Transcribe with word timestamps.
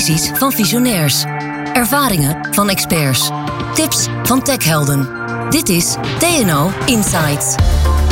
Visies 0.00 0.30
van 0.34 0.52
visionairs. 0.52 1.24
Ervaringen 1.72 2.48
van 2.50 2.68
experts. 2.68 3.30
Tips 3.74 4.08
van 4.22 4.42
techhelden. 4.42 5.08
Dit 5.50 5.68
is 5.68 5.96
TNO 6.18 6.70
Insights. 6.86 7.54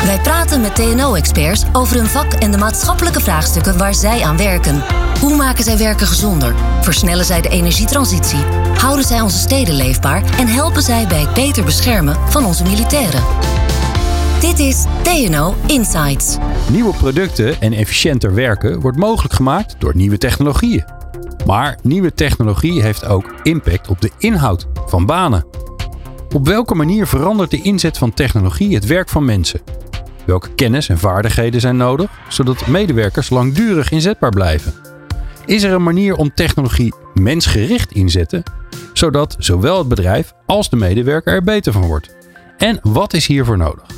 Wij 0.05 0.19
praten 0.23 0.61
met 0.61 0.75
TNO-experts 0.75 1.65
over 1.73 1.97
hun 1.97 2.07
vak 2.07 2.33
en 2.33 2.51
de 2.51 2.59
maatschappelijke 2.59 3.21
vraagstukken 3.21 3.79
waar 3.79 3.95
zij 3.95 4.23
aan 4.23 4.37
werken. 4.37 4.83
Hoe 5.21 5.37
maken 5.37 5.65
zij 5.65 5.79
werken 5.79 6.07
gezonder? 6.07 6.55
Versnellen 6.81 7.25
zij 7.25 7.41
de 7.41 7.49
energietransitie? 7.49 8.45
Houden 8.79 9.05
zij 9.05 9.21
onze 9.21 9.39
steden 9.39 9.75
leefbaar? 9.75 10.23
En 10.39 10.47
helpen 10.47 10.83
zij 10.83 11.07
bij 11.07 11.21
het 11.21 11.35
beter 11.35 11.65
beschermen 11.65 12.31
van 12.31 12.45
onze 12.45 12.63
militairen? 12.63 13.23
Dit 14.41 14.59
is 14.59 14.85
TNO 15.03 15.55
Insights. 15.67 16.37
Nieuwe 16.71 16.95
producten 16.95 17.61
en 17.61 17.73
efficiënter 17.73 18.35
werken 18.35 18.81
wordt 18.81 18.99
mogelijk 18.99 19.35
gemaakt 19.35 19.75
door 19.79 19.97
nieuwe 19.97 20.19
technologieën. 20.19 20.98
Maar 21.49 21.79
nieuwe 21.83 22.15
technologie 22.15 22.83
heeft 22.83 23.05
ook 23.05 23.35
impact 23.43 23.89
op 23.89 24.01
de 24.01 24.11
inhoud 24.19 24.67
van 24.87 25.07
banen. 25.07 25.47
Op 26.35 26.47
welke 26.47 26.75
manier 26.75 27.07
verandert 27.07 27.51
de 27.51 27.63
inzet 27.63 27.99
van 27.99 28.15
technologie 28.15 28.75
het 28.75 28.87
werk 28.87 29.09
van 29.09 29.25
mensen? 29.25 29.61
Welke 30.27 30.55
kennis 30.55 30.89
en 30.89 30.99
vaardigheden 30.99 31.61
zijn 31.61 31.77
nodig, 31.77 32.11
zodat 32.29 32.67
medewerkers 32.67 33.31
langdurig 33.31 33.91
inzetbaar 33.91 34.31
blijven? 34.31 34.75
Is 35.47 35.63
er 35.63 35.73
een 35.73 35.83
manier 35.83 36.17
om 36.17 36.35
technologie 36.35 36.95
mensgericht 37.15 37.93
inzetten, 37.93 38.43
zodat 38.93 39.37
zowel 39.39 39.79
het 39.79 39.89
bedrijf 39.89 40.33
als 40.47 40.71
de 40.71 40.77
medewerker 40.77 41.33
er 41.33 41.43
beter 41.43 41.73
van 41.73 41.83
wordt? 41.83 42.17
En 42.59 42.79
wat 42.83 43.13
is 43.13 43.27
hiervoor 43.27 43.57
nodig? 43.57 43.98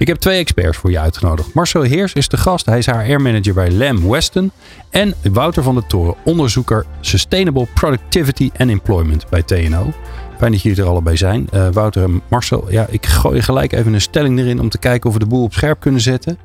Ik 0.00 0.06
heb 0.06 0.16
twee 0.16 0.38
experts 0.38 0.76
voor 0.76 0.90
je 0.90 0.98
uitgenodigd. 0.98 1.54
Marcel 1.54 1.82
Heers 1.82 2.12
is 2.12 2.28
de 2.28 2.36
gast. 2.36 2.66
Hij 2.66 2.78
is 2.78 2.86
HR-manager 2.86 3.54
bij 3.54 3.70
Lam 3.70 4.08
Weston. 4.08 4.52
En 4.90 5.14
Wouter 5.32 5.62
van 5.62 5.74
der 5.74 5.86
Toren, 5.86 6.14
onderzoeker 6.24 6.86
Sustainable 7.00 7.66
Productivity 7.74 8.50
and 8.56 8.70
Employment 8.70 9.28
bij 9.28 9.42
TNO. 9.42 9.92
Fijn 10.38 10.52
dat 10.52 10.62
jullie 10.62 10.82
er 10.82 10.88
allebei 10.88 11.16
zijn. 11.16 11.48
Uh, 11.54 11.68
Wouter 11.68 12.02
en 12.02 12.22
Marcel, 12.28 12.70
ja, 12.70 12.86
ik 12.90 13.06
gooi 13.06 13.42
gelijk 13.42 13.72
even 13.72 13.92
een 13.92 14.00
stelling 14.00 14.38
erin 14.38 14.60
om 14.60 14.68
te 14.68 14.78
kijken 14.78 15.08
of 15.08 15.14
we 15.14 15.22
de 15.22 15.26
boel 15.26 15.42
op 15.42 15.52
scherp 15.52 15.80
kunnen 15.80 16.00
zetten. 16.00 16.38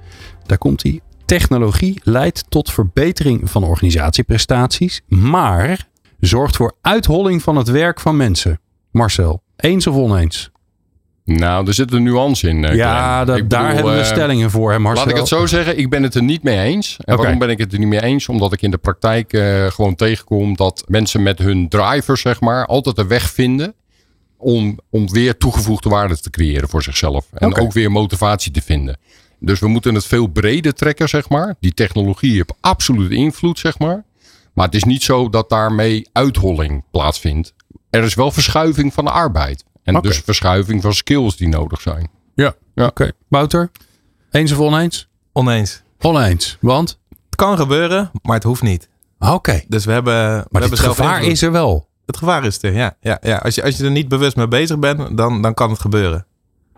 Daar 0.45 0.57
komt 0.57 0.83
hij. 0.83 1.01
Technologie 1.25 2.01
leidt 2.03 2.45
tot 2.49 2.71
verbetering 2.71 3.49
van 3.49 3.63
organisatieprestaties, 3.63 5.01
maar 5.07 5.87
zorgt 6.19 6.55
voor 6.55 6.75
uitholling 6.81 7.41
van 7.41 7.55
het 7.55 7.67
werk 7.67 7.99
van 7.99 8.17
mensen. 8.17 8.59
Marcel, 8.91 9.41
eens 9.55 9.87
of 9.87 9.95
oneens? 9.95 10.53
Nou, 11.25 11.67
er 11.67 11.73
zit 11.73 11.93
een 11.93 12.03
nuance 12.03 12.49
in. 12.49 12.63
Uh, 12.63 12.75
ja, 12.75 13.25
dat, 13.25 13.49
daar 13.49 13.73
hebben 13.73 13.93
we 13.93 13.99
uh, 13.99 14.05
stellingen 14.05 14.51
voor, 14.51 14.71
hè, 14.71 14.79
Marcel. 14.79 15.05
Laat 15.05 15.13
ik 15.13 15.19
het 15.19 15.27
zo 15.27 15.45
zeggen, 15.45 15.77
ik 15.77 15.89
ben 15.89 16.03
het 16.03 16.15
er 16.15 16.23
niet 16.23 16.43
mee 16.43 16.59
eens. 16.59 16.97
En 16.97 17.03
okay. 17.03 17.17
waarom 17.17 17.39
ben 17.39 17.49
ik 17.49 17.57
het 17.57 17.73
er 17.73 17.79
niet 17.79 17.87
mee 17.87 18.01
eens? 18.01 18.29
Omdat 18.29 18.53
ik 18.53 18.61
in 18.61 18.71
de 18.71 18.77
praktijk 18.77 19.33
uh, 19.33 19.65
gewoon 19.65 19.95
tegenkom 19.95 20.55
dat 20.55 20.83
mensen 20.87 21.23
met 21.23 21.39
hun 21.39 21.69
drivers, 21.69 22.21
zeg 22.21 22.41
maar, 22.41 22.65
altijd 22.65 22.97
een 22.97 23.07
weg 23.07 23.29
vinden 23.29 23.73
om, 24.37 24.79
om 24.89 25.11
weer 25.11 25.37
toegevoegde 25.37 25.89
waarde 25.89 26.19
te 26.19 26.29
creëren 26.29 26.69
voor 26.69 26.83
zichzelf. 26.83 27.25
En 27.33 27.47
okay. 27.47 27.63
ook 27.63 27.73
weer 27.73 27.91
motivatie 27.91 28.51
te 28.51 28.61
vinden. 28.61 28.97
Dus 29.39 29.59
we 29.59 29.67
moeten 29.67 29.95
het 29.95 30.05
veel 30.05 30.27
breder 30.27 30.73
trekken, 30.73 31.09
zeg 31.09 31.29
maar. 31.29 31.55
Die 31.59 31.73
technologie 31.73 32.35
heeft 32.35 32.53
absoluut 32.61 33.11
invloed, 33.11 33.59
zeg 33.59 33.79
maar. 33.79 34.03
Maar 34.53 34.65
het 34.65 34.75
is 34.75 34.83
niet 34.83 35.03
zo 35.03 35.29
dat 35.29 35.49
daarmee 35.49 36.07
uitholling 36.11 36.83
plaatsvindt. 36.91 37.53
Er 37.89 38.03
is 38.03 38.13
wel 38.13 38.31
verschuiving 38.31 38.93
van 38.93 39.05
de 39.05 39.11
arbeid. 39.11 39.63
En 39.85 39.95
okay. 39.95 40.11
dus 40.11 40.19
verschuiving 40.19 40.81
van 40.81 40.93
skills 40.93 41.37
die 41.37 41.47
nodig 41.47 41.81
zijn. 41.81 42.09
Ja, 42.35 42.53
ja. 42.75 42.83
oké. 42.83 43.01
Okay. 43.01 43.11
Wouter, 43.27 43.71
eens 44.31 44.51
of 44.51 44.59
oneens? 44.59 45.07
Oneens. 45.31 45.83
Oneens, 45.99 46.57
want? 46.61 46.99
Het 47.09 47.35
kan 47.35 47.57
gebeuren, 47.57 48.11
maar 48.21 48.35
het 48.35 48.43
hoeft 48.43 48.61
niet. 48.61 48.89
Oké. 49.19 49.31
Okay. 49.31 49.65
Dus 49.67 49.85
we 49.85 49.91
hebben. 49.91 50.45
Maar 50.49 50.61
we 50.61 50.67
het 50.67 50.79
gevaar 50.79 51.23
is 51.23 51.41
er 51.41 51.51
wel. 51.51 51.87
Het 52.05 52.17
gevaar 52.17 52.45
is 52.45 52.63
er, 52.63 52.73
ja. 52.73 52.97
ja, 52.99 53.17
ja. 53.21 53.37
Als, 53.37 53.55
je, 53.55 53.63
als 53.63 53.77
je 53.77 53.83
er 53.83 53.91
niet 53.91 54.07
bewust 54.07 54.35
mee 54.35 54.47
bezig 54.47 54.79
bent, 54.79 55.17
dan, 55.17 55.41
dan 55.41 55.53
kan 55.53 55.69
het 55.69 55.79
gebeuren. 55.79 56.25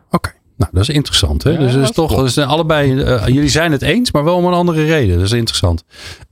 Oké. 0.09 0.34
Nou, 0.57 0.72
dat 0.73 0.81
is 0.81 0.90
interessant. 0.90 1.44
Hè? 1.44 1.51
Ja, 1.51 1.57
dus 1.57 1.73
dat 1.73 1.84
is 1.84 1.91
toch, 1.91 2.22
dus 2.22 2.38
allebei, 2.38 2.94
uh, 2.94 3.28
jullie 3.28 3.50
zijn 3.50 3.72
het 3.72 3.81
eens, 3.81 4.12
maar 4.12 4.23
wel 4.23 4.35
om 4.35 4.45
een 4.45 4.53
andere 4.53 4.85
reden. 4.85 5.16
Dat 5.16 5.25
is 5.25 5.31
interessant. 5.31 5.84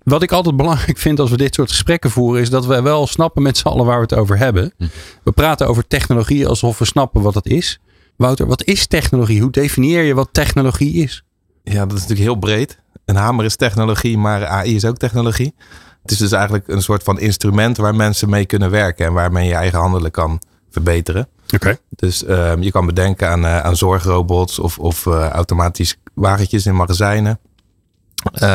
Wat 0.04 0.24
ik 0.24 0.32
altijd 0.32 0.56
belangrijk 0.56 0.98
vind 0.98 1.20
als 1.20 1.30
we 1.30 1.38
dit 1.38 1.56
soort 1.56 1.70
gesprekken 1.70 2.10
voeren, 2.10 2.42
is 2.42 2.50
dat 2.50 2.66
we 2.66 2.82
wel 2.82 3.08
snappen 3.08 3.42
met 3.42 3.58
z'n 3.58 3.68
allen 3.68 3.86
waar 3.86 3.96
we 3.96 4.02
het 4.02 4.16
over 4.16 4.38
hebben. 4.38 4.74
Hm. 4.78 4.86
We 5.24 5.32
praten 5.32 5.68
over 5.68 5.88
technologie 5.88 6.48
alsof 6.48 6.80
we 6.80 6.86
snappen 6.86 7.22
wat 7.22 7.34
het 7.34 7.46
is. 7.46 7.80
Wouter, 8.16 8.48
wat 8.48 8.64
is 8.64 8.88
technologie? 8.88 9.42
Hoe 9.42 9.52
definieer 9.52 10.04
je 10.04 10.14
wat 10.14 10.30
technologie 10.32 10.94
is? 10.94 11.24
Ja, 11.64 11.86
dat 11.86 11.98
is 11.98 12.02
natuurlijk 12.02 12.28
heel 12.28 12.36
breed. 12.36 12.80
Een 13.06 13.16
hamer 13.16 13.46
is 13.46 13.56
technologie, 13.56 14.18
maar 14.18 14.46
AI 14.46 14.76
is 14.76 14.86
ook 14.86 14.98
technologie. 14.98 15.54
Het 16.02 16.12
is 16.12 16.18
dus 16.18 16.32
eigenlijk 16.32 16.68
een 16.68 16.82
soort 16.82 17.04
van 17.04 17.20
instrument 17.20 17.78
waar 17.78 17.96
mensen 17.96 18.30
mee 18.30 18.46
kunnen 18.46 18.72
werken 18.72 19.06
en 19.06 19.14
waarmee 19.14 19.48
je 19.48 19.54
eigen 19.54 19.80
handelen 19.80 20.12
kan 20.12 20.42
verbeteren. 20.76 21.28
Okay. 21.54 21.78
Dus 21.90 22.24
uh, 22.24 22.54
je 22.60 22.72
kan 22.72 22.86
bedenken 22.86 23.30
aan, 23.30 23.44
uh, 23.44 23.60
aan 23.60 23.76
zorgrobots 23.76 24.60
of, 24.60 24.80
of 24.80 25.06
uh, 25.06 25.30
automatisch 25.30 25.98
wagentjes 26.14 26.66
in 26.66 26.76
magazijnen. 26.76 27.40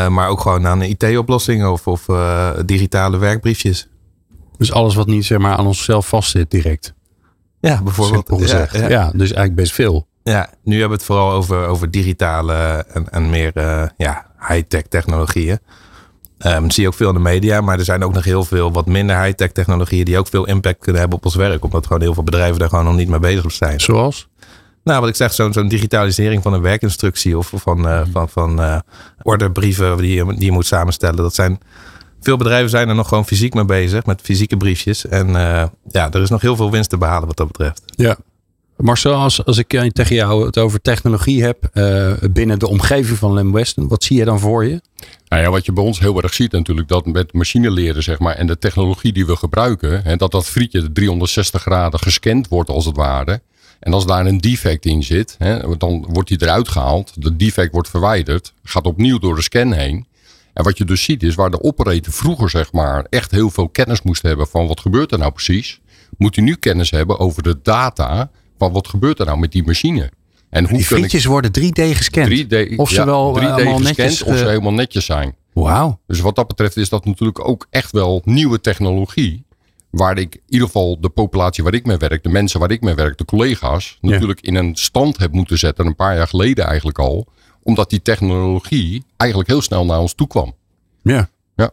maar 0.09 0.29
ook 0.29 0.41
gewoon 0.41 0.67
aan 0.67 0.83
IT-oplossingen 0.83 1.73
of, 1.73 1.87
of 1.87 2.07
digitale 2.67 3.19
werkbriefjes. 3.19 3.89
Dus 4.59 4.73
alles 4.73 4.95
wat 4.95 5.07
niet 5.07 5.27
zeg 5.27 5.39
maar, 5.39 5.57
aan 5.57 5.67
onszelf 5.67 6.09
vastzit 6.09 6.51
direct. 6.51 6.95
Ja, 7.61 7.83
bijvoorbeeld. 7.83 8.51
Ja, 8.51 8.69
ja. 8.73 8.89
ja, 8.89 9.11
dus 9.11 9.33
eigenlijk 9.33 9.55
best 9.55 9.73
veel. 9.73 10.07
Ja, 10.23 10.51
nu 10.63 10.73
hebben 10.73 10.91
we 10.91 10.97
het 10.97 11.05
vooral 11.05 11.31
over, 11.31 11.67
over 11.67 11.91
digitale 11.91 12.85
en, 12.93 13.11
en 13.11 13.31
meer 13.31 13.53
ja, 13.97 14.27
high-tech 14.49 14.83
technologieën. 14.83 15.59
Um, 16.47 16.71
zie 16.71 16.83
je 16.83 16.89
ook 16.89 16.95
veel 16.95 17.09
in 17.09 17.15
de 17.15 17.21
media, 17.21 17.61
maar 17.61 17.79
er 17.79 17.85
zijn 17.85 18.05
ook 18.05 18.13
nog 18.13 18.25
heel 18.25 18.45
veel 18.45 18.73
wat 18.73 18.87
minder 18.87 19.23
high-tech 19.23 19.53
technologieën 19.53 20.05
die 20.05 20.19
ook 20.19 20.29
veel 20.29 20.47
impact 20.47 20.79
kunnen 20.79 21.01
hebben 21.01 21.19
op 21.19 21.25
ons 21.25 21.35
werk. 21.35 21.65
Omdat 21.65 21.87
gewoon 21.87 22.03
heel 22.03 22.15
veel 22.15 22.23
bedrijven 22.23 22.59
daar 22.59 22.69
gewoon 22.69 22.85
nog 22.85 22.97
niet 22.97 23.09
mee 23.09 23.19
bezig 23.19 23.53
zijn. 23.53 23.81
Zoals? 23.81 24.29
Nou, 24.85 25.01
wat 25.01 25.09
ik 25.09 25.17
zeg, 25.17 25.33
zo'n 25.33 25.69
digitalisering 25.69 26.43
van 26.43 26.53
een 26.53 26.61
werkinstructie 26.61 27.39
of 27.39 27.53
van, 27.55 27.87
uh, 27.87 28.01
van, 28.13 28.29
van 28.29 28.61
uh, 28.61 28.79
orderbrieven 29.23 29.97
die 29.97 30.15
je, 30.15 30.35
die 30.35 30.45
je 30.45 30.53
moet 30.53 30.67
samenstellen. 30.67 31.17
Dat 31.17 31.35
zijn, 31.35 31.61
veel 32.21 32.37
bedrijven 32.37 32.71
zijn 32.71 32.89
er 32.89 32.95
nog 32.95 33.09
gewoon 33.09 33.27
fysiek 33.27 33.55
mee 33.55 33.65
bezig, 33.65 34.07
met 34.07 34.21
fysieke 34.21 34.57
briefjes. 34.57 35.07
En 35.07 35.29
uh, 35.29 35.65
ja, 35.89 36.11
er 36.11 36.23
is 36.23 36.31
nog 36.31 36.41
heel 36.41 36.57
veel 36.57 36.71
winst 36.71 36.91
te 36.91 36.99
behalen 36.99 37.27
wat 37.27 37.37
dat 37.37 37.47
betreft. 37.47 37.83
Ja, 37.87 38.17
Marcel, 38.81 39.15
als, 39.15 39.59
ik 39.59 39.69
tegen 39.93 40.15
jou 40.15 40.47
het 40.47 40.59
over 40.59 40.81
technologie 40.81 41.43
heb 41.43 41.71
uh, 41.75 42.13
binnen 42.31 42.59
de 42.59 42.69
omgeving 42.69 43.19
van 43.19 43.33
Lem 43.33 43.53
Weston, 43.53 43.89
wat 43.89 44.05
zie 44.05 44.17
je 44.17 44.25
dan 44.25 44.41
voor 44.41 44.65
je? 44.65 44.81
Nou 45.29 45.43
ja, 45.43 45.51
wat 45.51 45.67
je 45.67 45.73
bij 45.73 45.85
ons 45.85 45.99
heel 45.99 46.23
erg 46.23 46.35
ziet 46.35 46.53
natuurlijk, 46.53 46.89
dat 46.89 47.07
met 47.07 47.33
machine 47.33 47.71
leren 47.71 48.03
zeg 48.03 48.19
maar, 48.19 48.35
en 48.35 48.47
de 48.47 48.59
technologie 48.59 49.13
die 49.13 49.27
we 49.27 49.37
gebruiken, 49.37 50.03
hè, 50.03 50.17
dat 50.17 50.31
dat 50.31 50.47
frietje 50.47 50.93
360 50.93 51.63
graden 51.63 52.01
gescand 52.01 52.49
wordt 52.49 52.71
als 52.71 52.85
het 52.85 52.97
ware. 52.97 53.41
En 53.81 53.93
als 53.93 54.07
daar 54.07 54.27
een 54.27 54.39
defect 54.39 54.87
in 54.87 55.03
zit, 55.03 55.35
hè, 55.39 55.77
dan 55.77 56.07
wordt 56.09 56.29
die 56.29 56.43
eruit 56.43 56.69
gehaald. 56.69 57.23
De 57.23 57.37
defect 57.37 57.73
wordt 57.73 57.89
verwijderd, 57.89 58.53
gaat 58.65 58.87
opnieuw 58.87 59.19
door 59.19 59.35
de 59.35 59.43
scan 59.43 59.73
heen. 59.73 60.07
En 60.53 60.65
wat 60.65 60.79
je 60.79 60.85
dus 60.85 61.03
ziet 61.03 61.23
is 61.23 61.35
waar 61.35 61.51
de 61.51 61.63
operator 61.63 62.13
vroeger 62.13 62.51
zeg 62.51 62.73
maar 62.73 63.07
echt 63.11 63.31
heel 63.31 63.51
veel 63.51 63.69
kennis 63.69 64.03
moest 64.03 64.23
hebben 64.23 64.47
van 64.47 64.67
wat 64.67 64.81
gebeurt 64.81 65.13
er 65.13 65.19
nou 65.19 65.33
precies. 65.33 65.81
Moet 66.17 66.37
hij 66.37 66.45
nu 66.45 66.55
kennis 66.55 66.91
hebben 66.91 67.19
over 67.19 67.43
de 67.43 67.59
data 67.63 68.31
wat 68.69 68.89
gebeurt 68.89 69.19
er 69.19 69.27
nou 69.27 69.39
met 69.39 69.53
die 69.53 69.65
machine. 69.65 70.11
En 70.51 70.69
hoe 70.69 70.99
die 70.99 71.19
ik... 71.19 71.25
worden 71.25 71.51
3D 71.61 71.97
gescand. 71.97 72.29
3D, 72.29 72.77
of 72.77 72.91
ze 72.91 73.05
wel 73.05 73.39
3D 73.39 73.43
gescand 73.43 73.83
netjes, 73.83 74.23
of 74.23 74.37
ze 74.37 74.45
helemaal 74.45 74.73
netjes 74.73 75.05
zijn. 75.05 75.35
Wauw. 75.53 76.01
Dus 76.07 76.21
wat 76.21 76.37
dat 76.37 76.47
betreft 76.47 76.77
is 76.77 76.89
dat 76.89 77.05
natuurlijk 77.05 77.49
ook 77.49 77.67
echt 77.71 77.93
wel 77.93 78.23
nieuwe 78.25 78.61
technologie. 78.61 79.45
Waar 79.91 80.19
ik 80.19 80.35
in 80.35 80.43
ieder 80.49 80.67
geval 80.67 81.01
de 81.01 81.09
populatie 81.09 81.65
waar 81.65 81.75
ik 81.75 81.87
mee 81.87 81.97
werk, 81.97 82.23
de 82.23 82.29
mensen 82.29 82.61
waar 82.61 82.71
ik 82.71 82.81
mee 82.81 82.95
werk, 82.95 83.19
de 83.19 83.25
collega's, 83.25 83.99
natuurlijk 84.01 84.41
in 84.41 84.55
een 84.55 84.77
stand 84.77 85.19
heb 85.19 85.33
moeten 85.33 85.59
zetten. 85.59 85.87
Een 85.87 85.95
paar 85.95 86.17
jaar 86.17 86.29
geleden 86.29 86.67
eigenlijk 86.67 86.99
al. 86.99 87.27
Omdat 87.63 87.91
die 87.91 88.03
technologie 88.03 89.05
eigenlijk 89.17 89.51
heel 89.51 89.63
snel 89.63 89.85
naar 89.85 90.01
ons 90.01 90.15
toe 90.15 90.27
kwam. 90.27 90.55
Ja. 91.03 91.29
ja. 91.57 91.71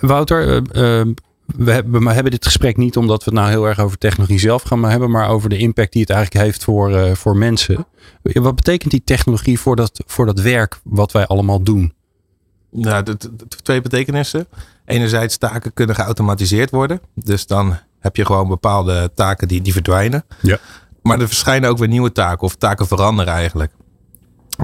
Wouter, 0.00 0.62
uh, 0.74 1.00
uh, 1.06 1.14
we 1.56 1.72
hebben, 1.72 2.30
dit 2.30 2.44
gesprek 2.44 2.76
niet 2.76 2.96
omdat 2.96 3.24
we 3.24 3.30
het 3.30 3.38
nou 3.38 3.50
heel 3.50 3.68
erg 3.68 3.78
over 3.78 3.98
technologie 3.98 4.38
zelf 4.38 4.62
gaan 4.62 4.84
hebben, 4.84 5.10
maar 5.10 5.28
over 5.28 5.48
de 5.48 5.56
impact 5.56 5.92
die 5.92 6.00
het 6.00 6.10
eigenlijk 6.10 6.44
heeft 6.44 6.64
voor, 6.64 6.90
uh, 6.90 7.14
voor 7.14 7.36
mensen. 7.36 7.86
Wat 8.22 8.54
betekent 8.54 8.90
die 8.90 9.04
technologie 9.04 9.60
voor 9.60 9.76
dat, 9.76 10.02
voor 10.06 10.26
dat 10.26 10.40
werk 10.40 10.80
wat 10.84 11.12
wij 11.12 11.26
allemaal 11.26 11.62
doen? 11.62 11.92
Nou, 12.70 13.02
de, 13.02 13.16
twee 13.62 13.80
betekenissen. 13.80 14.46
Enerzijds 14.84 15.38
taken 15.38 15.72
kunnen 15.72 15.94
geautomatiseerd 15.94 16.70
worden. 16.70 17.00
Dus 17.14 17.46
dan 17.46 17.78
heb 18.00 18.16
je 18.16 18.24
gewoon 18.24 18.48
bepaalde 18.48 19.10
taken 19.14 19.48
die, 19.48 19.62
die 19.62 19.72
verdwijnen. 19.72 20.24
Ja. 20.40 20.58
Maar 21.02 21.20
er 21.20 21.28
verschijnen 21.28 21.70
ook 21.70 21.78
weer 21.78 21.88
nieuwe 21.88 22.12
taken 22.12 22.42
of 22.42 22.54
taken 22.54 22.86
veranderen 22.86 23.32
eigenlijk. 23.32 23.72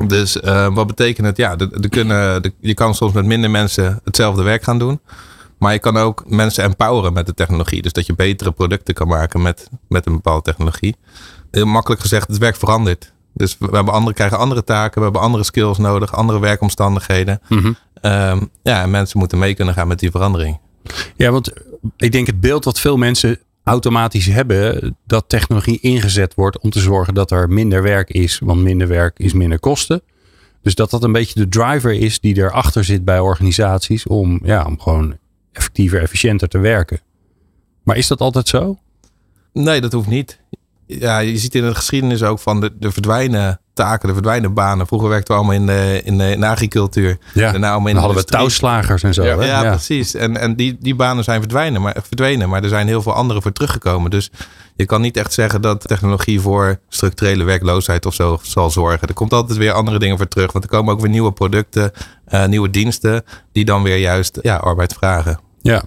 Dus 0.06 0.36
uh, 0.36 0.74
wat 0.74 0.86
betekent 0.86 1.26
het? 1.26 1.36
Ja, 1.36 1.56
kunnen, 1.88 2.54
je 2.60 2.74
kan 2.74 2.94
soms 2.94 3.12
met 3.12 3.24
minder 3.24 3.50
mensen 3.50 4.00
hetzelfde 4.04 4.42
werk 4.42 4.62
gaan 4.62 4.78
doen. 4.78 5.00
Maar 5.58 5.72
je 5.72 5.78
kan 5.78 5.96
ook 5.96 6.24
mensen 6.26 6.64
empoweren 6.64 7.12
met 7.12 7.26
de 7.26 7.34
technologie. 7.34 7.82
Dus 7.82 7.92
dat 7.92 8.06
je 8.06 8.14
betere 8.14 8.50
producten 8.50 8.94
kan 8.94 9.08
maken 9.08 9.42
met, 9.42 9.68
met 9.88 10.06
een 10.06 10.12
bepaalde 10.12 10.42
technologie. 10.42 10.96
Heel 11.50 11.66
makkelijk 11.66 12.00
gezegd, 12.00 12.28
het 12.28 12.38
werk 12.38 12.56
verandert. 12.56 13.12
Dus 13.32 13.56
we, 13.58 13.68
hebben 13.72 13.94
andere, 13.94 14.14
krijgen 14.14 14.38
andere 14.38 14.64
taken, 14.64 14.98
we 14.98 15.04
hebben 15.04 15.20
andere 15.20 15.44
skills 15.44 15.78
nodig, 15.78 16.14
andere 16.14 16.40
werkomstandigheden. 16.40 17.40
Mm 17.48 17.58
-hmm. 17.58 17.76
um, 18.02 18.50
ja, 18.62 18.82
en 18.82 18.90
mensen 18.90 19.18
moeten 19.18 19.38
mee 19.38 19.54
kunnen 19.54 19.74
gaan 19.74 19.88
met 19.88 19.98
die 19.98 20.10
verandering. 20.10 20.58
Ja, 21.16 21.30
want 21.30 21.52
ik 21.96 22.12
denk 22.12 22.26
het 22.26 22.40
beeld 22.40 22.64
wat 22.64 22.80
veel 22.80 22.96
mensen 22.96 23.38
automatisch 23.64 24.26
hebben, 24.26 24.96
dat 25.06 25.24
technologie 25.28 25.80
ingezet 25.80 26.34
wordt 26.34 26.58
om 26.58 26.70
te 26.70 26.80
zorgen 26.80 27.14
dat 27.14 27.30
er 27.30 27.48
minder 27.48 27.82
werk 27.82 28.10
is, 28.10 28.38
want 28.44 28.60
minder 28.60 28.88
werk 28.88 29.18
is 29.18 29.32
minder 29.32 29.60
kosten. 29.60 30.02
Dus 30.62 30.74
dat 30.74 30.90
dat 30.90 31.04
een 31.04 31.12
beetje 31.12 31.40
de 31.40 31.48
driver 31.48 31.92
is 31.92 32.20
die 32.20 32.36
erachter 32.36 32.84
zit 32.84 33.04
bij 33.04 33.18
organisaties 33.18 34.06
om, 34.06 34.40
ja, 34.42 34.64
om 34.64 34.80
gewoon 34.80 35.16
effectiever, 35.52 36.02
efficiënter 36.02 36.48
te 36.48 36.58
werken. 36.58 37.00
Maar 37.82 37.96
is 37.96 38.06
dat 38.06 38.20
altijd 38.20 38.48
zo? 38.48 38.78
Nee, 39.52 39.80
dat 39.80 39.92
hoeft 39.92 40.08
niet. 40.08 40.40
Ja, 40.86 41.18
je 41.18 41.38
ziet 41.38 41.54
in 41.54 41.62
de 41.62 41.74
geschiedenis 41.74 42.22
ook 42.22 42.38
van 42.38 42.60
de, 42.60 42.76
de 42.78 42.92
verdwijnen 42.92 43.60
taken, 43.78 44.08
de 44.08 44.14
verdwijnen 44.14 44.54
banen. 44.54 44.86
Vroeger 44.86 45.08
werkten 45.08 45.34
we 45.34 45.40
allemaal 45.40 45.60
in 45.60 45.66
de, 45.66 46.00
in 46.04 46.18
de, 46.18 46.30
in 46.30 46.44
agricultuur. 46.44 47.18
Ja, 47.34 47.50
Daarna 47.50 47.70
allemaal 47.70 47.88
in 47.88 47.94
dan 47.94 48.04
hadden 48.04 48.22
we 48.22 48.30
touwslagers 48.30 49.02
en 49.02 49.14
zo. 49.14 49.24
Ja, 49.24 49.44
ja, 49.44 49.70
precies. 49.70 50.14
En, 50.14 50.36
en 50.36 50.56
die, 50.56 50.76
die 50.80 50.94
banen 50.94 51.24
zijn 51.24 51.40
verdwijnen 51.40 51.82
maar, 51.82 51.96
verdwenen, 52.06 52.48
maar 52.48 52.62
er 52.62 52.68
zijn 52.68 52.86
heel 52.86 53.02
veel 53.02 53.12
andere 53.14 53.42
voor 53.42 53.52
teruggekomen. 53.52 54.10
Dus 54.10 54.30
je 54.76 54.86
kan 54.86 55.00
niet 55.00 55.16
echt 55.16 55.32
zeggen 55.32 55.62
dat 55.62 55.88
technologie 55.88 56.40
voor 56.40 56.78
structurele 56.88 57.44
werkloosheid 57.44 58.06
of 58.06 58.14
zo 58.14 58.38
zal 58.42 58.70
zorgen. 58.70 59.08
Er 59.08 59.14
komt 59.14 59.32
altijd 59.32 59.58
weer 59.58 59.72
andere 59.72 59.98
dingen 59.98 60.16
voor 60.16 60.28
terug. 60.28 60.52
Want 60.52 60.64
er 60.64 60.70
komen 60.70 60.94
ook 60.94 61.00
weer 61.00 61.10
nieuwe 61.10 61.32
producten, 61.32 61.92
uh, 62.28 62.46
nieuwe 62.46 62.70
diensten, 62.70 63.24
die 63.52 63.64
dan 63.64 63.82
weer 63.82 63.96
juist 63.96 64.38
ja, 64.42 64.56
arbeid 64.56 64.92
vragen. 64.92 65.40
Ja, 65.62 65.82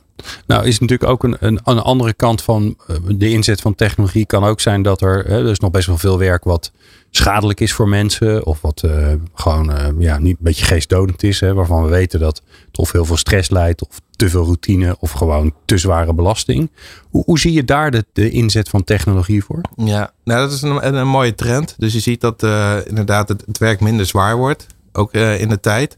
nou 0.47 0.65
is 0.65 0.79
natuurlijk 0.79 1.09
ook 1.09 1.23
een, 1.23 1.37
een, 1.39 1.59
een, 1.63 1.79
andere 1.79 2.13
kant 2.13 2.41
van 2.41 2.77
eh, 2.87 2.95
de 3.07 3.29
inzet 3.29 3.61
van 3.61 3.75
technologie 3.75 4.25
kan 4.25 4.43
ook 4.43 4.59
zijn 4.59 4.81
dat 4.81 5.01
er, 5.01 5.25
hè, 5.27 5.43
er 5.43 5.49
is 5.49 5.59
nog 5.59 5.71
best 5.71 5.87
wel 5.87 5.97
veel 5.97 6.17
werk 6.17 6.43
wat 6.43 6.71
schadelijk 7.11 7.59
is 7.59 7.73
voor 7.73 7.87
mensen 7.87 8.45
of 8.45 8.61
wat 8.61 8.81
uh, 8.85 9.07
gewoon 9.33 9.71
uh, 9.71 9.87
ja, 9.97 10.17
niet 10.17 10.37
een 10.37 10.43
beetje 10.43 10.65
geestdodend 10.65 11.23
is, 11.23 11.39
hè, 11.39 11.53
waarvan 11.53 11.83
we 11.83 11.89
weten 11.89 12.19
dat 12.19 12.41
het 12.67 12.77
of 12.77 12.91
heel 12.91 13.05
veel 13.05 13.17
stress 13.17 13.49
leidt 13.49 13.87
of 13.87 13.99
te 14.11 14.29
veel 14.29 14.43
routine 14.43 14.95
of 14.99 15.11
gewoon 15.11 15.53
te 15.65 15.77
zware 15.77 16.13
belasting. 16.13 16.71
Hoe, 17.09 17.23
hoe 17.25 17.39
zie 17.39 17.53
je 17.53 17.65
daar 17.65 17.91
de, 18.13 18.29
inzet 18.29 18.69
van 18.69 18.83
technologie 18.83 19.43
voor? 19.43 19.61
Ja, 19.75 20.11
nou 20.23 20.39
dat 20.41 20.51
is 20.51 20.61
een, 20.61 20.95
een, 20.95 21.07
mooie 21.07 21.35
trend. 21.35 21.75
Dus 21.77 21.93
je 21.93 21.99
ziet 21.99 22.21
dat 22.21 22.43
uh, 22.43 22.75
inderdaad 22.85 23.29
het, 23.29 23.57
werk 23.57 23.79
minder 23.79 24.05
zwaar 24.05 24.37
wordt, 24.37 24.67
ook 24.91 25.13
in 25.13 25.49
de 25.49 25.59
tijd. 25.59 25.97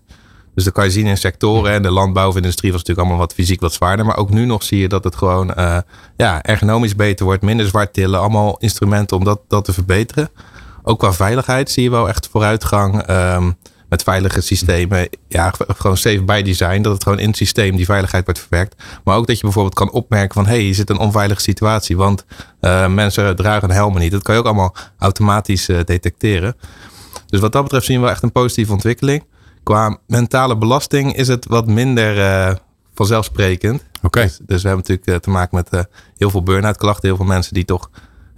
Dus 0.56 0.64
dat 0.64 0.74
kan 0.74 0.84
je 0.84 0.92
zien 0.92 1.06
in 1.06 1.18
sectoren. 1.18 1.72
En 1.72 1.82
de 1.82 1.92
landbouw 1.92 2.28
of 2.28 2.36
industrie 2.36 2.72
was 2.72 2.80
natuurlijk 2.80 3.08
allemaal 3.08 3.28
wat 3.28 3.36
fysiek 3.36 3.62
wat 3.62 3.74
zwaarder. 3.74 4.06
Maar 4.06 4.18
ook 4.18 4.30
nu 4.30 4.46
nog 4.46 4.64
zie 4.64 4.80
je 4.80 4.88
dat 4.88 5.04
het 5.04 5.16
gewoon 5.16 5.54
ja, 6.18 6.44
ergonomisch 6.44 6.96
beter 6.96 7.26
wordt. 7.26 7.42
Minder 7.42 7.68
zwart 7.68 7.94
tillen. 7.94 8.20
Allemaal 8.20 8.58
instrumenten 8.60 9.18
om 9.18 9.24
dat, 9.24 9.40
dat 9.48 9.66
te 9.66 9.74
verbeteren. 9.74 10.30
Ook 10.84 11.00
qua 11.00 11.14
veiligheid 11.14 11.72
zie 11.72 11.84
je 11.84 11.90
wel 11.90 12.08
echt 12.08 12.28
vooruitgang. 12.32 13.10
Um, 13.10 13.58
met 13.94 14.04
veilige 14.04 14.42
systemen. 14.42 15.10
Ja, 15.28 15.54
gewoon 15.58 15.98
safe 15.98 16.24
by 16.24 16.42
design. 16.42 16.82
Dat 16.82 16.94
het 16.94 17.04
gewoon 17.04 17.20
in 17.20 17.28
het 17.28 17.38
systeem 17.38 17.76
die 17.76 17.86
veiligheid 17.86 18.26
wordt 18.26 18.40
verwerkt. 18.40 18.84
Maar 19.04 19.16
ook 19.16 19.28
dat 19.28 19.36
je 19.36 19.44
bijvoorbeeld 19.44 19.76
kan 19.76 19.92
opmerken 19.92 20.34
van... 20.34 20.46
hé, 20.46 20.52
hey, 20.52 20.64
je 20.64 20.74
zit 20.74 20.90
in 20.90 20.96
een 20.96 21.02
onveilige 21.02 21.42
situatie. 21.42 21.98
Want 21.98 22.26
uh, 22.62 22.88
mensen 22.88 23.36
dragen 23.36 23.70
een 23.70 23.76
helm 23.76 23.98
niet. 23.98 24.12
Dat 24.12 24.24
kan 24.24 24.34
je 24.34 24.40
ook 24.40 24.46
allemaal 24.46 24.76
automatisch 24.98 25.70
uh, 25.70 25.80
detecteren. 25.86 26.56
Dus 27.28 27.40
wat 27.40 27.52
dat 27.52 27.64
betreft 27.64 27.86
zien 27.86 28.02
we 28.02 28.10
echt 28.10 28.24
een 28.24 28.32
positieve 28.32 28.72
ontwikkeling. 28.72 29.24
Qua 29.64 29.98
mentale 30.08 30.58
belasting 30.58 31.16
is 31.16 31.28
het 31.28 31.46
wat 31.48 31.68
minder 31.68 32.18
uh, 32.18 32.56
vanzelfsprekend. 32.94 33.84
Oké. 34.02 34.22
Dus, 34.22 34.40
dus, 34.46 34.62
we 34.62 34.68
hebben 34.68 34.86
natuurlijk 34.88 35.24
te 35.24 35.30
maken 35.30 35.56
met 35.56 35.88
heel 36.18 36.30
veel 36.30 36.44
burn-out 36.44 36.78
klachten. 36.78 37.08
Heel 37.08 37.18
veel 37.18 37.26
mensen 37.26 37.54
die 37.54 37.66
toch 37.66 37.90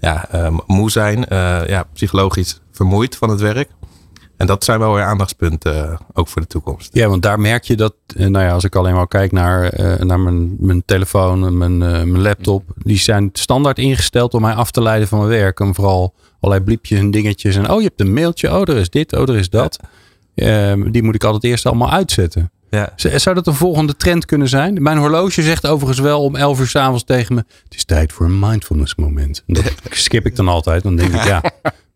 ja, 0.05 0.51
moe 0.67 0.91
zijn. 0.91 1.25
ja, 1.67 1.85
psychologisch 1.93 2.61
vermoeid 2.71 3.15
van 3.15 3.29
het 3.29 3.39
werk. 3.39 3.69
En 4.37 4.47
dat 4.47 4.63
zijn 4.63 4.79
wel 4.79 4.93
weer 4.93 5.03
aandachtspunten 5.03 5.97
ook 6.13 6.27
voor 6.27 6.41
de 6.41 6.47
toekomst. 6.47 6.89
Ja, 6.93 7.07
want 7.07 7.21
daar 7.21 7.39
merk 7.39 7.63
je 7.63 7.75
dat, 7.75 7.95
nou 8.15 8.45
ja, 8.45 8.51
als 8.51 8.63
ik 8.63 8.75
alleen 8.75 8.93
maar 8.93 9.07
kijk 9.07 9.31
naar, 9.31 9.73
naar 10.05 10.19
mijn, 10.19 10.55
mijn 10.59 10.83
telefoon, 10.85 11.57
mijn, 11.57 11.77
mijn 11.77 12.21
laptop, 12.21 12.63
die 12.75 12.97
zijn 12.97 13.29
standaard 13.33 13.77
ingesteld 13.77 14.33
om 14.33 14.41
mij 14.41 14.53
af 14.53 14.71
te 14.71 14.81
leiden 14.81 15.07
van 15.07 15.17
mijn 15.17 15.29
werk. 15.29 15.59
En 15.59 15.75
vooral 15.75 16.13
allerlei 16.39 16.65
bliepjes 16.65 16.99
en 16.99 17.11
dingetjes. 17.11 17.55
En 17.55 17.69
oh, 17.69 17.77
je 17.77 17.87
hebt 17.87 18.01
een 18.01 18.13
mailtje, 18.13 18.53
oh, 18.53 18.61
er 18.61 18.77
is 18.77 18.89
dit, 18.89 19.13
oh, 19.13 19.29
er 19.29 19.35
is 19.35 19.49
dat. 19.49 19.79
Ja. 20.33 20.71
Um, 20.71 20.91
die 20.91 21.03
moet 21.03 21.15
ik 21.15 21.23
altijd 21.23 21.43
eerst 21.43 21.65
allemaal 21.65 21.91
uitzetten. 21.91 22.51
Ja. 22.75 23.17
Zou 23.17 23.35
dat 23.35 23.47
een 23.47 23.53
volgende 23.53 23.95
trend 23.95 24.25
kunnen 24.25 24.49
zijn? 24.49 24.81
Mijn 24.81 24.97
horloge 24.97 25.41
zegt 25.41 25.67
overigens 25.67 25.99
wel 25.99 26.23
om 26.23 26.35
11 26.35 26.59
uur 26.59 26.67
s'avonds 26.67 27.03
tegen 27.03 27.35
me: 27.35 27.43
Het 27.63 27.75
is 27.75 27.85
tijd 27.85 28.13
voor 28.13 28.25
een 28.25 28.39
mindfulness 28.39 28.95
moment. 28.95 29.43
En 29.47 29.53
dat 29.53 29.73
skip 29.89 30.25
ik 30.25 30.35
dan 30.35 30.47
altijd. 30.47 30.83
Dan 30.83 30.95
denk 30.95 31.13
ik, 31.13 31.23
ja, 31.23 31.43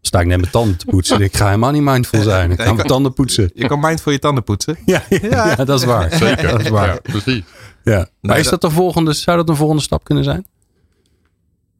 sta 0.01 0.19
ik 0.19 0.27
net 0.27 0.39
mijn 0.39 0.51
tanden 0.51 0.77
te 0.77 0.85
poetsen. 0.85 1.21
Ik 1.21 1.35
ga 1.35 1.45
helemaal 1.45 1.71
niet 1.71 1.81
mindful 1.81 2.21
zijn. 2.21 2.51
Ik 2.51 2.61
ga 2.61 2.73
mijn 2.73 2.87
tanden 2.87 3.13
poetsen. 3.13 3.51
Je 3.53 3.67
kan 3.67 3.79
mindful 3.79 4.11
je 4.11 4.19
tanden 4.19 4.43
poetsen. 4.43 4.77
Ja, 4.85 5.03
ja, 5.09 5.19
ja 5.29 5.55
dat 5.55 5.79
is 5.79 5.85
waar. 5.85 6.13
Zeker. 6.25 6.51
Dat 6.51 6.61
is 6.61 6.69
waar. 6.69 6.87
Ja, 6.87 6.99
precies. 7.01 7.43
Ja. 7.83 8.07
Maar 8.21 8.39
is 8.39 8.49
dat 8.49 8.61
de 8.61 8.69
volgende, 8.69 9.13
zou 9.13 9.37
dat 9.37 9.49
een 9.49 9.55
volgende 9.55 9.81
stap 9.81 10.03
kunnen 10.03 10.23
zijn? 10.23 10.45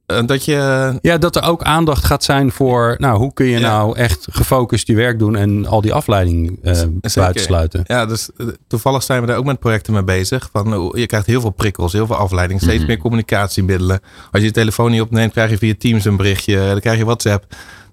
Eh, 0.09 0.25
dat 0.25 0.45
je. 0.45 0.93
Ja, 1.01 1.17
dat 1.17 1.35
er 1.35 1.43
ook 1.43 1.63
aandacht 1.63 2.05
gaat 2.05 2.23
zijn 2.23 2.51
voor. 2.51 2.95
Nou, 2.97 3.17
hoe 3.17 3.33
kun 3.33 3.45
je 3.45 3.59
nou 3.59 3.97
echt 3.97 4.27
gefocust 4.31 4.87
je 4.87 4.95
werk 4.95 5.19
doen 5.19 5.35
en 5.35 5.65
al 5.65 5.81
die 5.81 5.93
afleiding 5.93 6.59
uh, 6.63 6.81
buitensluiten? 7.15 7.83
Ja, 7.83 8.05
dus 8.05 8.29
eh, 8.37 8.47
toevallig 8.67 9.03
zijn 9.03 9.21
we 9.21 9.27
daar 9.27 9.37
ook 9.37 9.45
met 9.45 9.59
projecten 9.59 9.93
mee 9.93 10.03
bezig. 10.03 10.49
Van, 10.51 10.91
je 10.95 11.05
krijgt 11.05 11.25
heel 11.25 11.41
veel 11.41 11.49
prikkels, 11.49 11.93
heel 11.93 12.05
veel 12.05 12.15
afleiding, 12.15 12.61
steeds 12.61 12.77
mhm. 12.77 12.87
meer 12.87 12.97
communicatiemiddelen. 12.97 13.99
Als 14.31 14.41
je 14.41 14.47
je 14.47 14.53
telefoon 14.53 14.91
niet 14.91 15.01
opneemt, 15.01 15.31
krijg 15.31 15.49
je 15.49 15.57
via 15.57 15.73
Teams 15.77 16.05
een 16.05 16.17
berichtje, 16.17 16.55
dan 16.55 16.79
krijg 16.79 16.97
je 16.97 17.05
WhatsApp. 17.05 17.45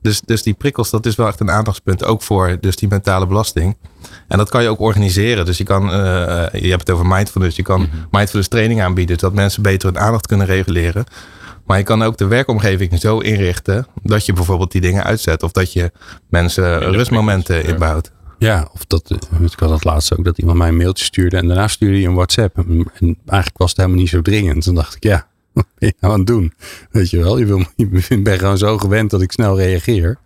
Dus, 0.03 0.21
dus 0.21 0.43
die 0.43 0.55
prikkels, 0.55 0.91
dat 0.91 1.07
is 1.07 1.15
wel 1.15 1.27
echt 1.27 1.41
een 1.41 1.51
aandachtspunt. 1.51 2.05
Ook 2.05 2.23
voor 2.23 2.57
dus 2.61 2.77
die 2.77 2.89
mentale 2.89 3.27
belasting. 3.27 3.77
En 4.29 4.39
dat 4.39 4.51
kan 4.51 4.63
je 4.63 4.69
ook 4.69 4.81
organiseren. 4.81 5.45
Dus 5.45 5.59
je 5.59 5.65
kan, 5.65 5.83
uh, 5.83 5.93
je 6.53 6.69
hebt 6.69 6.81
het 6.81 6.91
over 6.91 7.07
mindfulness. 7.07 7.57
Je 7.57 7.63
kan 7.63 7.81
mm 7.81 7.89
mindfulness 8.11 8.49
training 8.49 8.83
aanbieden. 8.83 9.19
Zodat 9.19 9.35
mensen 9.35 9.63
beter 9.63 9.89
hun 9.89 9.99
aandacht 9.99 10.27
kunnen 10.27 10.47
reguleren. 10.47 11.05
Maar 11.67 11.79
je 11.79 11.85
kan 11.85 12.03
ook 12.03 12.17
de 12.17 12.27
werkomgeving 12.27 13.01
zo 13.01 13.19
inrichten 13.19 13.87
dat 14.03 14.27
je 14.27 14.33
bijvoorbeeld 14.33 14.73
die 14.73 14.81
dingen 14.81 15.05
uitzet. 15.05 15.43
Of 15.43 15.53
dat 15.53 15.73
je 15.73 15.93
mensen 16.29 16.79
rustmomenten 16.79 17.65
inbouwt. 17.65 18.13
Ja, 18.39 18.69
of 18.73 18.85
dat, 18.85 19.11
ik 19.41 19.59
had 19.59 19.71
het 19.71 19.85
laatst 19.85 20.19
ook 20.19 20.25
dat 20.25 20.39
iemand 20.39 20.59
mij 20.59 20.69
een 20.69 20.77
mailtje 20.77 21.05
stuurde 21.05 21.37
en 21.37 21.47
daarna 21.47 21.69
stuurde 21.69 21.97
hij 21.97 22.07
een 22.07 22.15
WhatsApp. 22.15 22.59
En 22.59 22.89
eigenlijk 23.27 23.59
was 23.59 23.69
het 23.69 23.77
helemaal 23.77 23.99
niet 23.99 24.09
zo 24.09 24.23
dringend. 24.23 24.63
Toen 24.63 24.75
dacht 24.75 24.95
ik, 24.95 25.03
ja, 25.03 25.27
wat 25.53 25.67
ben 25.79 25.89
je 25.89 25.95
nou 26.01 26.13
aan 26.13 26.19
het 26.19 26.29
doen? 26.29 26.53
Weet 26.91 27.11
je 27.11 27.19
wel, 27.19 27.39
je, 27.39 27.47
wil, 27.47 27.65
je 27.77 27.89
bent 28.23 28.39
gewoon 28.39 28.59
zo 28.59 28.79
gewend 28.79 29.11
dat 29.11 29.23
ik 29.23 29.33
snel 29.33 29.57
reageer. 29.57 30.19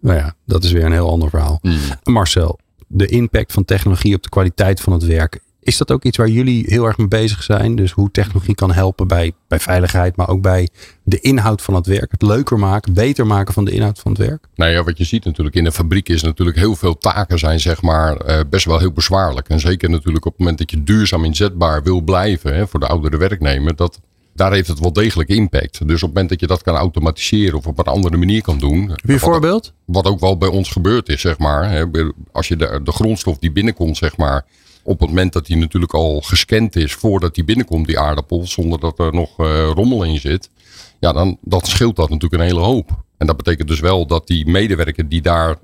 Nou 0.00 0.16
ja, 0.16 0.34
dat 0.46 0.64
is 0.64 0.72
weer 0.72 0.84
een 0.84 0.92
heel 0.92 1.10
ander 1.10 1.30
verhaal. 1.30 1.58
Hmm. 1.62 1.78
Marcel, 2.02 2.58
de 2.86 3.06
impact 3.06 3.52
van 3.52 3.64
technologie 3.64 4.14
op 4.14 4.22
de 4.22 4.28
kwaliteit 4.28 4.80
van 4.80 4.92
het 4.92 5.04
werk. 5.04 5.40
Is 5.62 5.76
dat 5.76 5.90
ook 5.90 6.04
iets 6.04 6.16
waar 6.16 6.28
jullie 6.28 6.64
heel 6.66 6.84
erg 6.84 6.98
mee 6.98 7.08
bezig 7.08 7.42
zijn? 7.42 7.74
Dus 7.74 7.92
hoe 7.92 8.10
technologie 8.10 8.54
kan 8.54 8.72
helpen 8.72 9.08
bij, 9.08 9.32
bij 9.48 9.60
veiligheid, 9.60 10.16
maar 10.16 10.28
ook 10.28 10.42
bij 10.42 10.68
de 11.02 11.20
inhoud 11.20 11.62
van 11.62 11.74
het 11.74 11.86
werk. 11.86 12.10
Het 12.10 12.22
leuker 12.22 12.58
maken, 12.58 12.94
beter 12.94 13.26
maken 13.26 13.54
van 13.54 13.64
de 13.64 13.70
inhoud 13.70 13.98
van 13.98 14.12
het 14.12 14.20
werk? 14.20 14.44
Nou 14.54 14.70
ja, 14.70 14.82
wat 14.82 14.98
je 14.98 15.04
ziet 15.04 15.24
natuurlijk 15.24 15.56
in 15.56 15.64
de 15.64 15.72
fabriek 15.72 16.08
is 16.08 16.22
natuurlijk 16.22 16.56
heel 16.56 16.76
veel 16.76 16.98
taken 16.98 17.38
zijn 17.38 17.60
zeg 17.60 17.82
maar 17.82 18.28
uh, 18.28 18.40
best 18.50 18.64
wel 18.64 18.78
heel 18.78 18.92
bezwaarlijk. 18.92 19.48
En 19.48 19.60
zeker 19.60 19.90
natuurlijk 19.90 20.24
op 20.24 20.32
het 20.32 20.40
moment 20.40 20.58
dat 20.58 20.70
je 20.70 20.84
duurzaam 20.84 21.24
inzetbaar 21.24 21.82
wil 21.82 22.00
blijven 22.00 22.54
hè, 22.54 22.66
voor 22.66 22.80
de 22.80 22.86
oudere 22.86 23.16
werknemer. 23.16 23.76
Dat, 23.76 24.00
daar 24.34 24.52
heeft 24.52 24.68
het 24.68 24.80
wel 24.80 24.92
degelijk 24.92 25.28
impact. 25.28 25.86
Dus 25.86 25.94
op 25.94 26.00
het 26.00 26.00
moment 26.00 26.28
dat 26.28 26.40
je 26.40 26.46
dat 26.46 26.62
kan 26.62 26.76
automatiseren 26.76 27.58
of 27.58 27.66
op 27.66 27.78
een 27.78 27.84
andere 27.84 28.16
manier 28.16 28.42
kan 28.42 28.58
doen. 28.58 28.92
Wie 29.04 29.18
voorbeeld? 29.18 29.72
Wat, 29.84 30.06
ook 30.06 30.20
wel 30.20 30.36
bij 30.38 30.48
ons 30.48 30.70
gebeurd 30.70 31.08
is, 31.08 31.20
zeg 31.20 31.38
maar. 31.38 31.70
Hè, 31.70 31.84
als 32.32 32.48
je 32.48 32.56
de, 32.56 32.80
de 32.84 32.92
grondstof 32.92 33.38
die 33.38 33.52
binnenkomt, 33.52 33.96
zeg 33.96 34.16
maar 34.16 34.44
op 34.90 35.00
het 35.00 35.08
moment 35.08 35.32
dat 35.32 35.46
die 35.46 35.56
natuurlijk 35.56 35.94
al 35.94 36.20
gescand 36.20 36.76
is 36.76 36.92
voordat 36.92 37.34
die 37.34 37.44
binnenkomt, 37.44 37.86
die 37.86 37.98
aardappel, 37.98 38.46
zonder 38.46 38.80
dat 38.80 38.98
er 38.98 39.12
nog 39.12 39.38
uh, 39.38 39.70
rommel 39.74 40.04
in 40.04 40.20
zit, 40.20 40.50
ja, 41.00 41.12
dan 41.12 41.38
dat 41.42 41.66
scheelt 41.66 41.96
dat 41.96 42.10
natuurlijk 42.10 42.42
een 42.42 42.48
hele 42.48 42.66
hoop. 42.66 43.04
En 43.16 43.26
dat 43.26 43.36
betekent 43.36 43.68
dus 43.68 43.80
wel 43.80 44.06
dat 44.06 44.26
die 44.26 44.46
medewerker 44.46 45.08
die 45.08 45.20
daar 45.20 45.56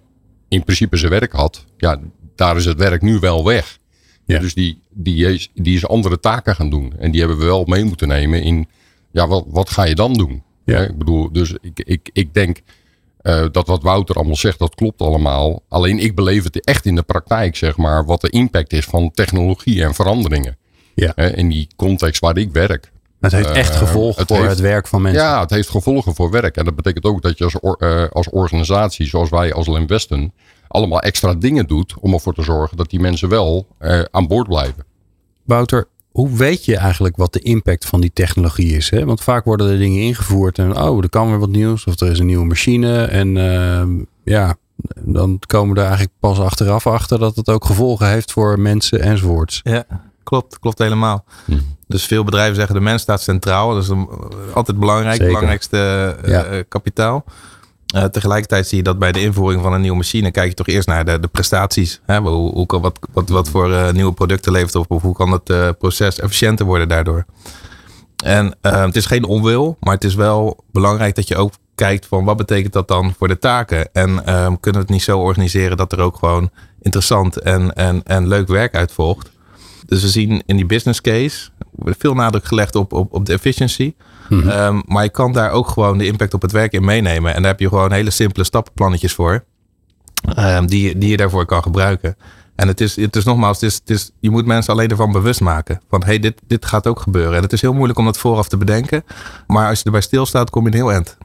in 0.49 0.65
principe 0.65 0.97
zijn 0.97 1.11
werk 1.11 1.33
had, 1.33 1.65
ja, 1.77 2.01
daar 2.35 2.57
is 2.57 2.65
het 2.65 2.79
werk 2.79 3.03
nu 3.03 3.19
wel 3.19 3.45
weg. 3.45 3.79
Ja. 4.25 4.39
Dus 4.39 4.55
die, 4.55 4.83
die, 4.91 5.33
is, 5.33 5.51
die 5.55 5.77
is 5.77 5.87
andere 5.87 6.21
taken 6.21 6.55
gaan 6.55 6.71
doen. 6.71 6.93
En 6.99 7.11
die 7.11 7.21
hebben 7.21 7.39
we 7.39 7.45
wel 7.45 7.65
mee 7.65 7.85
moeten 7.85 8.09
nemen 8.09 8.43
in, 8.43 8.69
ja, 9.11 9.27
wat, 9.27 9.45
wat 9.49 9.71
ga 9.71 9.85
je 9.85 9.95
dan 9.95 10.13
doen? 10.13 10.43
Ja. 10.65 10.81
Ik 10.81 10.99
bedoel, 10.99 11.33
dus 11.33 11.55
ik, 11.61 11.81
ik, 11.81 12.11
ik 12.13 12.35
denk, 12.35 12.61
uh, 13.27 13.45
dat 13.53 13.67
wat 13.67 13.83
Wouter 13.83 14.17
allemaal 14.17 14.37
zegt, 14.37 14.59
dat 14.59 14.75
klopt 14.75 15.01
allemaal. 15.01 15.63
Alleen 15.69 15.99
ik 15.99 16.15
beleef 16.15 16.45
het 16.45 16.65
echt 16.65 16.85
in 16.85 16.95
de 16.95 17.03
praktijk, 17.03 17.57
zeg 17.57 17.77
maar, 17.77 18.05
wat 18.05 18.21
de 18.21 18.31
impact 18.31 18.73
is 18.73 18.85
van 18.85 19.11
technologie 19.11 19.83
en 19.83 19.95
veranderingen. 19.95 20.57
Ja. 20.95 21.13
Uh, 21.17 21.37
in 21.37 21.49
die 21.49 21.69
context 21.77 22.21
waar 22.21 22.37
ik 22.37 22.53
werk. 22.53 22.93
Het 23.21 23.33
heeft 23.33 23.51
echt 23.51 23.73
uh, 23.73 23.79
gevolgen 23.79 24.27
voor 24.27 24.37
heeft, 24.37 24.49
het 24.49 24.61
werk 24.61 24.87
van 24.87 25.03
mensen. 25.03 25.23
Ja, 25.23 25.41
het 25.41 25.51
heeft 25.51 25.69
gevolgen 25.69 26.15
voor 26.15 26.31
werk. 26.31 26.57
En 26.57 26.65
dat 26.65 26.77
betekent 26.77 27.05
ook 27.05 27.23
dat 27.23 27.39
je 27.39 27.45
als, 27.45 27.61
or, 27.61 28.11
als 28.13 28.31
organisatie, 28.31 29.07
zoals 29.07 29.31
wij 29.31 29.53
als 29.53 29.67
Limwesten, 29.67 30.33
allemaal 30.69 31.01
extra 31.01 31.35
dingen 31.35 31.67
doet 31.67 31.95
om 32.01 32.13
ervoor 32.13 32.35
te 32.35 32.43
zorgen 32.43 32.77
dat 32.77 32.91
die 32.91 33.01
mensen 33.01 33.29
wel 33.29 33.67
aan 34.11 34.27
boord 34.27 34.49
blijven. 34.49 34.85
Wouter, 35.45 35.89
hoe 36.17 36.37
weet 36.37 36.65
je 36.65 36.77
eigenlijk 36.77 37.17
wat 37.17 37.33
de 37.33 37.41
impact 37.41 37.87
van 37.87 38.01
die 38.01 38.13
technologie 38.13 38.77
is? 38.77 38.91
Hè? 38.91 39.05
Want 39.05 39.21
vaak 39.21 39.45
worden 39.45 39.71
er 39.71 39.79
dingen 39.79 40.03
ingevoerd 40.03 40.59
en 40.59 40.77
oh, 40.81 41.03
er 41.03 41.09
kan 41.09 41.29
weer 41.29 41.39
wat 41.39 41.49
nieuws 41.49 41.85
of 41.85 42.01
er 42.01 42.11
is 42.11 42.19
een 42.19 42.27
nieuwe 42.27 42.45
machine. 42.45 43.03
En 43.05 43.37
uh, 43.37 44.05
ja, 44.25 44.57
dan 45.01 45.41
komen 45.47 45.75
we 45.75 45.81
er 45.81 45.87
eigenlijk 45.87 46.17
pas 46.21 46.39
achteraf 46.39 46.87
achter 46.87 47.19
dat 47.19 47.37
het 47.37 47.51
ook 47.51 47.65
gevolgen 47.65 48.09
heeft 48.09 48.33
voor 48.33 48.61
mensen 48.61 49.01
enzovoorts. 49.01 49.61
Ja. 49.63 49.85
klopt, 50.23 50.59
klopt 50.59 50.79
helemaal. 50.79 51.25
Hm. 51.45 51.59
Dus 51.87 52.05
veel 52.07 52.25
bedrijven 52.25 52.57
zeggen 52.57 52.75
de 52.75 52.81
mens 52.81 53.03
staat 53.03 53.23
centraal. 53.23 53.75
Dat 53.75 53.83
is 53.83 53.91
altijd 54.55 54.79
belangrijk, 54.79 55.19
het 55.19 55.27
belangrijkste 55.27 56.17
uh, 56.25 56.61
kapitaal. 56.69 57.25
Uh, 57.95 58.05
tegelijkertijd 58.05 58.67
zie 58.67 58.79
je 58.79 58.85
dat 58.85 58.99
bij 58.99 59.13
de 59.13 59.21
invoering 59.21 59.63
van 59.63 59.73
een 59.73 59.81
nieuwe 59.81 59.97
machine 59.97 60.31
kijk 60.31 60.49
je 60.49 60.55
toch 60.55 60.67
eerst 60.67 60.89
naar 60.89 61.21
de, 61.21 61.29
prestaties. 61.33 62.01
Hè? 62.07 62.19
Hoe, 62.19 62.53
hoe 62.53 62.67
kan, 62.67 62.81
wat, 62.81 62.99
wat, 63.13 63.29
wat 63.29 63.49
voor 63.49 63.71
uh, 63.71 63.91
nieuwe 63.91 64.13
producten 64.13 64.53
levert 64.53 64.75
of, 64.75 64.87
of 64.89 65.03
hoe 65.03 65.15
kan 65.15 65.31
het 65.33 65.51
uh, 65.51 65.69
proces 65.79 66.21
efficiënter 66.21 66.67
worden 66.67 66.89
daardoor. 66.89 67.25
En 68.25 68.55
het 68.61 68.97
is 68.97 69.07
geen 69.07 69.25
onwil, 69.25 69.77
maar 69.81 69.95
het 69.95 70.05
is 70.05 70.15
wel 70.15 70.65
belangrijk 70.73 71.15
dat 71.15 71.29
je 71.29 71.37
ook 71.37 71.53
kijkt 71.75 72.07
van 72.07 72.25
wat 72.25 72.37
betekent 72.37 72.73
dat 72.73 72.89
dan 72.89 73.15
voor 73.19 73.29
de 73.29 73.39
taken. 73.39 73.93
En 73.93 74.11
um, 74.11 74.61
kunnen 74.61 74.81
we 74.81 74.87
het 74.87 74.89
niet 74.89 75.03
zo 75.03 75.19
organiseren 75.19 75.77
dat 75.77 75.93
er 75.93 76.01
ook 76.01 76.17
gewoon 76.17 76.51
interessant 76.81 77.41
en, 77.41 77.73
en, 77.75 78.03
en 78.05 78.29
leuk 78.29 78.49
werk 78.49 78.75
uit 78.75 78.93
volgt. 78.93 79.31
Dus 79.87 80.03
we 80.03 80.09
zien 80.09 80.43
in 80.47 80.57
die 80.57 80.67
business 80.67 81.01
case 81.01 81.49
veel 81.85 82.15
nadruk 82.15 82.45
gelegd 82.45 82.75
op, 82.75 82.93
op, 82.93 83.15
op 83.15 83.27
de 83.27 83.39
Mhm. 84.29 84.49
Ehm, 84.49 84.81
maar 84.87 85.03
je 85.03 85.11
kan 85.11 85.33
daar 85.33 85.51
ook 85.51 85.69
gewoon 85.69 85.99
de 85.99 86.07
impact 86.07 86.35
op 86.35 86.43
het 86.43 86.53
werk 86.53 86.73
in 86.73 86.85
meenemen. 86.85 87.35
En 87.35 87.43
daar 87.43 87.51
heb 87.51 87.61
je 87.61 87.69
gewoon 87.69 87.93
hele 87.93 88.11
simpele 88.11 88.45
stappenplannetjes 88.45 89.15
voor. 89.15 89.45
Um, 90.39 90.67
die, 90.67 90.99
die 90.99 91.11
je 91.11 91.17
daarvoor 91.17 91.47
kan 91.47 91.63
gebruiken. 91.63 92.17
En 92.57 92.69
het 92.69 92.81
is, 92.81 92.97
het 92.97 93.17
is 93.17 93.25
nogmaals, 93.25 93.61
het 93.61 93.71
is, 93.71 93.75
het 93.75 93.91
is, 93.91 94.11
je 94.21 94.31
moet 94.31 94.47
mensen 94.47 94.73
alleen 94.73 94.89
ervan 94.89 95.13
bewust 95.13 95.41
maken. 95.41 95.81
Van 95.89 96.03
hey, 96.05 96.19
dit, 96.19 96.41
dit 96.47 96.67
gaat 96.67 96.87
ook 96.87 97.01
gebeuren. 97.01 97.37
En 97.37 97.43
het 97.43 97.53
is 97.53 97.61
heel 97.61 97.73
moeilijk 97.73 97.99
om 97.99 98.05
dat 98.05 98.19
vooraf 98.19 98.49
te 98.49 98.57
bedenken. 98.57 99.05
Maar 99.47 99.69
als 99.69 99.79
je 99.79 99.85
erbij 99.85 100.01
stilstaat, 100.01 100.51
kom 100.51 100.63
je 100.63 100.69
een 100.69 100.77
heel 100.77 100.93
eind. 100.93 101.17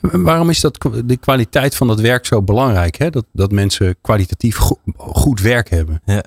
Waarom 0.00 0.50
is 0.50 0.60
dat, 0.60 0.78
de 1.04 1.16
kwaliteit 1.16 1.76
van 1.76 1.86
dat 1.86 2.00
werk 2.00 2.26
zo 2.26 2.42
belangrijk? 2.42 2.96
Hè? 2.96 3.10
Dat, 3.10 3.24
dat 3.32 3.52
mensen 3.52 3.96
kwalitatief 4.00 4.56
goed, 4.56 4.78
goed 4.96 5.40
werk 5.40 5.70
hebben. 5.70 6.02
Ja. 6.04 6.24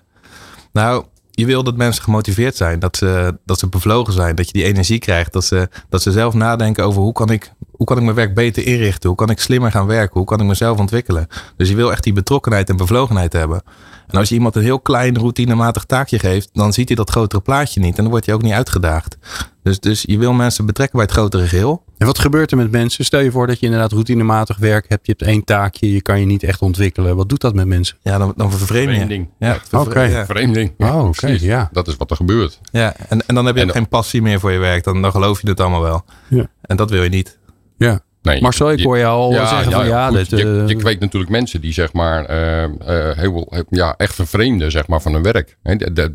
Nou, 0.74 1.06
je 1.42 1.48
wil 1.48 1.64
dat 1.64 1.78
mensen 1.78 2.04
gemotiveerd 2.04 2.56
zijn, 2.56 2.80
dat 2.80 2.98
ze, 2.98 3.38
dat 3.46 3.60
ze 3.60 3.68
bevlogen 3.68 4.14
zijn, 4.14 4.36
dat 4.36 4.46
je 4.46 4.54
die 4.54 4.64
energie 4.64 5.00
krijgt, 5.00 5.34
dat 5.34 5.46
ze, 5.46 5.70
dat 5.90 6.02
ze 6.02 6.12
zelf 6.12 6.34
nadenken 6.34 6.86
over 6.86 7.02
hoe 7.02 7.14
kan, 7.14 7.30
ik, 7.30 7.54
hoe 7.72 7.86
kan 7.86 7.98
ik 7.98 8.04
mijn 8.04 8.16
werk 8.16 8.34
beter 8.34 8.66
inrichten, 8.66 9.10
hoe 9.10 9.18
kan 9.18 9.30
ik 9.30 9.40
slimmer 9.40 9.72
gaan 9.72 9.86
werken, 9.86 10.18
hoe 10.18 10.26
kan 10.26 10.40
ik 10.40 10.46
mezelf 10.46 10.80
ontwikkelen. 10.80 11.28
Dus 11.58 11.70
je 11.70 11.76
wil 11.76 11.92
echt 11.92 12.04
die 12.04 12.14
betrokkenheid 12.14 12.70
en 12.70 12.78
bevlogenheid 12.78 13.34
hebben. 13.34 13.62
En 14.08 14.18
als 14.18 14.30
je 14.30 14.36
iemand 14.36 14.56
een 14.56 14.64
heel 14.64 14.80
klein 14.80 15.18
routinematig 15.18 15.84
taakje 15.84 16.20
geeft, 16.20 16.50
dan 16.54 16.74
ziet 16.74 16.88
hij 16.88 16.98
dat 16.98 17.10
grotere 17.10 17.42
plaatje 17.42 17.80
niet 17.80 17.96
en 17.96 18.02
dan 18.02 18.12
wordt 18.12 18.26
hij 18.26 18.36
ook 18.36 18.42
niet 18.42 18.54
uitgedaagd. 18.54 19.18
Dus, 19.63 19.80
dus 19.80 20.03
je 20.08 20.18
wil 20.18 20.34
mensen 20.34 20.65
betrekken 20.65 20.98
bij 20.98 21.06
het 21.06 21.15
grotere 21.18 21.48
geheel. 21.48 21.84
En 21.98 22.06
wat 22.06 22.20
gebeurt 22.20 22.51
er 22.51 22.58
met 22.58 22.72
mensen? 22.72 23.06
Stel 23.06 23.20
je 23.20 23.32
voor 23.32 23.48
dat 23.48 23.60
je 23.60 23.65
inderdaad 23.65 23.91
routinematig 23.91 24.58
werk 24.58 24.86
hebt. 24.89 25.06
Je 25.06 25.13
hebt 25.18 25.32
één 25.32 25.44
taakje, 25.44 25.94
je 25.94 26.01
kan 26.01 26.20
je 26.20 26.25
niet 26.25 26.44
echt 26.44 26.62
ontwikkelen. 26.62 27.15
Wat 27.15 27.30
doet 27.30 27.41
dat 27.41 27.53
met 27.53 27.68
mensen? 27.68 27.98
Ja, 28.01 28.18
dan, 28.18 28.34
dan 28.36 28.51
vervreemd 28.51 29.12
je. 29.12 29.25
Ja, 29.39 29.60
oké. 29.72 29.89
Okay. 29.89 30.12
Vervreemding. 30.12 30.74
oh, 30.77 31.08
oké. 31.08 31.27
ja. 31.27 31.70
Dat 31.72 31.88
is 31.88 31.98
wat 31.98 32.10
er 32.10 32.15
gebeurt. 32.15 32.60
Ja, 32.72 32.96
en, 33.10 33.27
en 33.27 33.36
dan 33.36 33.46
heb 33.46 33.58
je 33.58 33.70
geen 33.70 33.88
passie 33.88 34.22
meer 34.22 34.39
voor 34.39 34.51
je 34.51 34.60
werk. 34.60 34.84
Dan, 34.84 35.01
dan 35.01 35.12
geloof 35.12 35.41
je 35.41 35.50
het 35.50 35.60
allemaal 35.60 35.82
wel. 35.82 36.06
Ja. 36.27 36.48
En 36.62 36.77
dat 36.77 36.89
wil 36.89 37.03
je 37.03 37.10
niet. 37.10 37.38
Ja. 37.77 38.01
Nee, 38.22 38.42
Marcel, 38.42 38.72
ik 38.72 38.84
hoor 38.84 38.98
je 38.98 39.06
al 39.06 39.32
ja, 39.32 39.48
zeggen 39.48 39.72
van 39.72 39.88
ja, 39.88 40.12
dit, 40.12 40.30
je, 40.30 40.63
je 40.68 40.75
kweekt 40.75 41.00
natuurlijk 41.00 41.32
mensen 41.32 41.62
die 41.62 41.74
zeg 41.74 41.94
maar 41.94 42.30
uh, 42.30 42.63
uh, 42.63 43.18
heel, 43.18 43.63
ja, 43.70 43.94
echt 43.98 44.16
vervreemden 44.16 44.72
zeg 44.72 44.88
maar, 44.88 45.01
van 45.01 45.13
hun 45.13 45.22
werk. 45.22 45.58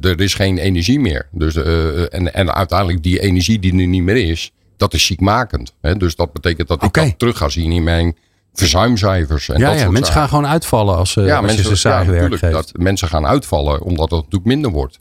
Er 0.00 0.20
is 0.20 0.34
geen 0.34 0.58
energie 0.58 1.00
meer. 1.00 1.28
Dus, 1.30 1.54
uh, 1.54 2.14
en, 2.14 2.34
en 2.34 2.54
uiteindelijk 2.54 3.02
die 3.02 3.20
energie 3.20 3.58
die 3.58 3.80
er 3.80 3.86
niet 3.86 4.02
meer 4.02 4.16
is, 4.16 4.52
dat 4.76 4.94
is 4.94 5.06
ziekmakend. 5.06 5.75
Hè? 5.80 5.96
Dus 5.96 6.16
dat 6.16 6.32
betekent 6.32 6.68
dat 6.68 6.82
ik 6.82 6.94
dat 6.94 7.18
terug 7.18 7.36
ga 7.36 7.48
zien 7.48 7.72
in 7.72 7.84
mijn 7.84 8.16
verzuimcijfers. 8.54 9.48
En 9.48 9.58
ja, 9.58 9.70
dat 9.70 9.80
ja 9.80 9.90
mensen 9.90 10.14
gaan 10.14 10.28
gewoon 10.28 10.46
uitvallen 10.46 10.96
als, 10.96 11.14
ja, 11.14 11.36
als 11.36 11.46
mensen, 11.46 11.62
je 11.62 11.68
ze 11.68 11.76
saai 11.76 12.04
ja, 12.04 12.10
werk 12.10 12.38
geeft. 12.38 12.52
Dat 12.52 12.72
mensen 12.76 13.08
gaan 13.08 13.26
uitvallen 13.26 13.82
omdat 13.82 14.10
het 14.10 14.18
natuurlijk 14.18 14.44
minder 14.44 14.70
wordt. 14.70 14.98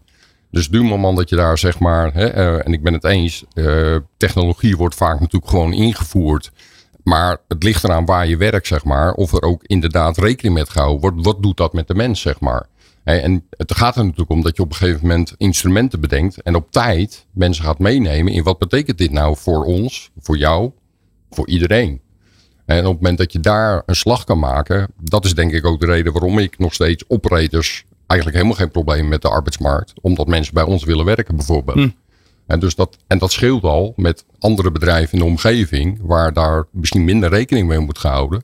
Dus 0.52 0.70
du 0.70 0.84
moment 0.84 1.18
dat 1.18 1.30
je 1.30 1.36
daar 1.36 1.58
zeg 1.58 1.80
maar, 1.80 2.14
hè, 2.14 2.28
en 2.62 2.74
ik 2.74 2.84
ben 2.84 2.94
het 2.94 3.04
eens, 3.04 3.44
technologie 4.18 4.78
wordt 4.78 4.96
vaak 4.96 5.20
natuurlijk 5.20 5.52
gewoon 5.52 5.74
ingevoerd 5.74 6.52
maar 7.06 7.38
het 7.48 7.64
ligt 7.64 7.84
eraan 7.84 8.06
waar 8.06 8.28
je 8.28 8.38
werkt, 8.38 8.68
zeg 8.68 8.84
maar. 8.84 9.14
Of 9.14 9.34
er 9.34 9.42
ook 9.42 9.64
inderdaad 9.64 10.18
rekening 10.18 10.56
met 10.56 10.70
gehouden 10.70 11.02
wordt. 11.02 11.26
Wat 11.26 11.44
doet 11.44 11.58
dat 11.58 11.74
met 11.74 11.88
de 11.88 11.96
mens, 11.96 12.22
zeg 12.22 12.40
maar. 12.40 12.68
En 13.04 13.46
het 13.50 13.74
gaat 13.74 13.96
er 13.96 14.04
natuurlijk 14.04 14.30
om 14.30 14.42
dat 14.42 14.56
je 14.56 14.62
op 14.62 14.70
een 14.70 14.76
gegeven 14.76 15.02
moment 15.02 15.34
instrumenten 15.38 16.00
bedenkt. 16.00 16.42
En 16.42 16.56
op 16.56 16.72
tijd 16.72 17.26
mensen 17.32 17.64
gaat 17.64 17.80
meenemen 17.80 18.34
in 18.34 18.44
wat 18.44 18.60
betekent 18.60 18.98
dit 18.98 19.12
nou 19.12 19.38
voor 19.38 19.64
ons, 19.64 20.12
voor 20.20 20.38
jou, 20.38 20.72
voor 21.30 21.48
iedereen. 21.48 22.02
En 22.66 22.78
op 22.78 22.92
het 22.92 23.02
moment 23.02 23.18
dat 23.18 23.32
je 23.32 23.40
daar 23.40 23.84
een 23.86 23.96
slag 23.96 24.24
kan 24.24 24.40
maken, 24.40 24.88
dat 25.02 25.26
is 25.26 25.34
denk 25.34 25.52
ik 25.52 25.66
ook 25.66 25.80
de 25.80 25.86
reden 25.86 26.14
waarom 26.14 26.40
ik 26.40 26.58
nog 26.58 26.74
steeds 26.74 27.04
operators 27.08 27.86
eigenlijk 28.08 28.42
helemaal 28.42 28.60
geen 28.60 28.72
probleem 28.72 29.08
met 29.08 29.22
de 29.22 29.30
arbeidsmarkt. 29.30 29.94
Omdat 30.02 30.28
mensen 30.28 30.54
bij 30.54 30.64
ons 30.64 30.84
willen 30.84 31.06
werken 31.06 31.36
bijvoorbeeld. 31.36 31.78
Hm. 31.78 31.90
En, 32.48 32.60
dus 32.60 32.76
dat, 32.76 32.98
en 33.08 33.18
dat 33.18 33.32
scheelt 33.32 33.64
al 33.64 33.94
met 33.96 34.26
andere 34.40 34.72
bedrijven 34.72 35.14
in 35.14 35.20
de 35.20 35.26
omgeving, 35.26 36.00
waar 36.02 36.34
daar 36.34 36.66
misschien 36.72 37.04
minder 37.04 37.30
rekening 37.30 37.68
mee 37.68 37.80
moet 37.80 37.98
gehouden. 37.98 38.44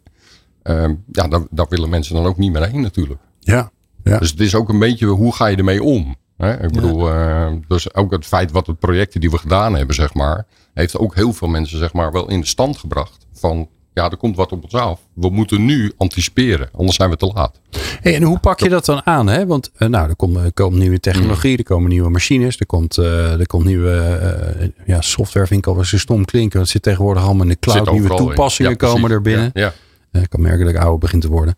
Uh, 0.63 0.89
ja, 1.12 1.27
daar, 1.27 1.41
daar, 1.50 1.65
willen 1.70 1.89
mensen 1.89 2.15
dan 2.15 2.25
ook 2.25 2.38
niet 2.38 2.51
meer 2.51 2.67
heen 2.70 2.81
natuurlijk. 2.81 3.20
Ja, 3.39 3.72
ja. 4.03 4.17
Dus 4.17 4.31
het 4.31 4.39
is 4.39 4.55
ook 4.55 4.70
een 4.70 4.79
beetje 4.79 5.05
hoe 5.05 5.36
ga 5.36 5.46
je 5.46 5.58
ermee 5.58 5.84
om? 5.84 6.15
Hè? 6.38 6.63
Ik 6.63 6.72
bedoel, 6.72 7.10
uh, 7.10 7.51
dus 7.67 7.93
ook 7.93 8.12
het 8.12 8.25
feit 8.25 8.51
wat 8.51 8.67
het 8.67 8.79
projecten 8.79 9.20
die 9.20 9.29
we 9.29 9.38
gedaan 9.38 9.75
hebben, 9.75 9.96
zeg 9.96 10.13
maar, 10.13 10.46
heeft 10.74 10.98
ook 10.98 11.15
heel 11.15 11.34
veel 11.34 11.48
mensen 11.48 11.77
zeg 11.77 11.93
maar 11.93 12.12
wel 12.12 12.29
in 12.29 12.39
de 12.39 12.48
stand 12.48 12.77
gebracht 12.77 13.25
van 13.34 13.70
ja, 13.93 14.10
er 14.10 14.17
komt 14.17 14.36
wat 14.36 14.51
op 14.51 14.63
ons 14.63 14.74
af. 14.74 15.00
We 15.13 15.29
moeten 15.29 15.65
nu 15.65 15.91
anticiperen, 15.98 16.69
anders 16.71 16.98
zijn 16.98 17.10
we 17.10 17.17
te 17.17 17.31
laat. 17.33 17.60
Hey, 18.01 18.15
en 18.15 18.24
hoe 18.24 18.39
pak 18.39 18.60
je 18.60 18.69
dat 18.69 18.86
dan 18.86 19.05
aan? 19.05 19.27
Hè? 19.27 19.45
Want 19.45 19.71
uh, 19.77 19.88
nou, 19.88 20.10
er 20.10 20.15
komt, 20.15 20.38
er 20.38 20.53
komt 20.53 20.75
nieuwe 20.75 21.00
technologie, 21.00 21.57
er 21.57 21.63
komen 21.63 21.89
nieuwe 21.89 22.10
machines, 22.10 22.57
er 22.57 22.65
komt, 22.65 22.98
uh, 22.98 23.39
er 23.39 23.48
komt 23.48 23.65
nieuwe 23.65 24.19
uh, 24.60 24.67
ja, 24.86 25.01
software, 25.01 25.48
vind 25.48 25.67
ik 25.67 25.83
stom 25.83 26.25
klinken. 26.25 26.60
Het 26.60 26.69
zit 26.69 26.81
tegenwoordig 26.81 27.24
allemaal 27.24 27.43
in 27.43 27.50
de 27.50 27.60
cloud, 27.60 27.91
nieuwe 27.91 28.15
toepassingen 28.15 28.77
komen 28.77 29.12
er 29.12 29.21
binnen. 29.21 29.50
Ja, 29.53 29.74
ja. 30.12 30.19
ik 30.19 30.29
kan 30.29 30.41
merken 30.41 30.65
dat 30.65 30.74
ik 30.74 30.79
ouder 30.79 31.00
begin 31.00 31.19
te 31.19 31.29
worden. 31.29 31.55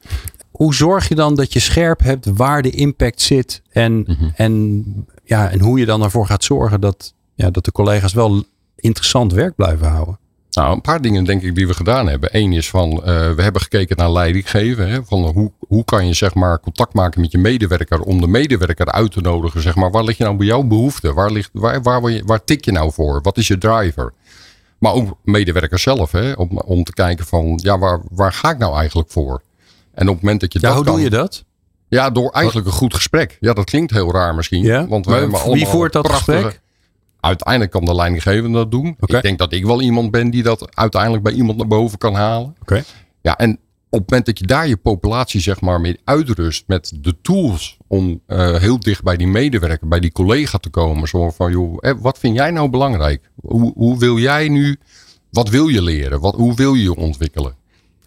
Hoe 0.51 0.75
zorg 0.75 1.07
je 1.07 1.15
dan 1.15 1.35
dat 1.35 1.53
je 1.53 1.59
scherp 1.59 1.99
hebt 1.99 2.25
waar 2.25 2.61
de 2.61 2.69
impact 2.69 3.21
zit 3.21 3.61
en, 3.69 3.93
mm 3.93 4.31
en, 4.35 4.83
ja, 5.23 5.49
en 5.49 5.59
hoe 5.59 5.79
je 5.79 5.85
dan 5.85 6.03
ervoor 6.03 6.25
gaat 6.25 6.43
zorgen 6.43 6.81
dat, 6.81 7.13
ja, 7.35 7.49
dat 7.49 7.65
de 7.65 7.71
collega's 7.71 8.13
wel 8.13 8.43
interessant 8.75 9.33
werk 9.33 9.55
blijven 9.55 9.87
houden? 9.87 10.17
Nou, 10.53 10.73
een 10.73 10.81
paar 10.81 11.01
dingen 11.01 11.23
denk 11.23 11.41
ik 11.41 11.55
die 11.55 11.67
we 11.67 11.73
gedaan 11.73 12.07
hebben. 12.07 12.29
Eén 12.31 12.53
is 12.53 12.69
van, 12.69 12.89
uh, 12.91 13.03
we 13.31 13.41
hebben 13.41 13.61
gekeken 13.61 13.97
naar 13.97 14.11
leidinggeven. 14.11 14.89
Hè, 14.89 15.03
van 15.03 15.23
hoe, 15.23 15.51
hoe 15.67 15.83
kan 15.83 16.07
je 16.07 16.13
zeg 16.13 16.33
maar 16.33 16.59
contact 16.59 16.93
maken 16.93 17.21
met 17.21 17.31
je 17.31 17.37
medewerker 17.37 18.01
om 18.01 18.21
de 18.21 18.27
medewerker 18.27 18.91
uit 18.91 19.11
te 19.11 19.21
nodigen. 19.21 19.61
Zeg 19.61 19.75
maar, 19.75 19.91
waar 19.91 20.03
ligt 20.03 20.17
je 20.17 20.23
nou 20.23 20.37
bij 20.37 20.47
jouw 20.47 20.63
behoefte? 20.63 21.13
Waar, 21.13 21.31
ligt, 21.31 21.49
waar, 21.53 21.81
waar, 21.81 22.01
waar, 22.01 22.21
waar 22.25 22.43
tik 22.43 22.65
je 22.65 22.71
nou 22.71 22.91
voor? 22.91 23.21
Wat 23.21 23.37
is 23.37 23.47
je 23.47 23.57
driver? 23.57 24.13
Maar 24.77 24.93
ook 24.93 25.17
medewerkers 25.23 25.81
zelf, 25.81 26.11
hè, 26.11 26.31
om, 26.31 26.57
om 26.57 26.83
te 26.83 26.93
kijken 26.93 27.25
van, 27.25 27.59
ja, 27.63 27.79
waar, 27.79 28.01
waar 28.11 28.33
ga 28.33 28.51
ik 28.51 28.57
nou 28.57 28.75
eigenlijk 28.75 29.11
voor? 29.11 29.41
En 29.93 30.07
op 30.07 30.13
het 30.13 30.23
moment 30.23 30.41
dat 30.41 30.53
je 30.53 30.59
ja, 30.61 30.67
dat 30.67 30.75
hoe 30.75 30.85
kan, 30.85 30.93
doe 30.93 31.03
je 31.03 31.09
dat? 31.09 31.43
Ja, 31.87 32.09
door 32.09 32.31
eigenlijk 32.31 32.67
een 32.67 32.73
goed 32.73 32.93
gesprek. 32.93 33.37
Ja, 33.39 33.53
dat 33.53 33.65
klinkt 33.65 33.91
heel 33.91 34.11
raar 34.11 34.35
misschien. 34.35 34.63
Ja? 34.63 34.87
Want 34.87 35.05
we 35.05 35.11
maar 35.11 35.19
hebben 35.19 35.51
wie 35.51 35.67
voert 35.67 35.93
dat 35.93 36.03
prachtige, 36.03 36.41
gesprek? 36.41 36.61
Uiteindelijk 37.23 37.71
kan 37.71 37.85
de 37.85 37.95
leidinggevende 37.95 38.57
dat 38.57 38.71
doen. 38.71 38.97
Ik 38.99 39.21
denk 39.21 39.37
dat 39.37 39.53
ik 39.53 39.65
wel 39.65 39.81
iemand 39.81 40.11
ben 40.11 40.29
die 40.29 40.43
dat 40.43 40.75
uiteindelijk 40.75 41.23
bij 41.23 41.33
iemand 41.33 41.57
naar 41.57 41.67
boven 41.67 41.97
kan 41.97 42.13
halen. 42.13 42.55
Okay. 42.61 42.83
Ja, 43.21 43.37
en 43.37 43.51
op 43.89 43.99
het 43.99 44.09
moment 44.09 44.25
dat 44.25 44.39
je 44.39 44.45
daar 44.45 44.67
je 44.67 44.77
populatie 44.77 45.41
zeg 45.41 45.61
maar 45.61 45.81
mee 45.81 45.99
uitrust 46.03 46.63
met 46.67 46.93
de 47.01 47.15
tools 47.21 47.77
om 47.87 48.21
uh, 48.27 48.55
heel 48.55 48.79
dicht 48.79 49.03
bij 49.03 49.17
die 49.17 49.27
medewerker, 49.27 49.87
bij 49.87 49.99
die 49.99 50.11
collega 50.11 50.57
te 50.57 50.69
komen. 50.69 51.07
Zo 51.07 51.29
van, 51.29 51.51
joh, 51.51 51.77
eh, 51.79 51.93
wat 51.99 52.19
vind 52.19 52.35
jij 52.35 52.51
nou 52.51 52.69
belangrijk? 52.69 53.29
Hoe, 53.35 53.73
hoe 53.75 53.99
wil 53.99 54.17
jij 54.17 54.47
nu, 54.47 54.79
wat 55.29 55.49
wil 55.49 55.67
je 55.67 55.81
leren? 55.81 56.19
Wat, 56.19 56.35
hoe 56.35 56.55
wil 56.55 56.73
je 56.73 56.83
je 56.83 56.95
ontwikkelen? 56.95 57.55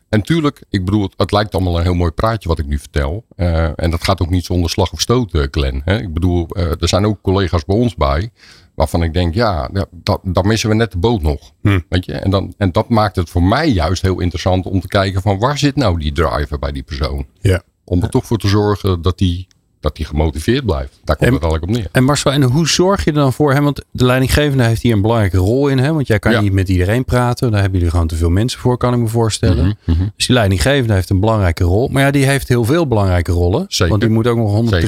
En 0.08 0.22
tuurlijk, 0.22 0.64
ik 0.70 0.84
bedoel, 0.84 1.10
het 1.16 1.32
lijkt 1.32 1.54
allemaal 1.54 1.76
een 1.76 1.82
heel 1.82 1.94
mooi 1.94 2.10
praatje 2.10 2.48
wat 2.48 2.58
ik 2.58 2.66
nu 2.66 2.78
vertel. 2.78 3.24
Uh, 3.36 3.64
en 3.76 3.90
dat 3.90 4.04
gaat 4.04 4.20
ook 4.20 4.30
niet 4.30 4.44
zonder 4.44 4.70
slag 4.70 4.92
of 4.92 5.00
stoot, 5.00 5.48
Glenn. 5.50 5.82
Hè? 5.84 6.00
Ik 6.00 6.12
bedoel, 6.12 6.48
er 6.56 6.88
zijn 6.88 7.06
ook 7.06 7.22
collega's 7.22 7.64
bij 7.64 7.76
ons 7.76 7.94
bij 7.94 8.30
Waarvan 8.76 9.02
ik 9.02 9.12
denk, 9.12 9.34
ja, 9.34 9.70
dat, 9.90 10.20
dan 10.22 10.46
missen 10.46 10.68
we 10.68 10.74
net 10.74 10.92
de 10.92 10.98
boot 10.98 11.22
nog. 11.22 11.52
Hm. 11.62 11.80
Weet 11.88 12.04
je? 12.04 12.12
En, 12.12 12.30
dan, 12.30 12.54
en 12.58 12.72
dat 12.72 12.88
maakt 12.88 13.16
het 13.16 13.30
voor 13.30 13.42
mij 13.42 13.68
juist 13.68 14.02
heel 14.02 14.20
interessant 14.20 14.66
om 14.66 14.80
te 14.80 14.88
kijken 14.88 15.22
van 15.22 15.38
waar 15.38 15.58
zit 15.58 15.76
nou 15.76 15.98
die 15.98 16.12
driver 16.12 16.58
bij 16.58 16.72
die 16.72 16.82
persoon? 16.82 17.26
Ja. 17.40 17.62
Om 17.84 18.02
er 18.02 18.08
toch 18.08 18.26
voor 18.26 18.38
te 18.38 18.48
zorgen 18.48 19.02
dat 19.02 19.18
die 19.18 19.46
dat 19.86 19.96
hij 19.96 20.06
gemotiveerd 20.06 20.64
blijft. 20.64 21.00
Daar 21.04 21.16
komt 21.16 21.28
en, 21.28 21.34
het 21.34 21.42
eigenlijk 21.42 21.72
op 21.72 21.78
neer. 21.78 21.88
En 21.92 22.04
Marcel, 22.04 22.32
en 22.32 22.42
hoe 22.42 22.68
zorg 22.68 23.04
je 23.04 23.10
er 23.10 23.16
dan 23.16 23.32
voor? 23.32 23.52
Hè? 23.52 23.60
Want 23.60 23.84
de 23.90 24.04
leidinggevende 24.04 24.64
heeft 24.64 24.82
hier 24.82 24.92
een 24.92 25.00
belangrijke 25.00 25.36
rol 25.36 25.68
in. 25.68 25.78
Hè? 25.78 25.92
Want 25.92 26.06
jij 26.06 26.18
kan 26.18 26.42
niet 26.42 26.52
met 26.52 26.68
iedereen 26.68 27.04
praten. 27.04 27.50
Daar 27.50 27.60
hebben 27.60 27.78
jullie 27.78 27.92
gewoon 27.92 28.06
te 28.06 28.16
veel 28.16 28.30
mensen 28.30 28.60
voor, 28.60 28.76
kan 28.76 28.92
ik 28.92 28.98
me 28.98 29.08
voorstellen. 29.08 29.64
Mm 29.64 29.76
-hmm. 29.84 30.12
Dus 30.16 30.26
die 30.26 30.36
leidinggevende 30.36 30.94
heeft 30.94 31.10
een 31.10 31.20
belangrijke 31.20 31.64
rol. 31.64 31.88
Maar 31.88 32.02
ja, 32.02 32.10
die 32.10 32.24
heeft 32.24 32.48
heel 32.48 32.64
veel 32.64 32.86
belangrijke 32.86 33.32
rollen. 33.32 33.64
Zeker. 33.68 33.88
Want 33.88 34.00
die 34.00 34.10
moet 34.10 34.26
ook 34.26 34.36
nog 34.36 34.80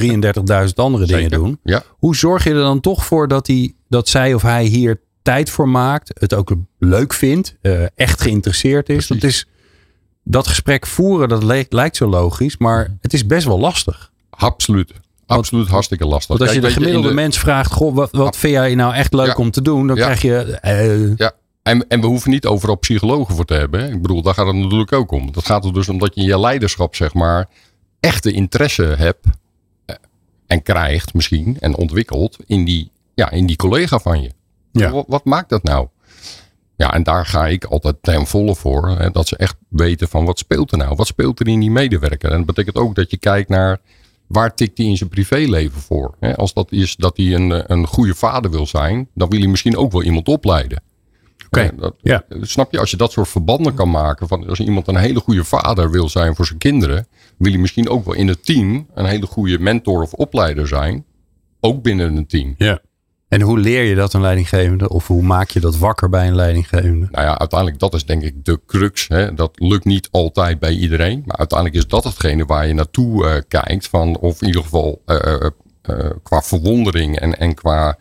133.000 0.67 0.73
andere 0.75 1.05
dingen 1.05 1.29
doen. 1.29 1.59
Ja. 1.63 1.83
Hoe 1.89 2.15
zorg 2.15 2.43
je 2.43 2.49
er 2.49 2.55
dan 2.55 2.79
toch 2.79 3.05
voor 3.05 3.27
dat, 3.27 3.45
die, 3.45 3.75
dat 3.89 4.09
zij 4.09 4.33
of 4.33 4.41
hij 4.41 4.65
hier 4.65 5.01
tijd 5.21 5.49
voor 5.49 5.69
maakt. 5.69 6.11
Het 6.19 6.33
ook 6.33 6.55
leuk 6.79 7.13
vindt. 7.13 7.55
Uh, 7.61 7.83
echt 7.95 8.21
geïnteresseerd 8.21 8.89
is. 8.89 9.07
Dat 9.07 9.23
is 9.23 9.47
dat 10.23 10.47
gesprek 10.47 10.85
voeren, 10.85 11.29
dat 11.29 11.43
lijkt, 11.43 11.73
lijkt 11.73 11.95
zo 11.95 12.07
logisch. 12.07 12.57
Maar 12.57 12.97
het 13.01 13.13
is 13.13 13.25
best 13.25 13.45
wel 13.45 13.59
lastig. 13.59 14.08
Absoluut. 14.39 14.93
Absoluut 15.25 15.67
hartstikke 15.67 16.05
lastig. 16.05 16.27
Want 16.37 16.41
als 16.41 16.53
je 16.53 16.61
de 16.61 16.69
gemiddelde 16.71 17.07
de- 17.07 17.13
mens 17.13 17.39
vraagt, 17.39 17.71
goh, 17.71 17.95
wat, 17.95 18.11
wat 18.11 18.37
vind 18.37 18.53
jij 18.53 18.75
nou 18.75 18.93
echt 18.93 19.13
leuk 19.13 19.27
Ja. 19.27 19.33
om 19.33 19.51
te 19.51 19.61
doen? 19.61 19.87
Dan 19.87 19.95
Ja. 19.95 20.03
krijg 20.03 20.21
je, 20.21 20.37
eh, 20.61 21.15
Ja, 21.17 21.31
en, 21.63 21.87
en 21.87 22.01
we 22.01 22.07
hoeven 22.07 22.31
niet 22.31 22.45
overal 22.45 22.75
psychologen 22.77 23.35
voor 23.35 23.45
te 23.45 23.53
hebben. 23.53 23.79
hè. 23.79 23.87
Ik 23.91 24.01
bedoel, 24.01 24.21
daar 24.21 24.33
gaat 24.33 24.47
het 24.47 24.55
natuurlijk 24.55 24.91
ook 24.93 25.11
om. 25.11 25.31
Dat 25.31 25.45
gaat 25.45 25.65
er 25.65 25.73
dus 25.73 25.89
om 25.89 25.97
dat 25.99 26.15
je 26.15 26.21
in 26.21 26.27
je 26.27 26.39
leiderschap, 26.39 26.95
zeg 26.95 27.13
maar, 27.13 27.49
echte 27.99 28.31
interesse 28.31 28.83
hebt 28.83 29.25
eh, 29.85 29.95
en 30.47 30.63
krijgt 30.63 31.13
misschien 31.13 31.57
en 31.59 31.75
ontwikkelt 31.75 32.37
in 32.45 32.65
die, 32.65 32.91
ja, 33.13 33.31
in 33.31 33.45
die 33.45 33.55
collega 33.55 33.99
van 33.99 34.21
je. 34.21 34.31
Ja. 34.71 34.91
Wat, 34.91 35.05
wat 35.07 35.25
maakt 35.25 35.49
dat 35.49 35.63
nou? 35.63 35.87
Ja, 36.75 36.93
en 36.93 37.03
daar 37.03 37.25
ga 37.25 37.47
ik 37.47 37.63
altijd 37.65 37.95
ten 38.01 38.27
volle 38.27 38.55
voor. 38.55 38.89
Hè, 38.97 39.09
dat 39.09 39.27
ze 39.27 39.37
echt 39.37 39.55
weten 39.69 40.07
van 40.07 40.25
wat 40.25 40.39
speelt 40.39 40.71
er 40.71 40.77
nou? 40.77 40.95
Wat 40.95 41.07
speelt 41.07 41.39
er 41.39 41.47
in 41.47 41.59
die 41.59 41.71
medewerker? 41.71 42.31
En 42.31 42.37
dat 42.37 42.45
betekent 42.45 42.75
ook 42.75 42.95
dat 42.95 43.11
je 43.11 43.17
kijkt 43.17 43.49
naar 43.49 43.79
waar 44.29 44.55
tikt 44.55 44.77
hij 44.77 44.87
in 44.87 44.97
zijn 44.97 45.09
privéleven 45.09 45.81
voor. 45.81 46.15
Hè, 46.19 46.35
als 46.35 46.53
dat 46.53 46.71
is 46.71 46.95
dat 46.95 47.17
hij 47.17 47.33
een, 47.33 47.51
eh, 47.51 47.63
een 47.67 47.87
goede 47.87 48.15
vader 48.15 48.51
wil 48.51 48.65
zijn, 48.67 49.09
dan 49.13 49.29
wil 49.29 49.39
hij 49.39 49.47
misschien 49.47 49.77
ook 49.77 49.91
wel 49.91 50.03
iemand 50.03 50.27
opleiden. 50.27 50.81
Oké, 51.45 51.59
Eh, 51.61 51.69
dat- 51.77 51.95
ja. 52.01 52.23
Snap 52.41 52.71
je, 52.71 52.79
als 52.79 52.91
je 52.91 52.97
dat 52.97 53.11
soort 53.11 53.27
verbanden 53.27 53.73
kan 53.73 53.89
maken. 53.91 54.27
Van 54.27 54.47
als 54.49 54.59
iemand 54.59 54.87
een 54.87 54.95
hele 54.97 55.19
goede 55.19 55.43
vader 55.43 55.91
wil 55.91 56.09
zijn 56.09 56.35
voor 56.35 56.45
zijn 56.45 56.57
kinderen. 56.57 57.07
Wil 57.37 57.51
hij 57.51 57.61
misschien 57.61 57.89
ook 57.89 58.05
wel 58.05 58.13
in 58.13 58.27
het 58.27 58.45
team 58.45 58.87
een 58.93 59.05
hele 59.05 59.25
goede 59.25 59.59
mentor 59.59 60.01
of 60.01 60.13
opleider 60.13 60.67
zijn. 60.67 61.05
Ook 61.59 61.81
binnen 61.83 62.15
een 62.17 62.27
team. 62.27 62.55
ja. 62.57 62.79
En 63.29 63.41
hoe 63.41 63.59
leer 63.59 63.83
je 63.83 63.95
dat 63.95 64.13
een 64.13 64.21
leidinggevende? 64.21 64.89
Of 64.89 65.07
hoe 65.07 65.21
maak 65.21 65.49
je 65.49 65.59
dat 65.59 65.77
wakker 65.77 66.09
bij 66.09 66.27
een 66.27 66.35
leidinggevende? 66.35 67.07
Nou 67.11 67.25
ja, 67.25 67.39
uiteindelijk 67.39 67.79
dat 67.79 67.93
is 67.93 68.05
denk 68.05 68.23
ik 68.23 68.45
de 68.45 68.59
crux. 68.65 69.07
Hè. 69.07 69.33
Dat 69.33 69.51
lukt 69.59 69.85
niet 69.85 70.07
altijd 70.11 70.59
bij 70.59 70.73
iedereen. 70.73 71.23
Maar 71.25 71.37
uiteindelijk 71.37 71.79
is 71.79 71.87
dat 71.87 72.03
hetgene 72.03 72.45
waar 72.45 72.67
je 72.67 72.73
naartoe 72.73 73.27
eh, 73.27 73.41
kijkt. 73.47 73.87
Van, 73.87 74.17
of 74.17 74.41
in 74.41 74.47
ieder 74.47 74.63
geval 74.63 75.01
eh, 75.05 75.45
eh, 75.81 76.09
qua 76.23 76.41
verwondering 76.41 77.19
en, 77.19 77.39
en 77.39 77.53
qua 77.53 77.97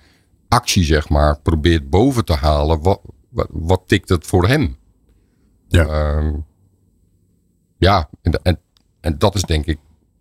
actie 0.49 0.85
zeg 0.85 1.09
maar. 1.09 1.41
Probeert 1.41 1.91
boven 1.91 2.25
te 2.25 2.35
halen. 2.35 2.83
Wat, 2.83 3.01
wat, 3.29 3.49
wat 3.51 3.83
tikt 3.87 4.09
het 4.09 4.27
voor 4.27 4.47
hem? 4.47 4.77
Ja. 5.69 5.87
Ehm, 5.87 6.33
ja, 7.79 8.09
en, 8.23 8.41
en, 8.43 8.59
en 9.01 9.19
dat 9.19 9.35
is 9.35 9.43
denk 9.43 9.67
ik 9.67 9.79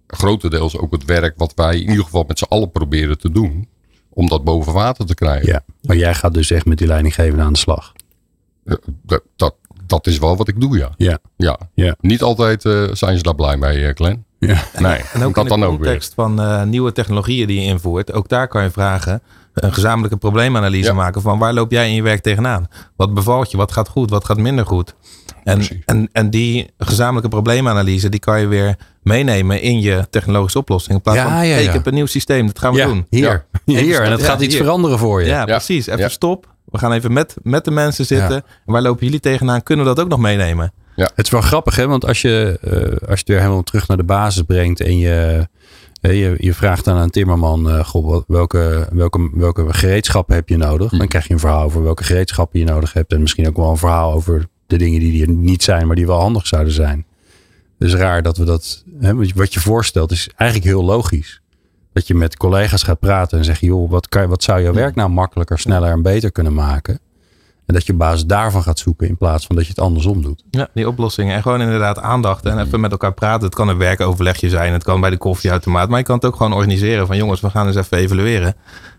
grotendeels 0.07 0.77
ook 0.77 0.91
het 0.91 1.05
werk 1.05 1.37
wat 1.37 1.53
wij 1.53 1.75
in 1.75 1.89
ieder 1.89 2.03
geval 2.03 2.23
met 2.27 2.39
z'n 2.39 2.49
allen 2.49 2.71
proberen 2.71 3.17
te 3.17 3.31
doen. 3.31 3.67
Om 4.17 4.27
dat 4.27 4.43
boven 4.43 4.73
water 4.73 5.05
te 5.05 5.13
krijgen. 5.13 5.47
Ja. 5.47 5.63
Maar 5.81 5.95
jij 5.95 6.13
gaat 6.13 6.33
dus 6.33 6.51
echt 6.51 6.65
met 6.65 6.77
die 6.77 6.87
leidinggevende 6.87 7.43
aan 7.43 7.53
de 7.53 7.59
slag. 7.59 7.93
Eh, 8.65 8.75
dat, 9.01 9.21
dat, 9.35 9.55
dat 9.85 10.07
is 10.07 10.17
wel 10.17 10.37
wat 10.37 10.47
ik 10.47 10.61
doe, 10.61 10.77
ja. 10.77 10.89
Ja. 10.97 11.17
Ja. 11.35 11.59
Ja. 11.73 11.95
Niet 11.99 12.21
altijd 12.21 12.65
eh, 12.65 12.83
zijn 12.91 13.17
ze 13.17 13.23
daar 13.23 13.35
blij 13.35 13.57
mee, 13.57 13.85
eh, 13.85 13.95
Glenn. 13.95 14.25
Ja. 14.39 14.63
Nee, 14.79 15.01
En 15.13 15.23
ook 15.23 15.35
dat 15.35 15.43
in 15.45 15.51
de 15.53 15.59
dan 15.59 15.63
ook 15.63 15.69
weer. 15.77 15.85
context 15.85 16.13
van 16.13 16.41
eh, 16.41 16.63
nieuwe 16.63 16.91
technologieën 16.91 17.47
die 17.47 17.61
je 17.61 17.67
invoert. 17.67 18.11
Ook 18.13 18.29
daar 18.29 18.47
kan 18.47 18.63
je 18.63 18.69
vragen. 18.69 19.21
Een 19.63 19.73
gezamenlijke 19.73 20.17
probleemanalyse 20.17 20.87
Ja. 20.89 20.93
maken 20.93 21.21
van 21.21 21.39
waar 21.39 21.53
loop 21.53 21.71
jij 21.71 21.87
in 21.89 21.93
je 21.95 22.01
werk 22.01 22.21
tegenaan? 22.21 22.67
Wat 22.95 23.13
bevalt 23.13 23.51
je? 23.51 23.57
Wat 23.57 23.71
gaat 23.71 23.87
goed? 23.89 24.09
Wat 24.09 24.25
gaat 24.25 24.37
minder 24.37 24.65
goed? 24.65 24.95
En, 25.43 25.53
Precies. 25.57 25.77
en, 25.85 26.09
en 26.11 26.29
die 26.29 26.69
gezamenlijke 26.77 27.29
probleemanalyse 27.29 28.09
die 28.09 28.19
kan 28.19 28.39
je 28.39 28.47
weer 28.47 28.75
meenemen 29.03 29.61
in 29.61 29.79
je 29.81 30.07
technologische 30.09 30.57
oplossing. 30.59 30.95
In 30.95 31.01
plaats 31.01 31.17
Ja, 31.19 31.23
van, 31.25 31.33
ja, 31.33 31.37
hey, 31.39 31.61
ja. 31.61 31.67
ik 31.67 31.73
heb 31.73 31.85
een 31.85 31.93
nieuw 31.93 32.05
systeem, 32.05 32.47
dat 32.47 32.59
gaan 32.59 32.71
we 32.73 32.77
Ja, 32.79 32.85
doen. 32.85 33.05
hier. 33.09 33.45
Ja. 33.65 33.73
Hier. 33.81 34.01
En 34.01 34.11
het 34.11 34.19
Ja, 34.21 34.25
gaat 34.25 34.41
iets 34.41 34.53
hier. 34.55 34.63
veranderen 34.63 34.99
voor 34.99 35.21
je. 35.21 35.27
Ja, 35.27 35.45
precies. 35.45 35.87
Even 35.87 35.99
Ja. 35.99 36.09
stop. 36.09 36.47
We 36.65 36.77
gaan 36.77 36.91
even 36.91 37.13
met, 37.13 37.35
met 37.43 37.65
de 37.65 37.71
mensen 37.71 38.05
zitten. 38.05 38.29
Ja. 38.35 38.35
En 38.65 38.73
waar 38.73 38.81
lopen 38.81 39.05
jullie 39.05 39.19
tegenaan? 39.19 39.63
Kunnen 39.63 39.85
we 39.85 39.93
dat 39.95 40.03
ook 40.03 40.09
nog 40.09 40.19
meenemen? 40.19 40.73
Het 40.95 41.25
is 41.25 41.29
wel 41.29 41.41
grappig, 41.41 41.75
hè? 41.75 41.87
Want 41.87 42.05
als 42.05 42.21
je, 42.21 42.57
eh, 42.61 42.71
als 42.81 42.91
je 42.99 43.09
het 43.09 43.27
weer 43.27 43.39
helemaal 43.39 43.63
terug 43.63 43.87
naar 43.87 43.97
de 43.97 44.03
basis 44.03 44.41
brengt 44.41 44.81
en 44.81 44.97
je, 44.97 45.47
je, 46.01 46.35
je 46.37 46.53
vraagt 46.53 46.87
aan 46.87 46.97
een 46.97 47.09
timmerman, 47.09 47.69
eh, 47.69 47.85
goh, 47.85 48.21
welke, 48.27 48.87
welke, 48.91 49.29
welke 49.33 49.73
gereedschappen 49.73 50.35
heb 50.35 50.49
je 50.49 50.57
nodig? 50.57 50.91
Dan 50.91 51.07
krijg 51.07 51.27
je 51.27 51.33
een 51.33 51.39
verhaal 51.39 51.63
over 51.63 51.83
welke 51.83 52.03
gereedschappen 52.03 52.59
je 52.59 52.65
nodig 52.65 52.93
hebt. 52.93 53.13
En 53.13 53.21
misschien 53.21 53.47
ook 53.47 53.57
wel 53.57 53.69
een 53.69 53.77
verhaal 53.77 54.13
over 54.13 54.47
de 54.67 54.77
dingen 54.77 54.99
die 54.99 55.21
er 55.21 55.29
niet 55.29 55.63
zijn, 55.63 55.87
maar 55.87 55.95
die 55.95 56.07
wel 56.07 56.19
handig 56.19 56.47
zouden 56.47 56.73
zijn. 56.73 57.05
Dus 57.79 57.93
raar 57.93 58.21
dat 58.21 58.37
we 58.37 58.43
dat, 58.45 58.83
hè, 58.99 59.15
wat 59.33 59.53
je- 59.53 59.59
voorstelt 59.59 60.11
is 60.11 60.29
eigenlijk 60.35 60.71
heel 60.71 60.83
logisch. 60.83 61.41
Dat 61.93 62.07
je 62.07 62.15
met 62.15 62.37
collega's 62.37 62.83
gaat 62.83 62.99
praten 62.99 63.37
en 63.37 63.45
zegt, 63.45 63.59
joh, 63.61 63.89
wat, 63.89 64.07
kan, 64.09 64.21
je- 64.21 64.27
wat 64.27 64.43
zou 64.43 64.61
jouw 64.61 64.73
werk 64.73 64.95
nou 64.95 65.09
makkelijker, 65.09 65.59
sneller 65.59 65.91
en 65.91 66.01
beter 66.01 66.31
kunnen 66.31 66.53
maken? 66.53 66.99
En 67.67 67.73
dat 67.73 67.85
je 67.85 67.91
op 67.93 67.97
basis 67.99 68.25
daarvan 68.25 68.63
gaat 68.63 68.79
zoeken 68.79 69.07
in 69.07 69.17
plaats 69.17 69.45
van 69.45 69.55
dat 69.55 69.65
je 69.65 69.71
het 69.71 69.79
andersom 69.81 70.21
doet. 70.21 70.43
Ja, 70.51 70.67
die 70.73 70.87
oplossingen. 70.87 71.35
En 71.35 71.41
gewoon 71.41 71.61
inderdaad 71.61 71.99
aandacht. 71.99 72.45
En 72.45 72.59
even 72.59 72.79
met 72.79 72.91
elkaar 72.91 73.13
praten. 73.13 73.45
Het 73.45 73.55
kan 73.55 73.67
een 73.67 73.77
werkoverlegje 73.77 74.49
zijn. 74.49 74.73
Het 74.73 74.83
kan 74.83 75.01
bij 75.01 75.09
de 75.09 75.17
koffieautomaat. 75.17 75.89
Maar 75.89 75.97
je 75.99 76.03
kan 76.05 76.15
het 76.15 76.25
ook 76.25 76.35
gewoon 76.35 76.53
organiseren. 76.53 77.07
Van 77.07 77.17
jongens, 77.17 77.41
we 77.41 77.49
gaan 77.49 77.67
eens 77.67 77.75
even 77.75 77.97
evalueren. 77.97 78.55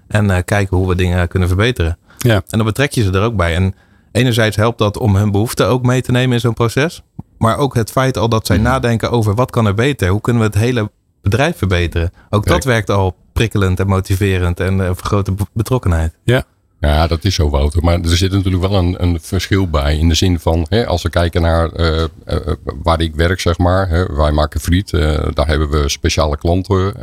En 0.09 0.31
eh, 0.31 0.43
kijken 0.45 0.77
hoe 0.77 0.89
we 0.89 0.95
dingen 0.95 1.29
kunnen 1.29 1.49
verbeteren. 1.49 1.99
Ja. 2.19 2.35
En 2.35 2.43
dan 2.59 2.65
betrek 2.65 2.93
je 2.93 3.03
ze 3.03 3.11
er 3.13 3.23
ook 3.23 3.37
bij. 3.37 3.55
En 3.55 3.75
enerzijds 4.13 4.57
helpt 4.57 4.79
dat 4.79 4.99
om 4.99 5.17
hun 5.17 5.31
behoeften 5.31 5.67
ook 5.69 5.83
mee 5.83 6.03
te 6.03 6.13
nemen 6.13 6.33
in 6.35 6.41
zo'n 6.41 6.55
proces. 6.55 7.03
Maar 7.39 7.57
ook 7.57 7.75
het 7.75 7.91
feit 7.91 8.17
al 8.19 8.29
dat 8.29 8.47
zij 8.47 8.57
Mhm. 8.57 8.65
nadenken 8.65 9.11
over 9.11 9.35
wat 9.35 9.51
kan 9.51 9.67
er 9.67 9.75
beter. 9.75 10.09
Hoe 10.09 10.21
kunnen 10.21 10.43
we 10.43 10.49
het 10.49 10.59
hele 10.59 10.91
bedrijf 11.23 11.57
verbeteren. 11.59 12.11
Ook 12.31 12.47
dat 12.47 12.65
werkt 12.65 12.91
al 12.91 13.17
prikkelend 13.33 13.81
en 13.81 13.87
motiverend. 13.87 14.61
En 14.61 14.81
eh, 14.81 14.91
vergroot 14.95 15.27
de 15.27 15.33
be- 15.33 15.45
betrokkenheid. 15.53 16.17
Ja. 16.25 16.43
Ja, 16.81 17.07
dat 17.07 17.25
is 17.25 17.35
zo, 17.35 17.51
Wouter. 17.51 17.85
Maar 17.85 18.01
er 18.01 18.17
zit 18.17 18.33
natuurlijk 18.33 18.63
wel 18.69 18.75
een, 18.75 19.03
een 19.03 19.21
verschil 19.21 19.69
bij. 19.71 19.99
In 19.99 20.09
de 20.09 20.15
zin 20.15 20.41
van, 20.41 20.67
hè, 20.69 20.87
als 20.87 21.03
we 21.03 21.11
kijken 21.11 21.43
naar 21.43 21.73
eh, 21.73 22.03
eh, 22.25 22.37
waar 22.83 23.01
ik 23.01 23.15
werk, 23.15 23.41
zeg 23.41 23.59
maar. 23.59 23.89
Hè, 23.89 24.07
wij 24.07 24.33
maken 24.33 24.61
friet. 24.61 24.93
eh, 24.93 25.27
daar 25.35 25.47
hebben 25.47 25.71
we 25.71 25.89
speciale 25.89 26.37
klanten. 26.39 26.95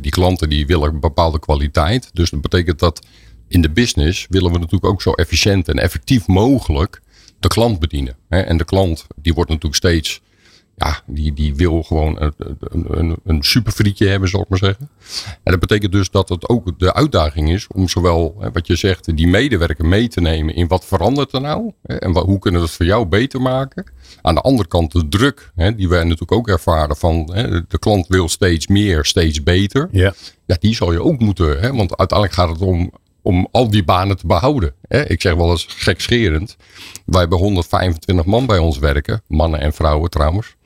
Die 0.00 0.10
klanten 0.10 0.48
die 0.48 0.66
willen 0.66 0.88
een 0.88 1.00
bepaalde 1.00 1.38
kwaliteit. 1.38 2.10
Dus 2.12 2.30
dat 2.30 2.40
betekent 2.40 2.78
dat 2.78 3.06
in 3.48 3.62
de 3.62 3.70
business 3.70 4.26
willen 4.28 4.52
we 4.52 4.58
natuurlijk 4.58 4.92
ook 4.92 5.02
zo 5.02 5.12
efficiënt 5.12 5.68
en 5.68 5.78
effectief 5.78 6.26
mogelijk 6.26 7.00
de 7.40 7.48
klant 7.48 7.78
bedienen. 7.78 8.16
Hè. 8.28 8.40
En 8.40 8.56
de 8.56 8.64
klant 8.64 9.06
die 9.16 9.34
wordt 9.34 9.50
natuurlijk 9.50 9.76
steeds 9.76 10.20
ja, 10.80 11.00
die, 11.06 11.32
die 11.32 11.54
wil 11.54 11.82
gewoon 11.82 12.20
een, 12.20 12.34
een, 12.58 12.84
een, 12.88 13.16
een 13.24 13.42
super 13.42 13.72
frietje 13.72 14.08
hebben, 14.08 14.28
zal 14.28 14.40
ik 14.40 14.48
maar 14.48 14.58
zeggen. 14.58 14.90
En 15.42 15.50
dat 15.50 15.60
betekent 15.60 15.92
dus 15.92 16.10
dat 16.10 16.28
het 16.28 16.48
ook 16.48 16.78
de 16.78 16.94
uitdaging 16.94 17.50
is 17.50 17.66
om 17.66 17.88
zowel, 17.88 18.42
wat 18.52 18.66
je 18.66 18.76
zegt, 18.76 19.16
die 19.16 19.28
medewerker 19.28 19.86
mee 19.86 20.08
te 20.08 20.20
nemen 20.20 20.54
in 20.54 20.68
wat 20.68 20.84
verandert 20.84 21.32
er 21.32 21.40
nou? 21.40 21.72
En 21.82 22.16
hoe 22.16 22.38
kunnen 22.38 22.60
we 22.60 22.66
het 22.66 22.76
voor 22.76 22.86
jou 22.86 23.06
beter 23.06 23.40
maken? 23.40 23.84
Aan 24.22 24.34
de 24.34 24.40
andere 24.40 24.68
kant 24.68 24.92
de 24.92 25.08
druk, 25.08 25.52
hè, 25.54 25.74
die 25.74 25.88
wij 25.88 26.02
natuurlijk 26.02 26.32
ook 26.32 26.48
ervaren 26.48 26.96
van 26.96 27.30
hè, 27.32 27.66
de 27.66 27.78
klant 27.78 28.06
wil 28.06 28.28
steeds 28.28 28.66
meer, 28.66 29.04
steeds 29.04 29.42
beter. 29.42 29.88
Ja. 29.90 30.14
Ja, 30.46 30.56
die 30.60 30.74
zal 30.74 30.92
je 30.92 31.02
ook 31.02 31.18
moeten, 31.18 31.60
hè, 31.60 31.72
want 31.72 31.96
uiteindelijk 31.96 32.38
gaat 32.38 32.48
het 32.48 32.60
om, 32.60 32.92
om 33.22 33.48
al 33.50 33.70
die 33.70 33.84
banen 33.84 34.16
te 34.16 34.26
behouden. 34.26 34.74
Hè. 34.88 35.08
Ik 35.08 35.20
zeg 35.20 35.34
wel 35.34 35.50
eens 35.50 35.66
gekscherend, 35.68 36.56
wij 37.04 37.20
hebben 37.20 37.38
125 37.38 38.24
man 38.24 38.46
bij 38.46 38.58
ons 38.58 38.78
werken, 38.78 39.22
mannen 39.26 39.60
en 39.60 39.72
vrouwen 39.72 40.10
trouwens. 40.10 40.56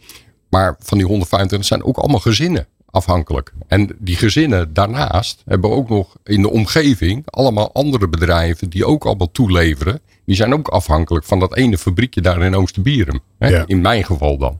Maar 0.54 0.76
van 0.78 0.98
die 0.98 1.06
125 1.06 1.68
zijn 1.68 1.84
ook 1.84 1.96
allemaal 1.96 2.20
gezinnen 2.20 2.66
afhankelijk. 2.90 3.52
En 3.66 3.96
die 3.98 4.16
gezinnen 4.16 4.72
daarnaast 4.72 5.42
hebben 5.44 5.70
ook 5.70 5.88
nog 5.88 6.16
in 6.24 6.42
de 6.42 6.50
omgeving 6.50 7.22
allemaal 7.26 7.72
andere 7.72 8.08
bedrijven 8.08 8.70
die 8.70 8.84
ook 8.84 9.04
allemaal 9.04 9.30
toeleveren. 9.30 10.00
Die 10.24 10.36
zijn 10.36 10.54
ook 10.54 10.68
afhankelijk 10.68 11.24
van 11.24 11.38
dat 11.38 11.56
ene 11.56 11.78
fabriekje 11.78 12.20
daar 12.20 12.42
in. 12.42 13.20
Hè? 13.38 13.48
Ja. 13.48 13.64
In 13.66 13.80
mijn 13.80 14.04
geval 14.04 14.38
dan. 14.38 14.56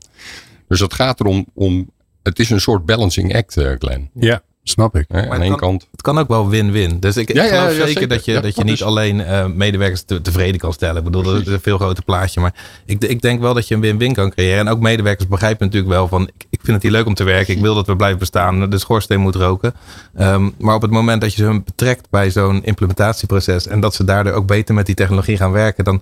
Dus 0.67 0.79
het 0.79 0.93
gaat 0.93 1.19
erom, 1.19 1.45
om, 1.53 1.89
het 2.23 2.39
is 2.39 2.49
een 2.49 2.61
soort 2.61 2.85
balancing 2.85 3.35
act, 3.35 3.57
eh, 3.57 3.71
Glenn. 3.79 4.09
Ja, 4.13 4.41
snap 4.69 4.95
ik. 4.95 5.05
Aan 5.09 5.41
één 5.41 5.49
kan- 5.49 5.57
kant. 5.59 5.87
Het 5.91 6.01
kan 6.01 6.17
ook 6.17 6.27
wel 6.27 6.49
win-win. 6.49 6.99
Dus 6.99 7.17
ik, 7.17 7.29
ik 7.29 7.35
Ja, 7.35 7.43
geloof 7.43 7.63
ja, 7.63 7.69
zeker, 7.69 7.87
zeker. 7.87 8.07
dat 8.07 8.25
je, 8.25 8.31
Ja, 8.31 8.41
dat 8.41 8.55
je 8.55 8.63
niet 8.63 8.81
alleen 8.83 9.21
eh, 9.21 9.45
medewerkers 9.45 10.01
te- 10.01 10.21
tevreden 10.21 10.59
kan 10.59 10.73
stellen. 10.73 10.97
Ik 10.97 11.03
bedoel, 11.03 11.23
dat 11.23 11.41
is 11.41 11.47
een 11.47 11.59
veel 11.61 11.77
groter 11.77 12.03
plaatje. 12.03 12.39
Maar 12.41 12.53
ik, 12.85 13.03
ik 13.03 13.21
denk 13.21 13.39
wel 13.41 13.53
dat 13.53 13.67
je 13.67 13.75
een 13.75 13.81
win-win 13.81 14.13
kan 14.13 14.29
creëren. 14.29 14.59
En 14.59 14.67
ook 14.67 14.79
medewerkers 14.79 15.27
begrijpen 15.27 15.65
natuurlijk 15.65 15.93
wel 15.93 16.07
van... 16.07 16.21
Ik, 16.21 16.45
ik 16.49 16.59
vind 16.61 16.73
het 16.73 16.81
hier 16.81 16.91
leuk 16.91 17.05
om 17.05 17.13
te 17.13 17.23
werken. 17.23 17.53
Ik 17.55 17.61
wil 17.61 17.75
dat 17.75 17.87
we 17.87 17.95
blijven 17.95 18.19
bestaan. 18.19 18.69
De 18.69 18.77
schoorsteen 18.77 19.19
moet 19.19 19.35
roken. 19.35 19.73
Ehm, 20.15 20.49
maar 20.59 20.75
op 20.75 20.81
het 20.81 20.91
moment 20.91 21.21
dat 21.21 21.33
je 21.33 21.43
ze 21.43 21.61
betrekt 21.65 22.07
bij 22.09 22.31
zo'n 22.31 22.63
implementatieproces... 22.63 23.67
en 23.67 23.79
dat 23.79 23.93
ze 23.95 24.03
daardoor 24.03 24.33
ook 24.33 24.47
beter 24.47 24.75
met 24.75 24.85
die 24.85 24.95
technologie 24.95 25.37
gaan 25.37 25.51
werken... 25.51 25.83
dan 25.83 26.01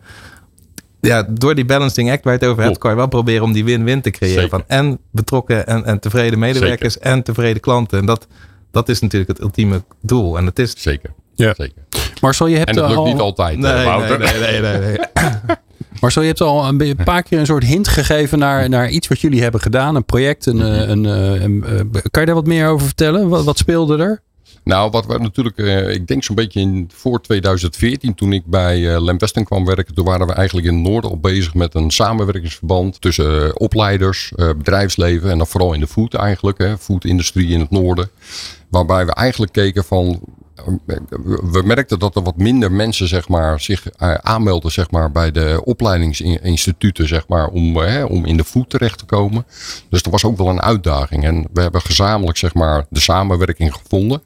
ja, 1.01 1.25
door 1.29 1.55
die 1.55 1.65
balancing 1.65 2.11
act 2.11 2.23
waar 2.23 2.33
je 2.33 2.39
het 2.39 2.47
over 2.49 2.63
hebt... 2.63 2.77
Kan 2.77 2.91
je 2.91 2.97
wel 2.97 3.07
proberen 3.07 3.43
om 3.43 3.53
die 3.53 3.63
win-win 3.63 4.01
te 4.01 4.09
creëren. 4.09 4.41
Zeker. 4.41 4.49
Van 4.49 4.63
en 4.67 4.99
betrokken 5.11 5.67
en, 5.67 5.85
en 5.85 5.99
tevreden 5.99 6.39
medewerkers... 6.39 6.99
en 6.99 7.23
tevreden 7.23 7.61
klanten. 7.61 7.99
En 7.99 8.05
dat, 8.05 8.27
dat 8.73 8.89
is 8.89 8.99
natuurlijk 8.99 9.31
het 9.31 9.41
ultieme 9.41 9.83
doel. 10.01 10.37
En 10.37 10.45
het 10.45 10.59
is 10.59 10.73
Zeker. 10.77 11.13
Ja. 11.35 11.53
Zeker. 11.57 11.83
Marcel, 12.21 12.47
je 12.47 12.57
hebt 12.57 12.69
En 12.69 12.75
dat 12.75 12.87
lukt 12.87 12.99
al, 12.99 13.05
niet 13.05 13.19
altijd, 13.19 13.57
Nee, 13.57 13.71
eh, 13.71 13.77
nee, 13.77 13.85
Wouter. 13.85 14.19
nee, 14.19 14.39
nee, 14.39 14.61
nee, 14.61 14.79
nee. 14.79 14.97
Marcel, 16.03 16.21
je 16.21 16.27
hebt 16.27 16.41
al 16.41 16.67
een, 16.67 16.81
een 16.81 17.03
paar 17.03 17.23
keer 17.23 17.39
een 17.39 17.45
soort 17.45 17.63
hint 17.63 17.87
gegeven 17.87 18.39
naar, 18.39 18.69
naar 18.69 18.89
iets 18.89 19.07
wat 19.07 19.19
jullie 19.19 19.41
hebben 19.41 19.61
gedaan. 19.61 19.95
Een 19.95 20.05
project. 20.05 20.45
Een, 20.45 20.61
eh, 20.61 20.89
een, 20.89 21.05
eh, 21.05 21.41
een, 21.41 21.63
eh, 21.63 22.01
kan 22.11 22.21
je 22.21 22.25
daar 22.25 22.35
wat 22.35 22.45
meer 22.45 22.67
over 22.67 22.85
vertellen? 22.85 23.29
Wat, 23.29 23.43
wat 23.43 23.57
speelde 23.57 23.97
er? 23.97 24.21
Nou, 24.63 24.91
wat 24.91 25.05
we 25.05 25.17
natuurlijk, 25.17 25.57
uh, 25.57 25.89
ik 25.89 26.07
denk 26.07 26.23
zo'n 26.23 26.35
beetje 26.35 26.59
in, 26.59 26.89
voor 26.93 27.21
2014, 27.21 28.15
toen 28.15 28.33
ik 28.33 28.45
bij 28.45 28.79
uh, 28.79 29.01
Lamp 29.01 29.19
Weston 29.19 29.43
kwam 29.43 29.65
werken, 29.65 29.95
toen 29.95 30.05
waren 30.05 30.27
we 30.27 30.33
eigenlijk 30.33 30.67
in 30.67 30.73
het 30.73 30.83
noorden 30.83 31.09
al 31.09 31.19
bezig 31.19 31.53
met 31.53 31.75
een 31.75 31.91
samenwerkingsverband 31.91 33.01
tussen 33.01 33.45
uh, 33.45 33.49
opleiders, 33.53 34.31
bedrijfsleven 34.35 35.31
en 35.31 35.37
dan 35.37 35.47
vooral 35.47 35.73
in 35.73 35.79
de 35.79 35.87
food 35.87 36.13
eigenlijk, 36.13 36.57
hè, 36.57 36.77
foodindustrie 36.77 37.47
in 37.47 37.59
het 37.59 37.71
noorden. 37.71 38.09
Waarbij 38.69 39.05
we 39.05 39.13
eigenlijk 39.13 39.51
keken 39.51 39.83
van 39.83 40.19
we 41.51 41.61
merkten 41.65 41.99
dat 41.99 42.15
er 42.15 42.23
wat 42.23 42.37
minder 42.37 42.71
mensen 42.71 43.07
zeg 43.07 43.27
maar, 43.27 43.59
zich 43.59 43.85
uh, 43.85 44.13
aanmelden 44.13 44.71
zeg 44.71 44.91
maar, 44.91 45.11
bij 45.11 45.31
de 45.31 45.61
opleidingsinstituten 45.63 47.07
zeg 47.07 47.27
maar, 47.27 47.47
om, 47.47 47.77
uh, 47.77 48.05
om 48.09 48.25
in 48.25 48.37
de 48.37 48.43
voet 48.43 48.69
terecht 48.69 48.97
te 48.97 49.05
komen. 49.05 49.45
Dus 49.89 50.03
dat 50.03 50.11
was 50.11 50.25
ook 50.25 50.37
wel 50.37 50.47
een 50.47 50.61
uitdaging. 50.61 51.23
En 51.23 51.47
we 51.53 51.61
hebben 51.61 51.81
gezamenlijk 51.81 52.37
zeg 52.37 52.53
maar, 52.53 52.85
de 52.89 52.99
samenwerking 52.99 53.73
gevonden. 53.73 54.21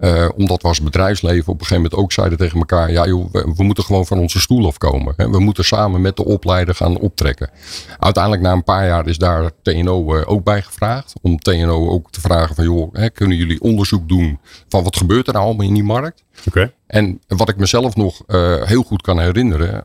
Uh, 0.00 0.28
omdat 0.36 0.62
we 0.62 0.68
als 0.68 0.82
bedrijfsleven 0.82 1.52
op 1.52 1.60
een 1.60 1.66
gegeven 1.66 1.82
moment 1.82 1.94
ook 1.94 2.12
zeiden 2.12 2.38
tegen 2.38 2.58
elkaar: 2.58 2.92
ja, 2.92 3.06
joh, 3.06 3.32
we, 3.32 3.52
we 3.56 3.62
moeten 3.62 3.84
gewoon 3.84 4.06
van 4.06 4.18
onze 4.18 4.40
stoel 4.40 4.66
afkomen. 4.66 5.14
Hè. 5.16 5.30
We 5.30 5.38
moeten 5.38 5.64
samen 5.64 6.00
met 6.00 6.16
de 6.16 6.24
opleider 6.24 6.74
gaan 6.74 6.98
optrekken. 6.98 7.50
Uiteindelijk, 7.98 8.42
na 8.42 8.52
een 8.52 8.64
paar 8.64 8.86
jaar, 8.86 9.06
is 9.06 9.18
daar 9.18 9.50
TNO 9.62 10.16
uh, 10.16 10.22
ook 10.26 10.44
bij 10.44 10.62
gevraagd. 10.62 11.12
Om 11.22 11.38
TNO 11.38 11.88
ook 11.88 12.10
te 12.10 12.20
vragen: 12.20 12.54
van 12.54 12.64
joh, 12.64 12.94
hè, 12.94 13.10
kunnen 13.10 13.36
jullie 13.36 13.60
onderzoek 13.60 14.08
doen 14.08 14.38
van 14.68 14.84
wat 14.84 14.96
gebeurt 14.96 15.26
er 15.26 15.32
nou 15.32 15.44
allemaal 15.44 15.66
in 15.66 15.74
die 15.74 15.84
markt? 15.84 16.24
Okay. 16.48 16.72
En 16.86 17.20
wat 17.26 17.48
ik 17.48 17.56
mezelf 17.56 17.96
nog 17.96 18.22
uh, 18.26 18.62
heel 18.62 18.82
goed 18.82 19.02
kan 19.02 19.20
herinneren, 19.20 19.84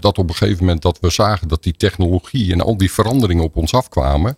dat 0.00 0.18
op 0.18 0.28
een 0.28 0.34
gegeven 0.34 0.64
moment 0.64 0.82
dat 0.82 0.98
we 1.00 1.10
zagen 1.10 1.48
dat 1.48 1.62
die 1.62 1.76
technologie 1.76 2.52
en 2.52 2.60
al 2.60 2.76
die 2.76 2.92
veranderingen 2.92 3.44
op 3.44 3.56
ons 3.56 3.74
afkwamen. 3.74 4.36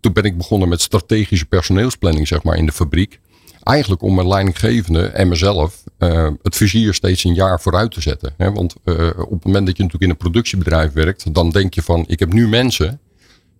Toen 0.00 0.12
ben 0.12 0.24
ik 0.24 0.36
begonnen 0.36 0.68
met 0.68 0.80
strategische 0.80 1.46
personeelsplanning, 1.46 2.28
zeg 2.28 2.42
maar, 2.42 2.56
in 2.56 2.66
de 2.66 2.72
fabriek 2.72 3.20
eigenlijk 3.62 4.02
om 4.02 4.14
mijn 4.14 4.28
leidinggevende 4.28 5.06
en 5.06 5.28
mezelf 5.28 5.84
uh, 5.98 6.30
het 6.42 6.56
vizier 6.56 6.94
steeds 6.94 7.24
een 7.24 7.34
jaar 7.34 7.60
vooruit 7.60 7.90
te 7.90 8.00
zetten. 8.00 8.34
Hè? 8.36 8.52
Want 8.52 8.74
uh, 8.84 9.08
op 9.18 9.30
het 9.30 9.44
moment 9.44 9.66
dat 9.66 9.76
je 9.76 9.82
natuurlijk 9.82 10.02
in 10.02 10.10
een 10.10 10.16
productiebedrijf 10.16 10.92
werkt, 10.92 11.34
dan 11.34 11.50
denk 11.50 11.74
je 11.74 11.82
van 11.82 12.04
ik 12.06 12.18
heb 12.18 12.32
nu 12.32 12.48
mensen 12.48 13.00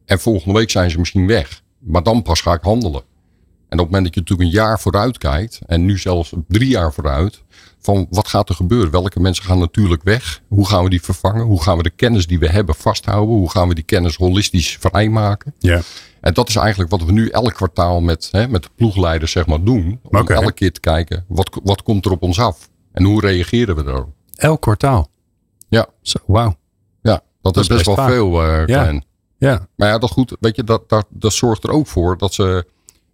en 0.05 0.21
volgende 0.21 0.59
week 0.59 0.71
zijn 0.71 0.91
ze 0.91 0.99
misschien 0.99 1.27
weg. 1.27 1.63
Maar 1.79 2.03
dan 2.03 2.23
pas 2.23 2.41
ga 2.41 2.53
ik 2.53 2.63
handelen. 2.63 3.03
En 3.69 3.79
op 3.79 3.85
het 3.85 3.95
moment 3.95 4.05
dat 4.05 4.15
je 4.15 4.21
natuurlijk 4.21 4.49
een 4.49 4.63
jaar 4.63 4.81
vooruit 4.81 5.19
kijkt, 5.19 5.61
en 5.67 5.85
nu 5.85 5.99
zelfs 5.99 6.33
drie 6.49 6.69
jaar 6.69 6.93
vooruit, 6.93 7.43
van 7.81 8.07
wat 8.11 8.29
gaat 8.29 8.49
er 8.49 8.55
gebeuren? 8.55 8.91
Welke 8.91 9.21
mensen 9.21 9.45
gaan 9.45 9.59
natuurlijk 9.59 10.03
weg? 10.03 10.41
Hoe 10.49 10.69
gaan 10.69 10.85
we 10.85 10.91
die 10.91 11.03
vervangen? 11.03 11.45
Hoe 11.45 11.63
gaan 11.63 11.77
we 11.77 11.83
de 11.83 11.91
kennis 11.91 12.27
die 12.27 12.39
we 12.39 12.49
hebben 12.49 12.75
vasthouden? 12.75 13.35
Hoe 13.35 13.51
gaan 13.51 13.69
we 13.69 13.75
die 13.75 13.85
kennis 13.85 14.17
holistisch 14.17 14.77
vrijmaken? 14.81 15.55
Ja. 15.59 15.81
En 16.23 16.35
dat 16.35 16.49
is 16.49 16.57
eigenlijk 16.57 16.91
wat 16.91 17.05
we 17.05 17.13
nu 17.13 17.29
elk 17.29 17.55
kwartaal 17.55 18.01
met, 18.01 18.29
hè, 18.31 18.49
met 18.49 18.63
de 18.63 18.69
ploegleiders 18.77 19.33
zeg 19.33 19.47
maar 19.47 19.65
doen. 19.65 20.01
Om 20.03 20.29
elke 20.29 20.53
keer 20.53 20.73
te 20.73 20.81
kijken, 20.81 21.25
wat, 21.29 21.61
wat 21.65 21.83
komt 21.83 22.05
er 22.05 22.11
op 22.11 22.23
ons 22.23 22.39
af? 22.39 22.69
En 22.93 23.05
hoe 23.05 23.21
reageren 23.21 23.77
we 23.77 23.83
daarop? 23.83 24.09
Elk 24.35 24.61
kwartaal. 24.61 25.09
Ja. 25.69 25.87
Zo, 26.03 26.19
wauw. 26.27 26.57
Ja, 27.03 27.13
dat, 27.13 27.55
Dat 27.55 27.57
is 27.57 27.67
best 27.67 27.85
best 27.85 27.97
wel 27.97 28.07
veel, 28.07 28.43
eh 28.43 28.59
Ja. 28.59 28.65
Klein. 28.65 29.05
Ja. 29.39 29.67
Maar 29.77 29.89
ja, 29.89 29.99
dat 29.99 30.11
goed, 30.11 30.37
weet 30.41 30.57
je, 30.57 30.65
dat, 30.65 30.89
dat, 30.89 31.07
dat 31.09 31.33
zorgt 31.33 31.65
er 31.65 31.71
ook 31.71 31.87
voor 31.87 32.19
dat, 32.19 32.35
ze, 32.35 32.65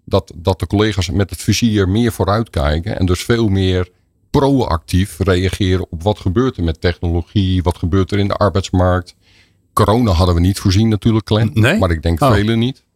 dat, 0.05 0.33
dat 0.37 0.59
de 0.59 0.67
collega's 0.67 1.11
met 1.11 1.31
het 1.31 1.43
vizier 1.43 1.89
meer 1.89 2.13
vooruitkijken. 2.13 2.99
En 2.99 3.07
dus 3.07 3.25
veel 3.25 3.49
meer 3.49 3.89
proactief 4.31 5.19
reageren 5.19 5.87
op 5.91 6.03
wat 6.03 6.19
gebeurt 6.19 6.57
er 6.57 6.65
met 6.65 6.81
technologie, 6.81 7.63
wat 7.63 7.79
gebeurt 7.79 8.13
er 8.13 8.19
in 8.19 8.29
de 8.29 8.35
arbeidsmarkt. 8.35 9.15
Corona 9.73 10.11
hadden 10.11 10.35
we 10.35 10.41
niet 10.41 10.59
voorzien 10.59 10.89
natuurlijk, 10.89 11.25
Clem. 11.25 11.51
Nee? 11.55 11.79
Maar 11.79 11.91
ik 11.91 12.03
denk 12.03 12.21
Oh. 12.23 12.33
velen 12.33 12.59
niet. 12.59 12.87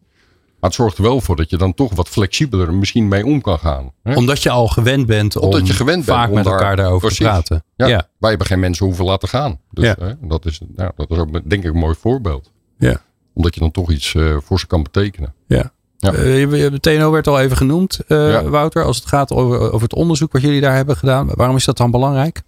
Maar 0.63 0.71
het 0.71 0.81
zorgt 0.81 0.97
er 0.97 1.03
wel 1.03 1.21
voor 1.21 1.37
dat 1.37 1.51
je 1.51 1.57
dan 1.57 1.75
toch 1.75 1.95
wat 1.95 2.09
flexibeler 2.09 2.75
misschien 2.75 3.09
mee 3.09 3.25
om 3.27 3.41
kan 3.41 3.59
gaan. 3.59 3.93
Hè? 4.03 4.15
Omdat 4.15 4.43
je 4.43 4.51
al 4.51 4.69
gewend 4.69 5.07
bent 5.07 5.37
om 5.37 5.45
Omdat 5.45 5.67
je 5.67 5.73
gewend 5.73 6.05
bent 6.05 6.19
vaak 6.19 6.31
met 6.31 6.45
daar- 6.45 6.53
elkaar 6.53 6.77
daarover 6.77 7.01
Precies. 7.01 7.19
te 7.19 7.25
praten. 7.25 7.65
Ja, 7.77 7.87
Ja. 7.87 8.09
Wij 8.19 8.29
hebben 8.31 8.47
geen 8.49 8.61
mensen 8.61 8.87
hoeven 8.87 9.05
laten 9.05 9.29
gaan. 9.29 9.59
Dus 9.71 9.85
Ja. 9.85 9.95
hè, 9.99 10.13
dat, 10.21 10.47
is, 10.47 10.61
nou, 10.77 10.91
dat 10.97 11.11
is 11.11 11.19
ook 11.19 11.33
denk 11.51 11.65
ik 11.65 11.73
een 11.73 11.79
mooi 11.79 11.95
voorbeeld. 12.01 12.51
Ja. 12.79 12.97
Omdat 13.35 13.55
je 13.55 13.61
dan 13.61 13.71
toch 13.71 13.91
iets 13.91 14.15
eh, 14.15 14.37
voor 14.43 14.59
ze 14.61 14.67
kan 14.67 14.83
betekenen. 14.83 15.35
Ja. 15.47 15.73
Ja. 15.99 16.13
Eh, 16.13 16.41
je- 16.41 16.71
de 16.71 16.81
TNO 16.81 17.11
werd 17.11 17.27
al 17.27 17.41
even 17.41 17.57
genoemd, 17.57 18.01
eh. 18.07 18.41
Wouter. 18.41 18.85
Als 18.85 18.97
het 18.97 19.07
gaat 19.07 19.33
over, 19.33 19.61
over 19.61 19.83
het 19.83 19.95
onderzoek 19.95 20.33
wat 20.33 20.43
jullie 20.43 20.61
daar 20.61 20.75
hebben 20.75 20.97
gedaan. 20.97 21.31
Waarom 21.35 21.57
is 21.57 21.65
dat 21.65 21.77
dan 21.77 21.91
belangrijk? 21.91 22.43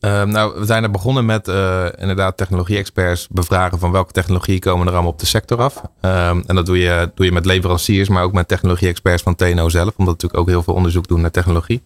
Ehm, 0.00 0.28
nou, 0.28 0.60
we 0.60 0.66
zijn 0.66 0.82
er 0.82 0.90
begonnen 0.90 1.24
met 1.24 1.48
eh, 1.48 1.86
inderdaad 1.98 2.36
technologie-experts 2.36 3.28
bevragen 3.30 3.78
van 3.78 3.92
welke 3.92 4.12
technologieën 4.12 4.60
komen 4.60 4.86
er 4.86 4.92
allemaal 4.92 5.12
op 5.12 5.18
de 5.18 5.26
sector 5.26 5.58
af. 5.58 5.82
Ehm, 6.00 6.42
en 6.46 6.54
dat 6.54 6.66
doe 6.66 6.78
je, 6.78 7.10
doe 7.14 7.26
je 7.26 7.32
met 7.32 7.46
leveranciers, 7.46 8.08
maar 8.08 8.22
ook 8.22 8.32
met 8.32 8.48
technologie-experts 8.48 9.22
van 9.22 9.34
TNO 9.34 9.68
zelf, 9.68 9.94
omdat 9.96 9.96
we 9.96 10.04
natuurlijk 10.04 10.40
ook 10.40 10.48
heel 10.48 10.62
veel 10.62 10.74
onderzoek 10.74 11.08
doen 11.08 11.20
naar 11.20 11.30
technologie. 11.30 11.82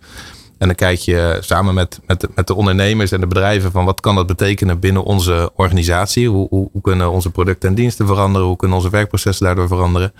En 0.58 0.66
dan 0.66 0.76
kijk 0.76 0.98
je 0.98 1.38
samen 1.40 1.74
met, 1.74 2.00
met, 2.06 2.26
met 2.34 2.46
de 2.46 2.54
ondernemers 2.54 3.12
en 3.12 3.20
de 3.20 3.26
bedrijven 3.26 3.70
van 3.70 3.84
wat 3.84 4.00
kan 4.00 4.14
dat 4.14 4.26
betekenen 4.26 4.78
binnen 4.78 5.02
onze 5.02 5.50
organisatie? 5.54 6.28
Hoe, 6.28 6.48
hoe 6.48 6.82
kunnen 6.82 7.10
onze 7.10 7.30
producten 7.30 7.68
en 7.68 7.74
diensten 7.74 8.06
veranderen? 8.06 8.46
Hoe 8.46 8.56
kunnen 8.56 8.76
onze 8.76 8.90
werkprocessen 8.90 9.46
daardoor 9.46 9.68
veranderen? 9.68 10.12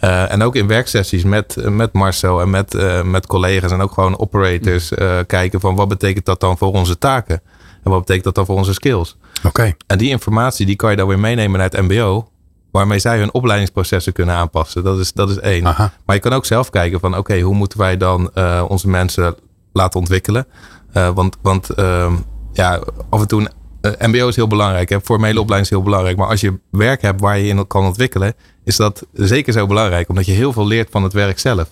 Eh, 0.00 0.32
en 0.32 0.42
ook 0.42 0.56
in 0.56 0.66
werksessies 0.66 1.24
met, 1.24 1.56
met 1.70 1.92
Marcel 1.92 2.40
en 2.40 2.50
met, 2.50 2.74
eh, 2.74 3.02
met 3.02 3.26
collega's 3.26 3.72
en 3.72 3.80
ook 3.80 3.92
gewoon 3.92 4.18
operators 4.18 4.94
eh, 4.94 5.18
kijken 5.26 5.60
van 5.60 5.74
wat 5.74 5.88
betekent 5.88 6.24
dat 6.24 6.40
dan 6.40 6.58
voor 6.58 6.72
onze 6.72 6.98
taken? 6.98 7.40
En 7.84 7.90
wat 7.90 7.98
betekent 7.98 8.24
dat 8.24 8.34
dan 8.34 8.46
voor 8.46 8.56
onze 8.56 8.72
skills? 8.72 9.16
Oké. 9.44 9.74
En 9.86 9.98
die 9.98 10.08
informatie 10.10 10.66
die 10.66 10.76
kan 10.76 10.90
je 10.90 10.96
dan 10.96 11.08
weer 11.08 11.18
meenemen 11.18 11.58
naar 11.58 11.70
het 11.70 11.80
MBO, 11.80 12.28
waarmee 12.70 12.98
zij 12.98 13.18
hun 13.18 13.34
opleidingsprocessen 13.34 14.12
kunnen 14.12 14.34
aanpassen. 14.34 14.84
Dat 14.84 14.98
is, 14.98 15.12
dat 15.12 15.30
is 15.30 15.38
één. 15.38 15.66
Aha. 15.66 15.92
Maar 16.04 16.16
je 16.16 16.22
kan 16.22 16.32
ook 16.32 16.46
zelf 16.46 16.70
kijken 16.70 17.00
van 17.00 17.16
oké, 17.16 17.40
hoe 17.40 17.54
moeten 17.54 17.78
wij 17.78 17.96
dan 17.96 18.30
onze 18.68 18.88
mensen 18.88 19.36
laten 19.72 20.00
ontwikkelen? 20.00 20.46
Want 20.92 21.36
want 21.42 21.70
ehm, 21.70 22.14
ja, 22.52 22.80
af 23.10 23.20
en 23.20 23.28
toe, 23.28 23.48
MBO 23.80 24.28
is 24.28 24.36
heel 24.36 24.46
belangrijk. 24.46 24.88
Hè? 24.88 25.00
Formele 25.00 25.40
opleiding 25.40 25.70
is 25.70 25.70
heel 25.70 25.82
belangrijk. 25.82 26.16
Maar 26.16 26.28
als 26.28 26.40
je 26.40 26.58
werk 26.70 27.02
hebt 27.02 27.20
waar 27.20 27.38
je 27.38 27.48
in 27.48 27.66
kan 27.66 27.84
ontwikkelen, 27.84 28.34
is 28.64 28.76
dat 28.76 29.06
zeker 29.12 29.52
zo 29.52 29.66
belangrijk. 29.66 30.08
Omdat 30.08 30.26
je 30.26 30.32
heel 30.32 30.52
veel 30.52 30.66
leert 30.66 30.88
van 30.90 31.02
het 31.02 31.12
werk 31.12 31.38
zelf. 31.38 31.68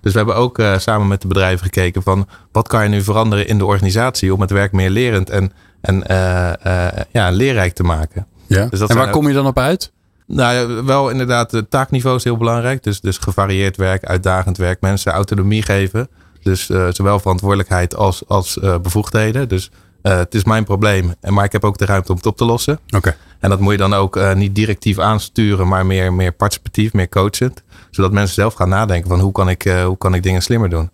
Dus 0.00 0.12
we 0.12 0.18
hebben 0.18 0.36
ook 0.36 0.58
eh, 0.58 0.78
samen 0.78 1.08
met 1.08 1.22
de 1.22 1.28
bedrijven 1.28 1.64
gekeken 1.64 2.02
van 2.02 2.28
wat 2.52 2.68
kan 2.68 2.82
je 2.82 2.88
nu 2.88 3.02
veranderen 3.02 3.46
in 3.46 3.58
de 3.58 3.64
organisatie 3.64 4.34
om 4.34 4.40
het 4.40 4.50
werk 4.50 4.72
meer 4.72 4.90
lerend 4.90 5.30
en, 5.30 5.52
en 5.80 6.06
eh, 6.06 6.86
eh, 6.86 7.04
ja, 7.10 7.30
leerrijk 7.30 7.74
te 7.74 7.82
maken. 7.82 8.26
Ja. 8.46 8.66
Dus 8.66 8.78
dat 8.78 8.90
en 8.90 8.96
waar 8.96 9.10
kom 9.10 9.28
je 9.28 9.34
dan 9.34 9.46
op 9.46 9.58
uit? 9.58 9.92
Nou 10.26 10.54
ja, 10.54 10.84
wel 10.84 11.10
inderdaad, 11.10 11.50
het 11.50 11.70
taakniveau 11.70 12.16
is 12.16 12.24
heel 12.24 12.36
belangrijk. 12.36 12.82
Dus, 12.82 13.00
dus 13.00 13.18
gevarieerd 13.18 13.76
werk, 13.76 14.04
uitdagend 14.04 14.56
werk, 14.56 14.80
mensen 14.80 15.12
autonomie 15.12 15.62
geven. 15.62 16.08
Dus 16.42 16.70
eh, 16.70 16.86
zowel 16.90 17.18
verantwoordelijkheid 17.18 17.94
als, 17.96 18.22
als 18.26 18.58
eh, 18.58 18.78
bevoegdheden. 18.78 19.48
Dus 19.48 19.70
eh, 20.02 20.16
het 20.16 20.34
is 20.34 20.44
mijn 20.44 20.64
probleem, 20.64 21.14
en 21.20 21.34
maar 21.34 21.44
ik 21.44 21.52
heb 21.52 21.64
ook 21.64 21.78
de 21.78 21.84
ruimte 21.84 22.10
om 22.10 22.16
het 22.16 22.26
op 22.26 22.36
te 22.36 22.44
lossen. 22.44 22.78
Oké. 22.96 23.16
En 23.40 23.50
dat 23.50 23.60
moet 23.60 23.72
je 23.72 23.78
dan 23.78 23.94
ook 23.94 24.16
eh, 24.16 24.34
niet 24.34 24.54
directief 24.54 24.98
aansturen, 24.98 25.68
maar 25.68 25.86
meer, 25.86 26.12
meer 26.12 26.32
participatief, 26.32 26.92
meer 26.92 27.08
coachend. 27.08 27.62
Zodat 27.90 28.12
mensen 28.12 28.34
zelf 28.34 28.54
gaan 28.54 28.68
nadenken 28.68 29.08
van 29.08 29.20
hoe 29.20 29.32
kan 29.32 29.48
ik, 29.48 29.64
eh, 29.64 29.84
hoe 29.84 29.98
kan 29.98 30.14
ik 30.14 30.22
dingen 30.22 30.42
slimmer 30.42 30.68
doen. 30.68 30.90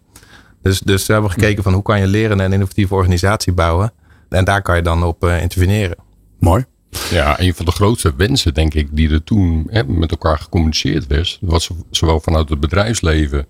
Dus, 0.62 0.80
dus 0.80 1.06
we 1.06 1.12
hebben 1.12 1.30
gekeken 1.30 1.62
van 1.62 1.72
hoe 1.72 1.82
kan 1.82 2.00
je 2.00 2.06
leren 2.06 2.40
en 2.40 2.46
een 2.46 2.52
innovatieve 2.52 2.94
organisatie 2.94 3.52
bouwen. 3.52 3.92
En 4.28 4.44
daar 4.44 4.62
kan 4.62 4.76
je 4.76 4.82
dan 4.82 5.04
op 5.04 5.24
eh, 5.24 5.42
interveneren. 5.42 5.96
Mooi. 6.40 6.64
Ja, 7.10 7.40
een 7.40 7.54
van 7.54 7.64
de 7.64 7.70
grootste 7.70 8.14
wensen, 8.16 8.54
denk 8.54 8.74
ik, 8.74 8.88
die 8.90 9.10
er 9.10 9.24
toen 9.24 9.66
hè, 9.70 9.84
met 9.84 10.10
elkaar 10.10 10.38
gecommuniceerd 10.38 11.06
was, 11.06 11.38
was 11.40 11.70
zowel 11.90 12.20
vanuit 12.20 12.48
het 12.48 12.60
bedrijfsleven 12.60 13.46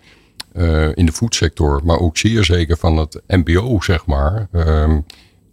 eh, 0.53 0.97
in 0.97 1.07
de 1.07 1.13
voedsector, 1.13 1.81
maar 1.85 1.99
ook 1.99 2.17
zeer 2.17 2.45
zeker 2.45 2.77
van 2.77 2.97
het 2.97 3.23
MBO, 3.27 3.81
zeg 3.81 4.07
maar, 4.07 4.49
ehm, 4.53 5.01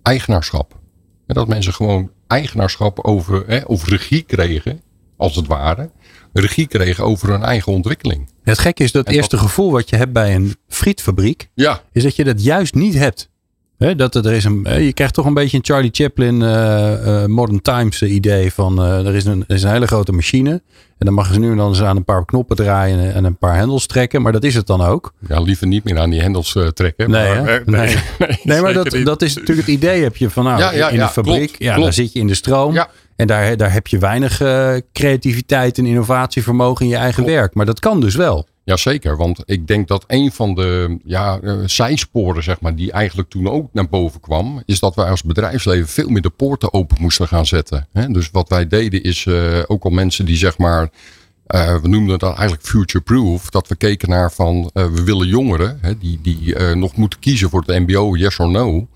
eigenaarschap. 0.03 0.79
En 1.27 1.35
dat 1.35 1.47
mensen 1.47 1.73
gewoon 1.73 2.11
eigenaarschap 2.27 2.99
over, 2.99 3.43
hè, 3.47 3.61
of 3.65 3.87
regie 3.87 4.21
kregen, 4.21 4.81
als 5.17 5.35
het 5.35 5.47
ware, 5.47 5.91
regie 6.33 6.67
kregen 6.67 7.03
over 7.03 7.29
hun 7.29 7.43
eigen 7.43 7.71
ontwikkeling. 7.71 8.29
Het 8.43 8.59
gekke 8.59 8.83
is 8.83 8.91
dat 8.91 9.07
En 9.07 9.13
eerste 9.13 9.37
gevoel 9.37 9.71
wat 9.71 9.89
je 9.89 9.95
hebt 9.95 10.13
bij 10.13 10.35
een 10.35 10.55
frietfabriek, 10.67 11.49
Ja, 11.53 11.81
is 11.91 12.03
dat 12.03 12.15
je 12.15 12.23
dat 12.23 12.43
juist 12.43 12.73
niet 12.73 12.93
hebt. 12.93 13.31
Hè, 13.83 13.95
dat 13.95 14.15
er 14.15 14.31
is 14.33 14.43
een, 14.43 14.67
je 14.83 14.93
krijgt 14.93 15.13
toch 15.13 15.25
een 15.25 15.33
beetje 15.33 15.57
een 15.57 15.65
Charlie 15.65 15.89
Chaplin 15.93 16.41
eh, 16.41 17.21
eh, 17.23 17.29
Modern 17.29 17.61
Times 17.61 18.01
eh, 18.01 18.13
idee 18.13 18.53
van 18.53 18.81
er, 18.81 19.15
is 19.15 19.25
een, 19.25 19.43
er 19.47 19.55
is 19.55 19.63
een 19.63 19.71
hele 19.71 19.87
grote 19.87 20.11
machine. 20.11 20.61
En 20.97 21.05
dan 21.05 21.13
mag 21.13 21.33
ze 21.33 21.39
nu 21.39 21.51
en 21.51 21.57
dan 21.57 21.67
eens 21.67 21.81
aan 21.81 21.95
een 21.95 22.03
paar 22.03 22.25
knoppen 22.25 22.55
draaien 22.55 22.99
en, 22.99 23.13
en 23.13 23.23
een 23.23 23.37
paar 23.37 23.55
hendels 23.55 23.85
trekken. 23.85 24.21
Maar 24.21 24.31
dat 24.31 24.43
is 24.43 24.55
het 24.55 24.67
dan 24.67 24.81
ook. 24.81 25.13
ja, 25.27 25.41
liever 25.41 25.67
niet 25.67 25.83
meer 25.83 25.99
aan 25.99 26.09
die 26.09 26.21
hendels 26.21 26.57
trekken. 26.73 27.09
Nee, 27.09 27.35
maar, 27.35 27.47
eh, 27.47 27.65
Nee. 27.65 27.95
Nee, 28.43 28.61
maar 28.61 28.73
dat, 28.73 28.91
niet. 28.91 29.05
dat 29.05 29.21
is 29.21 29.35
natuurlijk 29.35 29.67
het 29.67 29.75
idee 29.75 30.03
heb 30.03 30.15
je 30.15 30.29
van 30.29 30.43
nou, 30.43 30.59
Ja, 30.59 30.71
ja, 30.73 30.89
in 30.89 30.95
ja, 30.95 31.05
de 31.05 31.11
fabriek. 31.11 31.47
klopt, 31.47 31.63
ja, 31.63 31.69
klopt. 31.71 31.83
daar 31.83 31.93
zit 31.93 32.13
je 32.13 32.19
in 32.19 32.27
de 32.27 32.35
stroom. 32.35 32.77
En 33.15 33.27
daar, 33.27 33.57
daar 33.57 33.73
heb 33.73 33.87
je 33.87 33.97
weinig 33.97 34.41
creativiteit 34.93 35.77
en 35.77 35.85
innovatievermogen 35.85 36.85
in 36.85 36.91
je 36.91 36.97
eigen 36.97 37.23
Klopt. 37.23 37.37
werk. 37.37 37.53
Maar 37.53 37.65
dat 37.65 37.79
kan 37.79 37.99
dus 38.01 38.15
wel. 38.15 38.47
Jazeker, 38.65 39.17
want 39.17 39.41
ik 39.45 39.67
denk 39.67 39.87
dat 39.87 40.03
een 40.07 40.31
van 40.31 40.55
de 40.55 40.97
ja, 41.03 41.39
eh, 41.39 41.57
zijsporen, 41.65 42.43
zeg 42.43 42.61
maar, 42.61 42.75
die 42.75 42.91
eigenlijk 42.91 43.29
toen 43.29 43.49
ook 43.49 43.69
naar 43.73 43.89
boven 43.89 44.19
kwam, 44.19 44.63
is 44.65 44.79
dat 44.79 44.95
wij 44.95 45.09
als 45.09 45.23
bedrijfsleven 45.23 45.87
veel 45.87 46.09
meer 46.09 46.21
de 46.21 46.29
poorten 46.29 46.73
open 46.73 46.97
moesten 46.99 47.27
gaan 47.27 47.45
zetten. 47.45 47.87
Hè? 47.91 48.07
Dus 48.07 48.29
wat 48.31 48.49
wij 48.49 48.67
deden 48.67 49.03
is 49.03 49.25
eh, 49.25 49.59
ook 49.67 49.83
al 49.83 49.89
mensen 49.89 50.25
die 50.25 50.37
zeg 50.37 50.57
maar 50.57 50.89
we 51.53 51.87
noemden 51.87 52.19
dat 52.19 52.37
eigenlijk 52.37 52.67
future-proof. 52.67 53.49
Dat 53.49 53.67
we 53.67 53.75
keken 53.75 54.09
naar 54.09 54.31
van 54.31 54.69
we 54.73 55.03
willen 55.03 55.27
jongeren 55.27 55.77
hè, 55.81 55.97
die, 55.97 56.19
die 56.21 56.55
nog 56.55 56.95
moeten 56.95 57.19
kiezen 57.19 57.49
voor 57.49 57.63
het 57.65 57.87
MBO, 57.87 58.15
yes 58.15 58.39
or 58.39 58.49
no 58.49 58.87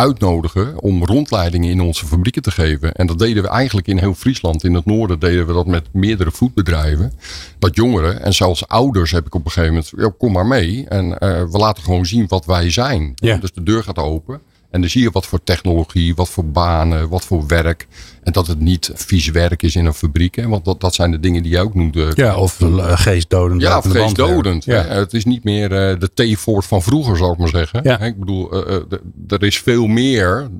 uitnodigen 0.00 0.80
om 0.80 1.04
rondleidingen 1.04 1.70
in 1.70 1.80
onze 1.80 2.06
fabrieken 2.06 2.42
te 2.42 2.50
geven. 2.50 2.94
En 2.94 3.06
dat 3.06 3.18
deden 3.18 3.42
we 3.42 3.48
eigenlijk 3.48 3.86
in 3.86 3.98
heel 3.98 4.14
Friesland. 4.14 4.64
In 4.64 4.74
het 4.74 4.84
noorden 4.84 5.18
deden 5.18 5.46
we 5.46 5.52
dat 5.52 5.66
met 5.66 5.86
meerdere 5.92 6.30
voedbedrijven. 6.30 7.12
Dat 7.58 7.76
jongeren 7.76 8.22
en 8.22 8.34
zelfs 8.34 8.68
ouders 8.68 9.10
heb 9.10 9.26
ik 9.26 9.34
op 9.34 9.44
een 9.44 9.50
gegeven 9.50 9.74
moment, 9.74 9.92
ja, 9.96 10.12
kom 10.18 10.32
maar 10.32 10.46
mee. 10.46 10.84
En 10.88 11.04
uh, 11.04 11.16
we 11.50 11.58
laten 11.58 11.82
gewoon 11.82 12.06
zien 12.06 12.26
wat 12.28 12.44
wij 12.44 12.70
zijn. 12.70 13.12
Ja. 13.14 13.36
Dus 13.36 13.52
de 13.52 13.62
deur 13.62 13.82
gaat 13.82 13.98
open. 13.98 14.40
En 14.70 14.80
dan 14.80 14.90
zie 14.90 15.02
je 15.02 15.10
wat 15.10 15.26
voor 15.26 15.42
technologie, 15.44 16.14
wat 16.14 16.28
voor 16.28 16.46
banen, 16.46 17.08
wat 17.08 17.24
voor 17.24 17.46
werk. 17.46 17.86
En 18.22 18.32
dat 18.32 18.46
het 18.46 18.60
niet 18.60 18.90
vies 18.94 19.30
werk 19.30 19.62
is 19.62 19.76
in 19.76 19.86
een 19.86 19.94
fabriek. 19.94 20.34
Hè? 20.34 20.48
Want 20.48 20.64
dat, 20.64 20.80
dat 20.80 20.94
zijn 20.94 21.10
de 21.10 21.20
dingen 21.20 21.42
die 21.42 21.52
jij 21.52 21.60
ook 21.60 21.74
noemde. 21.74 22.12
Ja, 22.14 22.36
of 22.36 22.60
uh, 22.60 22.98
geestdodend. 22.98 23.62
Ja, 23.62 23.78
of 23.78 23.90
geestdodend. 23.90 24.64
Ja. 24.64 24.82
Het 24.82 25.14
is 25.14 25.24
niet 25.24 25.44
meer 25.44 25.62
uh, 25.92 25.98
de 25.98 26.10
T-Ford 26.14 26.66
van 26.66 26.82
vroeger, 26.82 27.16
zal 27.16 27.32
ik 27.32 27.38
maar 27.38 27.48
zeggen. 27.48 27.80
Ja. 27.82 27.98
Ik 28.00 28.18
bedoel, 28.18 28.68
uh, 28.68 28.82
er 29.28 29.42
is 29.42 29.58
veel 29.58 29.86
meer. 29.86 30.50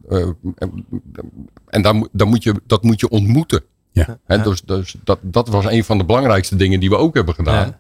en 1.69 1.83
dan, 1.83 2.09
dan 2.13 2.29
moet 2.29 2.43
je, 2.43 2.55
dat 2.67 2.83
moet 2.83 3.01
je 3.01 3.09
ontmoeten. 3.09 3.63
Ja. 3.93 4.19
En 4.27 4.43
dus, 4.43 4.63
dus 4.63 4.95
dat, 5.05 5.19
dat 5.23 5.49
was 5.49 5.65
een 5.65 5.85
van 5.85 5.99
de 5.99 6.05
belangrijkste 6.05 6.57
dingen 6.57 6.81
die 6.81 6.89
we 6.89 6.97
ook 6.97 7.15
hebben 7.15 7.35
gedaan. 7.35 7.67
Ja 7.67 7.79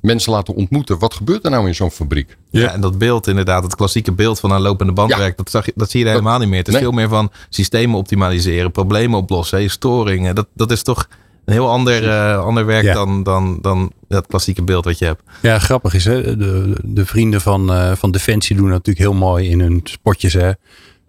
mensen 0.00 0.32
laten 0.32 0.54
ontmoeten. 0.54 0.98
Wat 0.98 1.14
gebeurt 1.14 1.44
er 1.44 1.50
nou 1.50 1.66
in 1.66 1.74
zo'n 1.74 1.90
fabriek? 1.90 2.36
Ja, 2.50 2.72
en 2.72 2.80
dat 2.80 2.98
beeld 2.98 3.26
inderdaad, 3.26 3.62
het 3.62 3.76
klassieke 3.76 4.12
beeld 4.12 4.40
van 4.40 4.50
een 4.50 4.60
lopende 4.60 4.92
bandwerk, 4.92 5.36
dat, 5.36 5.50
zag 5.50 5.66
je, 5.66 5.72
dat 5.74 5.90
zie 5.90 6.04
je 6.04 6.08
helemaal 6.10 6.38
niet 6.38 6.48
meer. 6.48 6.58
Het 6.58 6.68
is 6.68 6.76
veel 6.76 6.90
meer 6.90 7.08
van 7.08 7.30
systemen 7.48 7.98
optimaliseren, 7.98 8.72
problemen 8.72 9.18
oplossen, 9.18 9.70
storingen. 9.70 10.34
Dat, 10.34 10.46
dat 10.54 10.70
is 10.70 10.82
toch 10.82 11.08
een 11.44 11.52
heel 11.52 11.70
ander, 11.70 12.04
uh, 12.04 12.44
ander 12.44 12.66
werk 12.66 12.92
dan, 12.92 13.22
dan, 13.22 13.58
dan 13.60 13.92
dat 14.08 14.26
klassieke 14.26 14.62
beeld 14.62 14.84
wat 14.84 14.98
je 14.98 15.04
hebt. 15.04 15.22
Ja, 15.42 15.58
grappig 15.58 15.94
is 15.94 16.04
hè. 16.04 16.36
De, 16.36 16.74
de 16.84 17.06
vrienden 17.06 17.40
van, 17.40 17.72
uh, 17.72 17.92
van 17.92 18.10
Defensie 18.10 18.56
doen 18.56 18.68
natuurlijk 18.68 18.98
heel 18.98 19.14
mooi 19.14 19.48
in 19.48 19.60
hun 19.60 19.80
spotjes 19.84 20.32
hè. 20.32 20.50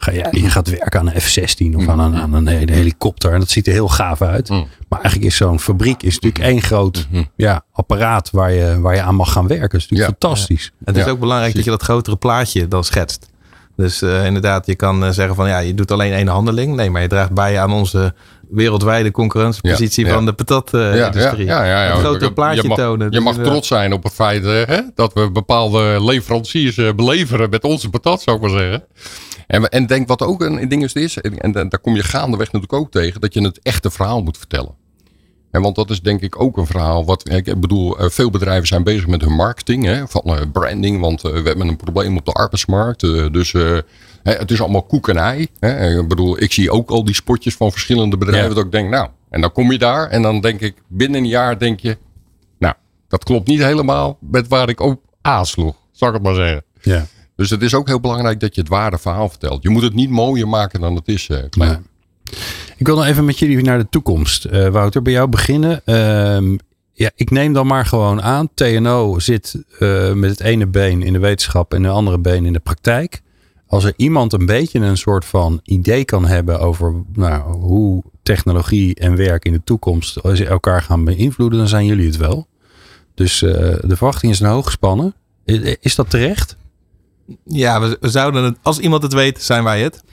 Ga 0.01 0.11
je, 0.11 0.27
je 0.31 0.49
gaat 0.49 0.69
werken 0.69 0.99
aan 0.99 1.11
een 1.11 1.21
F-16 1.21 1.75
of 1.75 1.87
aan, 1.87 1.99
een, 1.99 2.15
aan 2.15 2.33
een, 2.33 2.69
helikopter. 2.69 3.33
En 3.33 3.39
dat 3.39 3.49
ziet 3.49 3.67
er 3.67 3.73
heel 3.73 3.87
gaaf 3.87 4.21
uit. 4.21 4.49
Mm. 4.49 4.67
Maar 4.89 4.99
eigenlijk 4.99 5.31
is 5.31 5.37
zo'n 5.37 5.59
fabriek 5.59 6.03
is 6.03 6.13
natuurlijk 6.13 6.43
één 6.43 6.61
groot 6.61 7.07
mm-hmm. 7.09 7.29
ja, 7.35 7.63
apparaat 7.71 8.29
waar 8.31 8.51
je, 8.51 8.79
waar 8.79 8.95
je 8.95 9.01
aan 9.01 9.15
mag 9.15 9.31
gaan 9.31 9.47
werken. 9.47 9.69
Dat 9.69 9.79
is 9.81 9.89
natuurlijk 9.89 10.17
fantastisch. 10.19 10.71
Het 10.83 10.97
is 10.97 11.05
ook 11.05 11.19
belangrijk 11.19 11.55
dat 11.55 11.63
je 11.63 11.69
dat 11.69 11.83
grotere 11.83 12.15
plaatje 12.15 12.67
dan 12.67 12.83
schetst. 12.83 13.29
Dus 13.75 14.01
uh, 14.01 14.25
inderdaad, 14.25 14.65
je 14.65 14.75
kan 14.75 15.03
uh, 15.03 15.09
zeggen 15.09 15.35
van 15.35 15.47
ja, 15.47 15.59
je 15.59 15.73
doet 15.73 15.91
alleen 15.91 16.13
één 16.13 16.27
handeling. 16.27 16.75
Nee, 16.75 16.89
maar 16.89 17.01
je 17.01 17.07
draagt 17.07 17.31
bij 17.31 17.59
aan 17.59 17.73
onze 17.73 18.13
wereldwijde 18.49 19.11
concurrentiepositie 19.11 20.07
van 20.07 20.25
de 20.25 20.33
patatindustrie. 20.33 21.45
Ja, 21.45 21.63
ja, 21.63 21.83
ja, 21.83 21.91
Een 21.91 21.99
groter 21.99 22.33
plaatje 22.33 22.61
je 22.61 22.67
mag, 22.67 22.77
tonen. 22.77 23.11
Je 23.11 23.19
mag 23.19 23.35
dus, 23.35 23.47
trots 23.47 23.67
zijn 23.67 23.93
op 23.93 24.03
het 24.03 24.13
feit 24.13 24.43
hè, 24.43 24.81
dat 24.95 25.13
we 25.13 25.31
bepaalde 25.31 26.03
leveranciers 26.03 26.75
beleveren 26.75 27.49
met 27.49 27.63
onze 27.63 27.89
patat, 27.89 28.21
zou 28.21 28.35
ik 28.35 28.41
maar 28.41 28.59
zeggen. 28.59 28.83
En, 29.49 29.69
en 29.69 29.85
denk 29.85 30.07
wat 30.07 30.21
ook 30.21 30.41
een 30.41 30.69
ding 30.69 30.93
is, 30.93 31.17
en, 31.17 31.51
daar 31.51 31.79
kom 31.79 31.95
je 31.95 32.03
gaandeweg 32.03 32.51
natuurlijk 32.51 32.81
ook 32.81 32.91
tegen, 32.91 33.21
dat 33.21 33.33
je 33.33 33.41
het 33.41 33.59
echte 33.61 33.91
verhaal 33.91 34.23
moet 34.23 34.37
vertellen. 34.37 34.75
En 35.51 35.61
want 35.61 35.75
dat 35.75 35.89
is 35.89 36.01
denk 36.01 36.21
ik 36.21 36.41
ook 36.41 36.57
een 36.57 36.65
verhaal 36.65 37.05
wat, 37.05 37.29
ik 37.31 37.59
bedoel, 37.59 37.99
eh, 37.99 38.09
veel 38.09 38.29
bedrijven 38.29 38.67
zijn 38.67 38.83
bezig 38.83 39.07
met 39.07 39.21
hun 39.21 39.33
marketing, 39.33 39.85
hè, 39.85 40.07
van 40.07 40.21
eh, 40.23 40.41
branding, 40.51 40.99
want 40.99 41.23
eh, 41.23 41.31
we 41.31 41.41
hebben 41.41 41.67
een 41.67 41.75
probleem 41.75 42.17
op 42.17 42.25
de 42.25 42.31
arbeidsmarkt. 42.31 42.99
Dus 43.33 43.51
het 44.23 44.51
is 44.51 44.61
allemaal 44.61 44.83
koek 44.83 45.09
en 45.09 45.17
ei. 45.17 45.47
Hè. 45.59 45.99
Ik 45.99 46.07
bedoel, 46.07 46.41
ik 46.41 46.51
zie 46.51 46.71
ook 46.71 46.89
al 46.89 47.03
die 47.03 47.15
spotjes 47.15 47.55
van 47.55 47.71
verschillende 47.71 48.17
bedrijven 48.17 48.55
dat 48.55 48.65
ik 48.65 48.71
denk, 48.71 48.89
nou, 48.89 49.09
en 49.29 49.41
dan 49.41 49.51
kom 49.51 49.71
je 49.71 49.77
daar 49.77 50.09
en 50.09 50.21
dan 50.21 50.41
denk 50.41 50.59
ik, 50.59 50.75
binnen 50.87 51.21
een 51.21 51.27
jaar 51.27 51.59
denk 51.59 51.79
je, 51.79 51.97
nou, 52.59 52.73
dat 53.07 53.23
klopt 53.23 53.47
niet 53.47 53.63
helemaal 53.63 54.17
met 54.21 54.47
waar 54.47 54.69
ik 54.69 54.79
op 54.79 55.01
aansloeg, 55.21 55.75
zal 55.91 56.07
ik 56.07 56.13
het 56.13 56.23
maar 56.23 56.35
zeggen. 56.35 56.63
Ja. 56.81 57.05
Dus 57.39 57.49
het 57.49 57.61
is 57.61 57.73
ook 57.73 57.87
heel 57.87 57.99
belangrijk 57.99 58.39
dat 58.39 58.55
je 58.55 58.61
het 58.61 58.69
ware 58.69 58.97
verhaal 58.97 59.29
vertelt. 59.29 59.63
Je 59.63 59.69
moet 59.69 59.81
het 59.81 59.93
niet 59.93 60.09
mooier 60.09 60.47
maken 60.47 60.79
dan 60.79 60.95
het 60.95 61.07
is. 61.07 61.27
Uh, 61.27 61.37
Ik 62.77 62.85
wil 62.85 62.95
nog 62.95 63.05
even 63.05 63.25
met 63.25 63.39
jullie 63.39 63.63
naar 63.63 63.77
de 63.77 63.89
toekomst. 63.89 64.45
Uh, 64.45 64.67
Wouter, 64.67 65.01
bij 65.01 65.13
jou 65.13 65.27
beginnen. 65.27 65.81
Uh, 65.85 66.57
ja, 66.93 67.11
ik 67.15 67.29
neem 67.29 67.53
dan 67.53 67.67
maar 67.67 67.85
gewoon 67.85 68.21
aan. 68.21 68.49
TNO 68.53 69.19
zit 69.19 69.63
uh, 69.79 70.13
met 70.13 70.29
het 70.29 70.39
ene 70.39 70.67
been 70.67 71.03
in 71.03 71.13
de 71.13 71.19
wetenschap 71.19 71.73
en 71.73 71.81
de 71.81 71.89
andere 71.89 72.19
been 72.19 72.45
in 72.45 72.53
de 72.53 72.59
praktijk. 72.59 73.21
Als 73.67 73.83
er 73.83 73.93
iemand 73.95 74.33
een 74.33 74.45
beetje 74.45 74.79
een 74.79 74.97
soort 74.97 75.25
van 75.25 75.59
idee 75.63 76.05
kan 76.05 76.25
hebben 76.25 76.59
over 76.59 77.03
nou, 77.13 77.57
hoe 77.57 78.03
technologie 78.23 78.95
en 78.95 79.15
werk 79.15 79.45
in 79.45 79.53
de 79.53 79.63
toekomst 79.63 80.17
elkaar 80.17 80.81
gaan 80.81 81.05
beïnvloeden, 81.05 81.59
dan 81.59 81.67
zijn 81.67 81.85
jullie 81.85 82.05
het 82.05 82.17
wel. 82.17 82.47
Dus 83.13 83.39
de 83.39 83.95
verwachting 83.95 84.31
is 84.31 84.39
een 84.39 84.49
hoog 84.49 84.65
gespannen. 84.65 85.13
Is 85.79 85.95
dat 85.95 86.09
terecht? 86.09 86.57
Ja, 87.45 87.81
we, 87.81 87.97
zouden 88.01 88.43
het, 88.43 88.57
als 88.61 88.79
iemand 88.79 89.03
het 89.03 89.13
weet, 89.13 89.43
zijn 89.43 89.63
wij 89.63 89.81
het. 89.81 90.03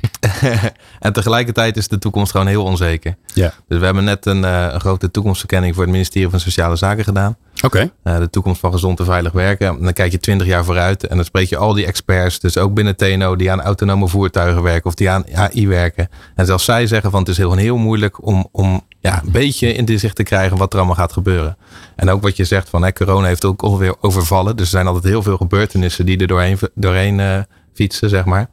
en 1.00 1.12
tegelijkertijd 1.12 1.76
is 1.76 1.88
de 1.88 1.98
toekomst 1.98 2.30
gewoon 2.30 2.46
heel 2.46 2.64
onzeker. 2.64 3.16
Ja. 3.34 3.52
Dus 3.68 3.78
we 3.78 3.84
hebben 3.84 4.04
net 4.04 4.26
een, 4.26 4.42
uh, 4.42 4.68
een 4.72 4.80
grote 4.80 5.10
toekomstverkenning 5.10 5.74
voor 5.74 5.82
het 5.84 5.92
ministerie 5.92 6.28
van 6.28 6.40
Sociale 6.40 6.76
Zaken 6.76 7.04
gedaan. 7.04 7.36
Oké. 7.64 7.90
Eh, 8.02 8.18
de 8.18 8.30
toekomst 8.30 8.60
van 8.60 8.72
gezond 8.72 8.98
en 8.98 9.04
veilig 9.04 9.32
werken. 9.32 9.82
dan 9.82 9.92
kijk 9.92 10.12
je 10.12 10.18
twintig 10.18 10.46
jaar 10.46 10.64
vooruit 10.64 11.06
en 11.06 11.16
dan 11.16 11.24
spreek 11.24 11.48
je 11.48 11.56
al 11.56 11.72
die 11.72 11.86
experts, 11.86 12.40
dus 12.40 12.58
ook 12.58 12.74
binnen 12.74 12.96
TNO, 12.96 13.36
die 13.36 13.50
aan 13.50 13.60
autonome 13.60 14.08
voertuigen 14.08 14.62
werken 14.62 14.84
of 14.86 14.94
die 14.94 15.10
aan 15.10 15.24
AI 15.34 15.68
werken. 15.68 16.08
En 16.34 16.46
zelfs 16.46 16.64
zij 16.64 16.86
zeggen 16.86 17.10
van 17.10 17.20
het 17.20 17.28
is 17.28 17.36
heel, 17.36 17.54
heel 17.54 17.76
moeilijk 17.76 18.26
om, 18.26 18.48
om 18.52 18.84
ja, 19.00 19.22
een 19.24 19.32
beetje 19.32 19.72
in 19.72 19.84
de 19.84 19.98
zicht 19.98 20.16
te 20.16 20.22
krijgen 20.22 20.56
wat 20.56 20.72
er 20.72 20.78
allemaal 20.78 20.96
gaat 20.96 21.12
gebeuren. 21.12 21.56
En 21.96 22.10
ook 22.10 22.22
wat 22.22 22.36
je 22.36 22.44
zegt 22.44 22.68
van 22.68 22.82
hè, 22.82 22.92
corona 22.92 23.26
heeft 23.26 23.44
ook 23.44 23.62
alweer 23.62 23.94
overvallen. 24.00 24.56
Dus 24.56 24.64
er 24.64 24.70
zijn 24.70 24.86
altijd 24.86 25.04
heel 25.04 25.22
veel 25.22 25.36
gebeurtenissen 25.36 26.06
die 26.06 26.18
er 26.18 26.26
doorheen, 26.26 26.58
doorheen 26.74 27.05
uh, 27.14 27.38
fietsen, 27.74 28.08
zeg 28.08 28.24
maar. 28.24 28.48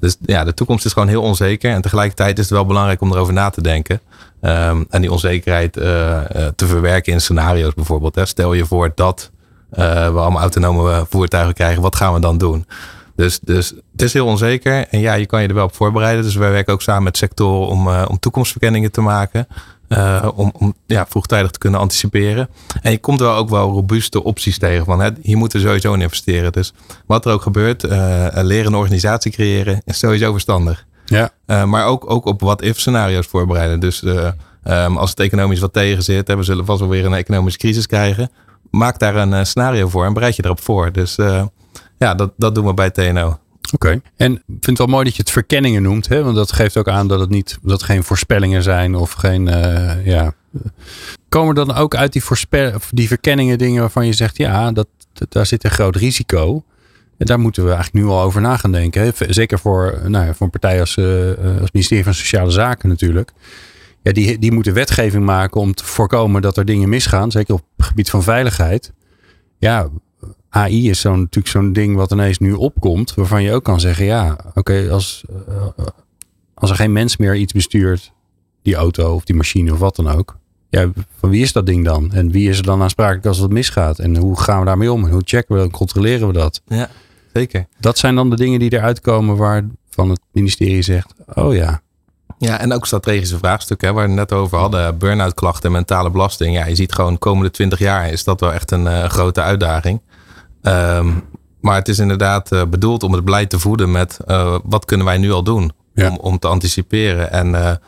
Dus 0.00 0.16
ja, 0.20 0.44
de 0.44 0.54
toekomst 0.54 0.84
is 0.84 0.92
gewoon 0.92 1.08
heel 1.08 1.22
onzeker. 1.22 1.72
En 1.72 1.82
tegelijkertijd 1.82 2.38
is 2.38 2.44
het 2.44 2.54
wel 2.54 2.66
belangrijk 2.66 3.00
om 3.00 3.12
erover 3.12 3.32
na 3.32 3.50
te 3.50 3.62
denken. 3.62 4.00
Um, 4.40 4.86
en 4.90 5.00
die 5.00 5.12
onzekerheid 5.12 5.76
uh, 5.76 5.84
uh, 5.86 6.46
te 6.56 6.66
verwerken 6.66 7.12
in 7.12 7.20
scenario's 7.20 7.74
bijvoorbeeld. 7.74 8.20
Stel 8.22 8.52
je 8.52 8.66
voor 8.66 8.92
dat 8.94 9.30
we 9.70 10.18
allemaal 10.18 10.40
autonome 10.40 11.06
voertuigen 11.08 11.54
krijgen. 11.54 11.82
Wat 11.82 11.96
gaan 11.96 12.14
we 12.14 12.20
dan 12.20 12.38
doen? 12.38 12.66
Dus, 13.16 13.40
dus 13.40 13.74
het 13.92 14.02
is 14.02 14.12
heel 14.12 14.26
onzeker. 14.26 14.86
En 14.90 15.00
ja, 15.00 15.14
je 15.14 15.26
kan 15.26 15.42
je 15.42 15.48
er 15.48 15.54
wel 15.54 15.64
op 15.64 15.74
voorbereiden. 15.74 16.24
Dus 16.24 16.34
wij 16.34 16.50
werken 16.50 16.72
ook 16.72 16.82
samen 16.82 17.02
met 17.02 17.16
sectoren 17.16 17.68
om, 17.68 17.88
om 17.88 18.18
toekomstverkenningen 18.18 18.92
te 18.92 19.00
maken. 19.00 19.46
Uh, 19.88 20.28
om, 20.34 20.52
om 20.58 20.74
ja, 20.86 21.06
vroegtijdig 21.08 21.50
te 21.50 21.58
kunnen 21.58 21.80
anticiperen. 21.80 22.48
En 22.82 22.90
je 22.90 22.98
komt 22.98 23.20
wel 23.20 23.34
ook 23.34 23.48
wel 23.48 23.70
robuuste 23.70 24.24
opties 24.24 24.58
tegen. 24.58 24.84
Van, 24.84 25.00
hè, 25.00 25.10
hier 25.22 25.36
moeten 25.36 25.60
we 25.60 25.66
sowieso 25.66 25.92
in 25.92 26.00
investeren. 26.00 26.52
Dus 26.52 26.72
wat 27.06 27.26
er 27.26 27.32
ook 27.32 27.42
gebeurt, 27.42 27.84
uh, 27.84 27.90
leren 28.32 28.66
een 28.66 28.78
organisatie 28.78 29.32
creëren 29.32 29.82
is 29.84 29.98
sowieso 29.98 30.32
verstandig. 30.32 30.86
Ja. 31.04 31.30
Uh, 31.46 31.64
maar 31.64 31.86
ook, 31.86 32.10
ook 32.10 32.26
op 32.26 32.40
wat-if 32.40 32.80
scenario's 32.80 33.26
voorbereiden. 33.26 33.80
Dus 33.80 34.02
um, 34.02 34.96
als 34.96 35.10
het 35.10 35.20
economisch 35.20 35.60
wat 35.60 35.72
tegen 35.72 36.02
zit, 36.02 36.34
we 36.34 36.42
zullen 36.42 36.66
vast 36.66 36.80
wel 36.80 36.88
weer 36.88 37.04
een 37.04 37.14
economische 37.14 37.58
crisis 37.58 37.86
krijgen. 37.86 38.30
Maak 38.70 38.98
daar 38.98 39.16
een 39.16 39.46
scenario 39.46 39.88
voor 39.88 40.04
en 40.04 40.12
bereid 40.12 40.36
je 40.36 40.44
erop 40.44 40.62
voor. 40.62 40.92
Dus 40.92 41.16
ja, 41.98 42.14
dat, 42.14 42.32
dat 42.36 42.54
doen 42.54 42.66
we 42.66 42.74
bij 42.74 42.90
TNO. 42.90 43.38
Oké. 43.72 44.00
En 44.16 44.32
ik 44.32 44.42
vind 44.46 44.66
het 44.66 44.78
wel 44.78 44.86
mooi 44.86 45.04
dat 45.04 45.16
je 45.16 45.22
het 45.22 45.30
verkenningen 45.30 45.82
noemt. 45.82 46.08
Hè? 46.08 46.22
Want 46.22 46.36
dat 46.36 46.52
geeft 46.52 46.76
ook 46.76 46.88
aan 46.88 47.08
dat 47.08 47.20
het 47.20 47.30
niet 47.30 47.58
dat 47.62 47.82
geen 47.82 48.04
voorspellingen 48.04 48.62
zijn 48.62 48.94
of 48.94 49.12
geen. 49.12 49.46
Uh, 49.46 50.06
ja. 50.06 50.34
Komen 51.28 51.54
dan 51.54 51.74
ook 51.74 51.94
uit 51.94 52.12
die, 52.12 52.22
die 52.90 53.08
verkenningen 53.08 53.58
dingen 53.58 53.80
waarvan 53.80 54.06
je 54.06 54.12
zegt, 54.12 54.36
ja, 54.36 54.72
dat, 54.72 54.88
daar 55.28 55.46
zit 55.46 55.64
een 55.64 55.70
groot 55.70 55.96
risico. 55.96 56.64
En 57.18 57.26
daar 57.26 57.40
moeten 57.40 57.64
we 57.64 57.72
eigenlijk 57.72 58.04
nu 58.04 58.10
al 58.10 58.22
over 58.22 58.40
na 58.40 58.56
gaan 58.56 58.72
denken. 58.72 59.02
Hè? 59.02 59.10
Zeker 59.32 59.58
voor, 59.58 60.00
nou, 60.06 60.34
voor 60.34 60.46
een 60.46 60.60
partij 60.60 60.80
als, 60.80 60.96
uh, 60.96 61.30
als 61.60 61.72
ministerie 61.72 62.04
van 62.04 62.14
Sociale 62.14 62.50
Zaken 62.50 62.88
natuurlijk. 62.88 63.32
Ja, 64.02 64.12
die, 64.12 64.38
die 64.38 64.52
moeten 64.52 64.74
wetgeving 64.74 65.24
maken 65.24 65.60
om 65.60 65.74
te 65.74 65.84
voorkomen 65.84 66.42
dat 66.42 66.56
er 66.56 66.64
dingen 66.64 66.88
misgaan. 66.88 67.30
Zeker 67.30 67.54
op 67.54 67.62
het 67.76 67.86
gebied 67.86 68.10
van 68.10 68.22
veiligheid. 68.22 68.92
Ja, 69.58 69.88
AI 70.56 70.90
is 70.90 71.00
zo'n 71.00 71.18
natuurlijk 71.18 71.48
zo'n 71.48 71.72
ding 71.72 71.96
wat 71.96 72.12
ineens 72.12 72.38
nu 72.38 72.52
opkomt, 72.52 73.14
waarvan 73.14 73.42
je 73.42 73.52
ook 73.52 73.64
kan 73.64 73.80
zeggen, 73.80 74.04
ja, 74.04 74.36
oké, 74.54 74.88
als, 74.90 75.24
uh, 75.48 75.84
als 76.54 76.70
er 76.70 76.76
geen 76.76 76.92
mens 76.92 77.16
meer 77.16 77.36
iets 77.36 77.52
bestuurt, 77.52 78.12
die 78.62 78.74
auto 78.74 79.14
of 79.14 79.24
die 79.24 79.36
machine 79.36 79.72
of 79.72 79.78
wat 79.78 79.96
dan 79.96 80.08
ook, 80.08 80.38
ja, 80.68 80.90
van 81.18 81.30
wie 81.30 81.42
is 81.42 81.52
dat 81.52 81.66
ding 81.66 81.84
dan? 81.84 82.12
En 82.12 82.30
wie 82.30 82.48
is 82.48 82.58
er 82.58 82.64
dan 82.64 82.82
aansprakelijk 82.82 83.26
als 83.26 83.38
het 83.38 83.50
misgaat? 83.50 83.98
En 83.98 84.16
hoe 84.16 84.40
gaan 84.40 84.58
we 84.58 84.66
daarmee 84.66 84.92
om? 84.92 85.04
En 85.04 85.10
hoe 85.10 85.22
checken 85.24 85.56
we 85.56 85.62
en 85.62 85.70
controleren 85.70 86.26
we 86.26 86.32
dat? 86.32 86.62
Ja, 86.66 86.88
zeker. 87.32 87.66
Dat 87.80 87.98
zijn 87.98 88.14
dan 88.14 88.30
de 88.30 88.36
dingen 88.36 88.58
die 88.58 88.72
eruit 88.72 89.00
komen 89.00 89.36
waarvan 89.36 90.10
het 90.10 90.20
ministerie 90.32 90.82
zegt, 90.82 91.14
oh 91.34 91.54
ja, 91.54 91.82
ja, 92.38 92.60
en 92.60 92.72
ook 92.72 92.86
strategische 92.86 93.38
vraagstukken, 93.38 93.94
waar 93.94 94.02
we 94.02 94.10
het 94.10 94.18
net 94.18 94.32
over 94.32 94.58
hadden. 94.58 94.98
Burn-out 94.98 95.34
klachten, 95.34 95.72
mentale 95.72 96.10
belasting. 96.10 96.54
Ja, 96.54 96.66
je 96.66 96.74
ziet 96.74 96.94
gewoon 96.94 97.12
de 97.12 97.18
komende 97.18 97.50
twintig 97.50 97.78
jaar 97.78 98.10
is 98.10 98.24
dat 98.24 98.40
wel 98.40 98.52
echt 98.52 98.70
een 98.70 98.84
uh, 98.84 99.04
grote 99.04 99.40
uitdaging. 99.40 100.00
Um, 100.66 101.22
maar 101.60 101.76
het 101.76 101.88
is 101.88 101.98
inderdaad 101.98 102.52
uh, 102.52 102.62
bedoeld 102.70 103.02
om 103.02 103.12
het 103.12 103.24
beleid 103.24 103.50
te 103.50 103.58
voeden 103.58 103.90
met 103.90 104.18
uh, 104.26 104.56
wat 104.64 104.84
kunnen 104.84 105.06
wij 105.06 105.18
nu 105.18 105.32
al 105.32 105.42
doen 105.42 105.72
om, 105.94 106.16
om 106.16 106.38
te 106.38 106.48
anticiperen. 106.48 107.30
En 107.30 107.80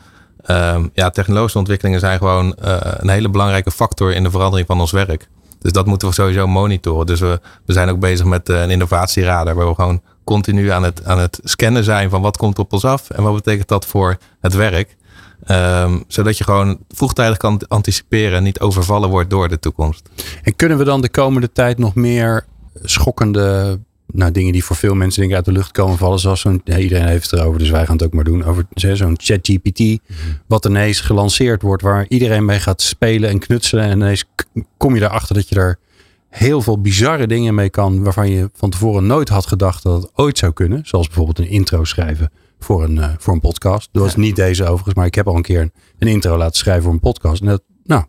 ehm, 0.45 0.87
ja, 0.93 1.09
technologische 1.09 1.57
ontwikkelingen 1.57 1.99
zijn 1.99 2.17
gewoon 2.17 2.53
een 2.57 3.09
hele 3.09 3.29
belangrijke 3.29 3.71
factor 3.71 4.13
in 4.13 4.23
de 4.23 4.31
verandering 4.31 4.67
van 4.67 4.79
ons 4.79 4.91
werk. 4.91 5.27
Dus 5.59 5.71
dat 5.71 5.85
moeten 5.85 6.07
we 6.07 6.13
sowieso 6.13 6.47
monitoren. 6.47 7.05
Dus 7.05 7.19
we, 7.19 7.39
we 7.65 7.73
zijn 7.73 7.89
ook 7.89 7.99
bezig 7.99 8.25
met 8.25 8.49
een 8.49 8.69
innovatieradar, 8.69 9.55
waar 9.55 9.67
we 9.67 9.75
gewoon 9.75 10.01
continu 10.23 10.69
aan 10.69 10.83
het, 10.83 11.05
aan 11.05 11.19
het 11.19 11.39
scannen 11.43 11.83
zijn 11.83 12.09
van 12.09 12.21
wat 12.21 12.37
komt 12.37 12.59
op 12.59 12.73
ons 12.73 12.85
af 12.85 13.09
en 13.09 13.23
wat 13.23 13.33
betekent 13.33 13.67
dat 13.67 13.85
voor 13.85 14.17
het 14.39 14.53
werk. 14.53 14.97
Um, 15.47 16.03
zodat 16.07 16.37
je 16.37 16.43
gewoon 16.43 16.79
vroegtijdig 16.87 17.37
kan 17.37 17.61
anticiperen 17.67 18.37
en 18.37 18.43
niet 18.43 18.59
overvallen 18.59 19.09
wordt 19.09 19.29
door 19.29 19.49
de 19.49 19.59
toekomst. 19.59 20.09
En 20.43 20.55
kunnen 20.55 20.77
we 20.77 20.83
dan 20.83 21.01
de 21.01 21.09
komende 21.09 21.51
tijd 21.51 21.77
nog 21.77 21.95
meer 21.95 22.45
schokkende 22.83 23.79
nou, 24.13 24.31
dingen 24.31 24.53
die 24.53 24.63
voor 24.63 24.75
veel 24.75 24.95
mensen 24.95 25.19
denk 25.19 25.31
ik 25.31 25.37
uit 25.37 25.45
de 25.45 25.51
lucht 25.51 25.71
komen 25.71 25.97
vallen. 25.97 26.19
Zoals 26.19 26.41
zo'n, 26.41 26.61
iedereen 26.65 27.07
heeft 27.07 27.31
het 27.31 27.39
erover, 27.39 27.59
dus 27.59 27.69
wij 27.69 27.85
gaan 27.85 27.95
het 27.95 28.05
ook 28.05 28.13
maar 28.13 28.23
doen. 28.23 28.43
Over 28.43 28.65
zo'n 28.73 29.19
ChatGPT, 29.21 29.79
mm 29.79 29.97
wat 30.47 30.65
ineens 30.65 30.99
gelanceerd 30.99 31.61
wordt, 31.61 31.81
waar 31.81 32.05
iedereen 32.07 32.45
mee 32.45 32.59
gaat 32.59 32.81
spelen 32.81 33.29
en 33.29 33.39
knutselen. 33.39 33.83
En 33.83 33.91
ineens 33.91 34.25
kom 34.77 34.95
je 34.95 35.01
erachter 35.01 35.35
dat 35.35 35.49
je 35.49 35.55
er 35.55 35.79
heel 36.29 36.61
veel 36.61 36.81
bizarre 36.81 37.27
dingen 37.27 37.55
mee 37.55 37.69
kan, 37.69 38.03
waarvan 38.03 38.29
je 38.29 38.49
van 38.53 38.69
tevoren 38.69 39.07
nooit 39.07 39.29
had 39.29 39.45
gedacht 39.45 39.83
dat 39.83 40.01
het 40.01 40.11
ooit 40.15 40.37
zou 40.37 40.53
kunnen. 40.53 40.81
Zoals 40.83 41.07
bijvoorbeeld 41.07 41.39
een 41.39 41.49
intro 41.49 41.83
schrijven 41.83 42.31
voor 42.59 42.83
een, 42.83 42.95
uh, 42.95 43.09
voor 43.17 43.33
een 43.33 43.39
podcast. 43.39 43.89
Dat 43.91 44.03
was 44.03 44.15
niet 44.15 44.35
deze 44.35 44.63
overigens, 44.63 44.95
maar 44.95 45.05
ik 45.05 45.15
heb 45.15 45.27
al 45.27 45.35
een 45.35 45.41
keer 45.41 45.61
een, 45.61 45.71
een, 45.99 46.07
intro 46.07 46.37
laten 46.37 46.57
schrijven 46.57 46.83
voor 46.83 46.93
een 46.93 46.99
podcast. 46.99 47.41
En 47.41 47.47
dat, 47.47 47.63
nou, 47.83 48.03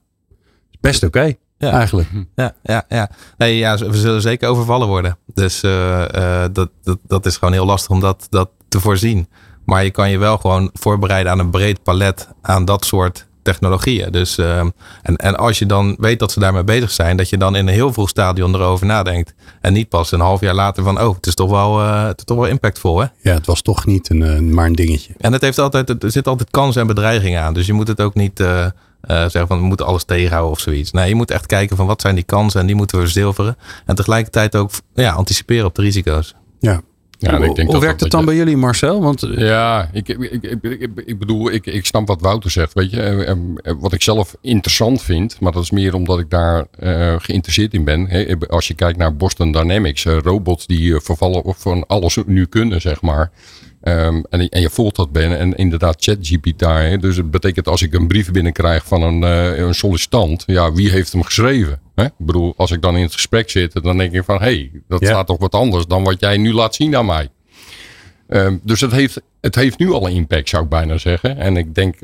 is 0.70 0.78
best 0.80 1.02
oké. 1.02 1.34
Ja. 1.60 1.70
Eigenlijk. 1.70 2.08
Ja, 2.34 2.54
ja, 2.62 2.84
ja. 2.88 3.10
Nee, 3.36 3.56
ja, 3.56 3.76
we 3.76 3.96
zullen 3.96 4.20
zeker 4.20 4.48
overvallen 4.48 4.88
worden. 4.88 5.18
Dus 5.34 5.64
uh, 5.64 6.04
uh, 6.14 6.44
dat, 6.52 6.70
dat, 6.82 6.98
dat 7.06 7.26
is 7.26 7.36
gewoon 7.36 7.54
heel 7.54 7.66
lastig 7.66 7.90
om 7.90 8.00
dat, 8.00 8.26
dat 8.30 8.50
te 8.68 8.80
voorzien. 8.80 9.28
Maar 9.64 9.84
je 9.84 9.90
kan 9.90 10.10
je 10.10 10.18
wel 10.18 10.38
gewoon 10.38 10.70
voorbereiden 10.72 11.32
aan 11.32 11.38
een 11.38 11.50
breed 11.50 11.82
palet 11.82 12.28
aan 12.42 12.64
dat 12.64 12.84
soort 12.84 13.26
technologieën. 13.42 14.12
Dus, 14.12 14.38
uh, 14.38 14.58
en, 14.58 15.16
en 15.16 15.36
als 15.36 15.58
je 15.58 15.66
dan 15.66 15.96
weet 15.98 16.18
dat 16.18 16.32
ze 16.32 16.40
daarmee 16.40 16.64
bezig 16.64 16.90
zijn, 16.90 17.16
dat 17.16 17.28
je 17.28 17.36
dan 17.36 17.56
in 17.56 17.66
een 17.68 17.74
heel 17.74 17.92
vroeg 17.92 18.08
stadion 18.08 18.54
erover 18.54 18.86
nadenkt. 18.86 19.34
En 19.60 19.72
niet 19.72 19.88
pas 19.88 20.12
een 20.12 20.20
half 20.20 20.40
jaar 20.40 20.54
later 20.54 20.82
van, 20.84 21.00
oh, 21.00 21.14
het 21.14 21.26
is 21.26 21.34
toch 21.34 21.50
wel, 21.50 21.80
uh, 21.80 22.06
het 22.06 22.18
is 22.18 22.24
toch 22.24 22.36
wel 22.36 22.46
impactvol, 22.46 23.00
hè? 23.00 23.06
Ja, 23.22 23.34
het 23.34 23.46
was 23.46 23.62
toch 23.62 23.86
niet 23.86 24.10
een, 24.10 24.20
uh, 24.20 24.38
maar 24.54 24.66
een 24.66 24.74
dingetje. 24.74 25.14
En 25.18 25.32
het 25.32 25.42
heeft 25.42 25.58
altijd, 25.58 26.02
er 26.02 26.10
zit 26.10 26.26
altijd 26.26 26.50
kansen 26.50 26.80
en 26.80 26.86
bedreigingen 26.86 27.42
aan. 27.42 27.54
Dus 27.54 27.66
je 27.66 27.72
moet 27.72 27.88
het 27.88 28.00
ook 28.00 28.14
niet 28.14 28.44
uh, 29.10 29.16
zeggen 29.16 29.46
van, 29.46 29.58
we 29.60 29.66
moeten 29.66 29.86
alles 29.86 30.04
tegenhouden 30.04 30.50
of 30.50 30.60
zoiets. 30.60 30.90
Nee, 30.90 31.08
je 31.08 31.14
moet 31.14 31.30
echt 31.30 31.46
kijken 31.46 31.76
van, 31.76 31.86
wat 31.86 32.00
zijn 32.00 32.14
die 32.14 32.24
kansen 32.24 32.60
en 32.60 32.66
die 32.66 32.76
moeten 32.76 32.98
we 32.98 33.04
verzilveren. 33.04 33.56
En 33.86 33.94
tegelijkertijd 33.94 34.56
ook 34.56 34.70
ja, 34.94 35.12
anticiperen 35.12 35.66
op 35.66 35.74
de 35.74 35.82
risico's. 35.82 36.34
Ja, 36.58 36.80
ja, 37.18 37.36
hoe, 37.36 37.46
ik 37.46 37.54
denk 37.54 37.70
hoe 37.70 37.80
werkt 37.80 38.00
het 38.00 38.10
dan 38.10 38.24
bij 38.24 38.34
jullie, 38.34 38.56
Marcel? 38.56 39.02
Want, 39.02 39.26
ja, 39.30 39.90
ik, 39.92 40.08
ik, 40.08 40.42
ik, 40.62 40.90
ik, 41.04 41.18
bedoel, 41.18 41.50
ik, 41.50 41.66
ik 41.66 41.86
snap 41.86 42.06
wat 42.06 42.20
Wouter 42.20 42.50
zegt. 42.50 42.72
Weet 42.72 42.90
je, 42.90 43.56
wat 43.78 43.92
ik 43.92 44.02
zelf 44.02 44.36
interessant 44.40 45.02
vind, 45.02 45.40
maar 45.40 45.52
dat 45.52 45.62
is 45.62 45.70
meer 45.70 45.94
omdat 45.94 46.18
ik 46.18 46.30
daar 46.30 46.66
uh, 46.82 47.14
geïnteresseerd 47.18 47.74
in 47.74 47.84
ben. 47.84 48.28
Als 48.48 48.68
je 48.68 48.74
kijkt 48.74 48.98
naar 48.98 49.16
Boston 49.16 49.52
Dynamics, 49.52 50.04
robots 50.04 50.66
die 50.66 51.00
vervallen 51.00 51.42
van 51.56 51.86
alles 51.86 52.18
nu 52.26 52.46
kunnen, 52.46 52.80
zeg 52.80 53.02
maar. 53.02 53.30
Um, 53.82 54.24
en, 54.30 54.48
en, 54.48 54.60
je 54.60 54.70
voelt 54.70 54.96
dat 54.96 55.12
binnen. 55.12 55.38
En 55.38 55.54
inderdaad, 55.54 55.96
ChatGPT 55.98 56.58
daar. 56.58 56.98
Dus 56.98 57.16
het 57.16 57.30
betekent 57.30 57.68
als 57.68 57.82
ik 57.82 57.94
een 57.94 58.08
brief 58.08 58.30
binnenkrijg 58.30 58.86
van 58.86 59.02
een, 59.02 59.22
uh, 59.22 59.58
een 59.58 59.74
sollicitant. 59.74 60.42
Ja, 60.46 60.72
wie 60.72 60.90
heeft 60.90 61.12
hem 61.12 61.22
geschreven? 61.22 61.80
Hè? 61.94 62.04
Ik 62.04 62.12
bedoel, 62.18 62.54
als 62.56 62.70
ik 62.70 62.82
dan 62.82 62.96
in 62.96 63.02
het 63.02 63.12
gesprek 63.12 63.50
zit. 63.50 63.82
Dan 63.82 63.98
denk 63.98 64.12
ik 64.12 64.24
van, 64.24 64.36
hé, 64.36 64.42
hey, 64.42 64.70
dat 64.88 65.04
staat 65.04 65.26
toch 65.26 65.38
wat 65.38 65.54
anders 65.54 65.86
dan 65.86 66.04
wat 66.04 66.20
jij 66.20 66.36
nu 66.36 66.52
laat 66.52 66.74
zien 66.74 66.96
aan 66.96 67.06
mij. 67.06 67.28
Um, 68.28 68.60
dus 68.62 68.80
het 68.80 68.92
heeft, 68.92 69.20
het 69.40 69.54
heeft 69.54 69.78
nu 69.78 69.92
al 69.92 70.06
een 70.06 70.14
impact, 70.14 70.48
zou 70.48 70.62
ik 70.62 70.68
bijna 70.68 70.98
zeggen. 70.98 71.36
En 71.36 71.56
ik 71.56 71.74
denk, 71.74 71.96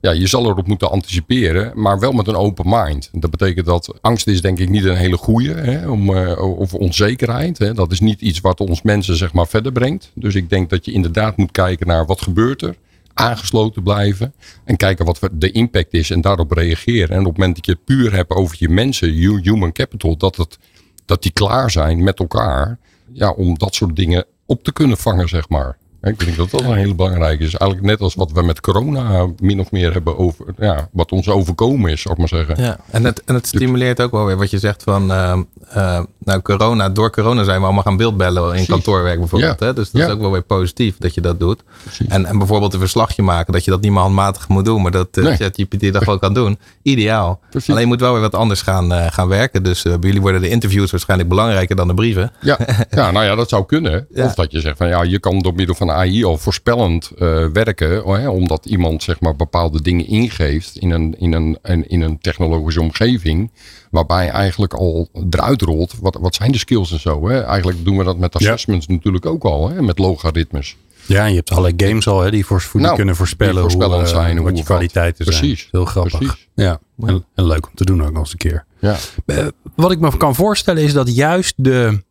ja, 0.00 0.10
je 0.10 0.26
zal 0.26 0.44
erop 0.44 0.66
moeten 0.66 0.90
anticiperen, 0.90 1.72
maar 1.74 1.98
wel 1.98 2.12
met 2.12 2.26
een 2.26 2.36
open 2.36 2.64
mind. 2.68 3.10
Dat 3.12 3.30
betekent 3.30 3.66
dat 3.66 3.94
angst 4.00 4.26
is 4.26 4.40
denk 4.40 4.58
ik 4.58 4.68
niet 4.68 4.84
een 4.84 4.96
hele 4.96 5.16
goede, 5.16 5.54
hè, 5.54 5.88
om, 5.88 6.10
uh, 6.10 6.58
of 6.58 6.74
onzekerheid. 6.74 7.58
Hè. 7.58 7.74
Dat 7.74 7.92
is 7.92 8.00
niet 8.00 8.20
iets 8.20 8.40
wat 8.40 8.60
ons 8.60 8.82
mensen 8.82 9.16
zeg 9.16 9.32
maar 9.32 9.46
verder 9.46 9.72
brengt. 9.72 10.10
Dus 10.14 10.34
ik 10.34 10.50
denk 10.50 10.70
dat 10.70 10.84
je 10.84 10.92
inderdaad 10.92 11.36
moet 11.36 11.50
kijken 11.50 11.86
naar 11.86 12.06
wat 12.06 12.22
gebeurt 12.22 12.62
er. 12.62 12.76
Aangesloten 13.14 13.82
blijven 13.82 14.34
en 14.64 14.76
kijken 14.76 15.04
wat 15.04 15.28
de 15.32 15.50
impact 15.50 15.92
is 15.92 16.10
en 16.10 16.20
daarop 16.20 16.52
reageren. 16.52 17.16
En 17.16 17.20
op 17.20 17.26
het 17.26 17.36
moment 17.36 17.56
dat 17.56 17.66
je 17.66 17.72
het 17.72 17.84
puur 17.84 18.12
hebt 18.12 18.30
over 18.30 18.56
je 18.58 18.68
mensen, 18.68 19.12
human 19.12 19.72
capital, 19.72 20.16
dat, 20.16 20.36
het, 20.36 20.58
dat 21.04 21.22
die 21.22 21.32
klaar 21.32 21.70
zijn 21.70 22.02
met 22.02 22.18
elkaar 22.18 22.78
ja, 23.12 23.30
om 23.30 23.58
dat 23.58 23.74
soort 23.74 23.96
dingen 23.96 24.24
op 24.46 24.64
te 24.64 24.72
kunnen 24.72 24.96
vangen, 24.96 25.28
zeg 25.28 25.48
maar. 25.48 25.78
Ik 26.02 26.18
denk 26.18 26.36
dat 26.36 26.50
dat 26.50 26.60
een 26.60 26.74
hele 26.74 26.94
belangrijke 26.94 27.44
is. 27.44 27.54
Eigenlijk 27.54 27.90
net 27.90 28.00
als 28.00 28.14
wat 28.14 28.32
we 28.32 28.42
met 28.42 28.60
corona 28.60 29.26
min 29.40 29.60
of 29.60 29.70
meer 29.70 29.92
hebben 29.92 30.18
over, 30.18 30.46
ja, 30.58 30.88
wat 30.92 31.12
ons 31.12 31.28
overkomen 31.28 31.90
is, 31.90 32.00
zou 32.00 32.14
ik 32.14 32.20
maar 32.20 32.28
zeggen. 32.28 32.64
Ja, 32.64 32.78
en 32.90 33.04
het, 33.04 33.24
en 33.24 33.34
het 33.34 33.46
stimuleert 33.46 34.00
ook 34.00 34.10
wel 34.10 34.24
weer 34.24 34.36
wat 34.36 34.50
je 34.50 34.58
zegt 34.58 34.82
van, 34.82 35.10
uh, 35.10 35.36
uh, 35.76 36.00
nou 36.18 36.42
corona, 36.42 36.88
door 36.88 37.10
corona 37.10 37.44
zijn 37.44 37.58
we 37.58 37.64
allemaal 37.64 37.82
gaan 37.82 37.96
beeldbellen 37.96 38.56
in 38.56 38.66
kantoorwerk 38.66 39.18
bijvoorbeeld. 39.18 39.60
Hè? 39.60 39.74
Dus 39.74 39.90
dat 39.90 40.02
is 40.02 40.08
ook 40.08 40.20
wel 40.20 40.30
weer 40.30 40.42
positief 40.42 40.96
dat 40.98 41.14
je 41.14 41.20
dat 41.20 41.40
doet. 41.40 41.62
En, 42.08 42.26
en 42.26 42.38
bijvoorbeeld 42.38 42.72
een 42.72 42.80
verslagje 42.80 43.22
maken, 43.22 43.52
dat 43.52 43.64
je 43.64 43.70
dat 43.70 43.80
niet 43.80 43.92
meer 43.92 44.00
handmatig 44.00 44.48
moet 44.48 44.64
doen, 44.64 44.82
maar 44.82 44.90
dat 44.90 45.16
uh, 45.16 45.24
nee. 45.24 45.36
ChatGPT 45.36 45.92
dat 45.92 46.04
wel 46.04 46.18
kan 46.18 46.34
doen. 46.34 46.58
Ideaal. 46.82 47.40
Precies. 47.50 47.70
Alleen 47.70 47.82
je 47.82 47.88
moet 47.88 48.00
wel 48.00 48.12
weer 48.12 48.20
wat 48.20 48.34
anders 48.34 48.62
gaan, 48.62 48.92
gaan 49.12 49.28
werken. 49.28 49.62
Dus 49.62 49.82
bij 49.82 49.98
jullie 50.00 50.20
worden 50.20 50.40
de 50.40 50.48
interviews 50.48 50.90
waarschijnlijk 50.90 51.28
belangrijker 51.28 51.76
dan 51.76 51.88
de 51.88 51.94
brieven. 51.94 52.32
Ja, 52.40 52.58
ja 52.90 53.10
nou 53.10 53.24
ja, 53.24 53.34
dat 53.34 53.48
zou 53.48 53.66
kunnen. 53.66 54.06
Of 54.14 54.34
dat 54.34 54.52
je 54.52 54.60
zegt 54.60 54.76
van 54.76 54.88
ja, 54.88 55.02
je 55.02 55.18
kan 55.18 55.38
door 55.38 55.54
middel 55.54 55.74
van 55.74 55.87
AI 55.90 56.24
al 56.24 56.38
voorspellend 56.38 57.10
uh, 57.18 57.46
werken. 57.52 58.04
Oh, 58.04 58.28
omdat 58.28 58.66
iemand 58.66 59.02
zeg 59.02 59.20
maar 59.20 59.36
bepaalde 59.36 59.82
dingen 59.82 60.06
ingeeft 60.06 60.76
in 60.76 60.90
een, 60.90 61.18
in 61.18 61.32
een, 61.32 61.58
in 61.88 62.00
een 62.00 62.18
technologische 62.18 62.80
omgeving. 62.80 63.50
Waarbij 63.90 64.28
eigenlijk 64.28 64.74
al 64.74 65.08
eruit 65.30 65.62
rolt. 65.62 65.94
Wat, 66.00 66.18
wat 66.20 66.34
zijn 66.34 66.52
de 66.52 66.58
skills 66.58 66.92
en 66.92 67.00
zo. 67.00 67.28
Hè? 67.28 67.42
Eigenlijk 67.42 67.84
doen 67.84 67.96
we 67.96 68.04
dat 68.04 68.18
met 68.18 68.34
assessments 68.34 68.86
natuurlijk 68.86 69.26
ook 69.26 69.44
al. 69.44 69.70
Hè? 69.70 69.82
Met 69.82 69.98
logaritmes. 69.98 70.76
Ja, 71.06 71.24
en 71.24 71.30
je 71.30 71.36
hebt 71.36 71.50
allerlei 71.50 71.74
games 71.76 72.06
al 72.06 72.20
hè, 72.20 72.30
die, 72.30 72.46
voor, 72.46 72.68
die 72.72 72.80
nou, 72.80 72.96
kunnen 72.96 73.16
voorspellen 73.16 73.62
hoe, 73.62 74.00
uh, 74.00 74.04
zijn, 74.04 74.36
hoe 74.36 74.46
wat 74.46 74.58
je 74.58 74.64
kwaliteiten 74.64 75.24
zijn. 75.24 75.38
Precies. 75.38 75.68
Heel 75.70 75.84
grappig. 75.84 76.18
Precies. 76.18 76.48
Ja, 76.54 76.80
en, 76.98 77.24
en, 77.34 77.46
leuk 77.46 77.66
om 77.66 77.72
te 77.74 77.84
doen 77.84 78.02
ook 78.02 78.12
nog 78.12 78.22
eens 78.22 78.32
een 78.32 78.38
keer. 78.38 78.64
Ja. 78.78 78.96
Uh, 79.26 79.46
wat 79.74 79.90
ik 79.90 80.00
me 80.00 80.16
kan 80.16 80.34
voorstellen 80.34 80.82
is 80.82 80.92
dat 80.92 81.14
juist 81.14 81.54
de 81.56 82.02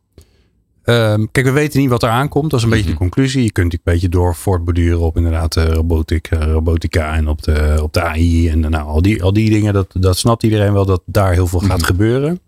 Um, 0.88 1.30
kijk, 1.30 1.46
we 1.46 1.52
weten 1.52 1.80
niet 1.80 1.88
wat 1.88 2.02
er 2.02 2.08
aankomt. 2.08 2.50
Dat 2.50 2.58
is 2.58 2.64
een 2.64 2.70
beetje 2.70 2.84
de 2.84 2.90
mhm. 2.90 3.00
conclusie. 3.00 3.42
Je 3.42 3.52
kunt 3.52 3.72
een 3.72 3.80
beetje 3.82 4.08
door 4.08 4.34
voortborduren 4.34 5.00
op 5.00 5.16
inderdaad 5.16 5.54
robotic, 5.54 6.30
uh, 6.30 6.42
robotica 6.42 7.14
en 7.14 7.28
op 7.28 7.42
de, 7.42 7.78
op 7.82 7.92
de 7.92 8.02
AI. 8.02 8.48
En 8.48 8.60
nou, 8.60 8.86
al, 8.86 9.02
die, 9.02 9.22
al 9.22 9.32
die 9.32 9.50
dingen, 9.50 9.72
dat, 9.72 9.94
dat 9.98 10.18
snapt 10.18 10.42
iedereen 10.42 10.72
wel 10.72 10.86
dat 10.86 11.02
daar 11.04 11.32
heel 11.32 11.46
veel 11.46 11.60
gaat 11.60 11.78
mhm. 11.78 11.86
gebeuren. 11.86 12.40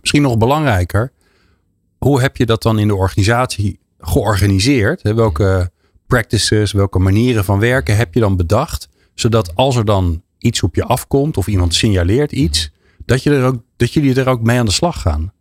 Misschien 0.00 0.22
nog 0.22 0.38
belangrijker, 0.38 1.12
hoe 1.98 2.20
heb 2.20 2.36
je 2.36 2.46
dat 2.46 2.62
dan 2.62 2.78
in 2.78 2.88
de 2.88 2.94
organisatie 2.94 3.78
georganiseerd? 3.98 5.02
Welke 5.02 5.70
practices, 6.06 6.72
welke 6.72 6.98
manieren 6.98 7.44
van 7.44 7.58
werken 7.58 7.96
heb 7.96 8.14
je 8.14 8.20
dan 8.20 8.36
bedacht? 8.36 8.88
Zodat 9.14 9.54
als 9.54 9.76
er 9.76 9.84
dan 9.84 10.22
iets 10.38 10.62
op 10.62 10.74
je 10.74 10.84
afkomt 10.84 11.36
of 11.36 11.46
iemand 11.46 11.74
signaleert 11.74 12.32
iets, 12.32 12.70
dat, 13.04 13.22
je 13.22 13.30
er 13.30 13.44
ook, 13.44 13.62
dat 13.76 13.92
jullie 13.92 14.20
er 14.20 14.28
ook 14.28 14.42
mee 14.42 14.58
aan 14.58 14.66
de 14.66 14.72
slag 14.72 15.00
gaan. 15.00 15.32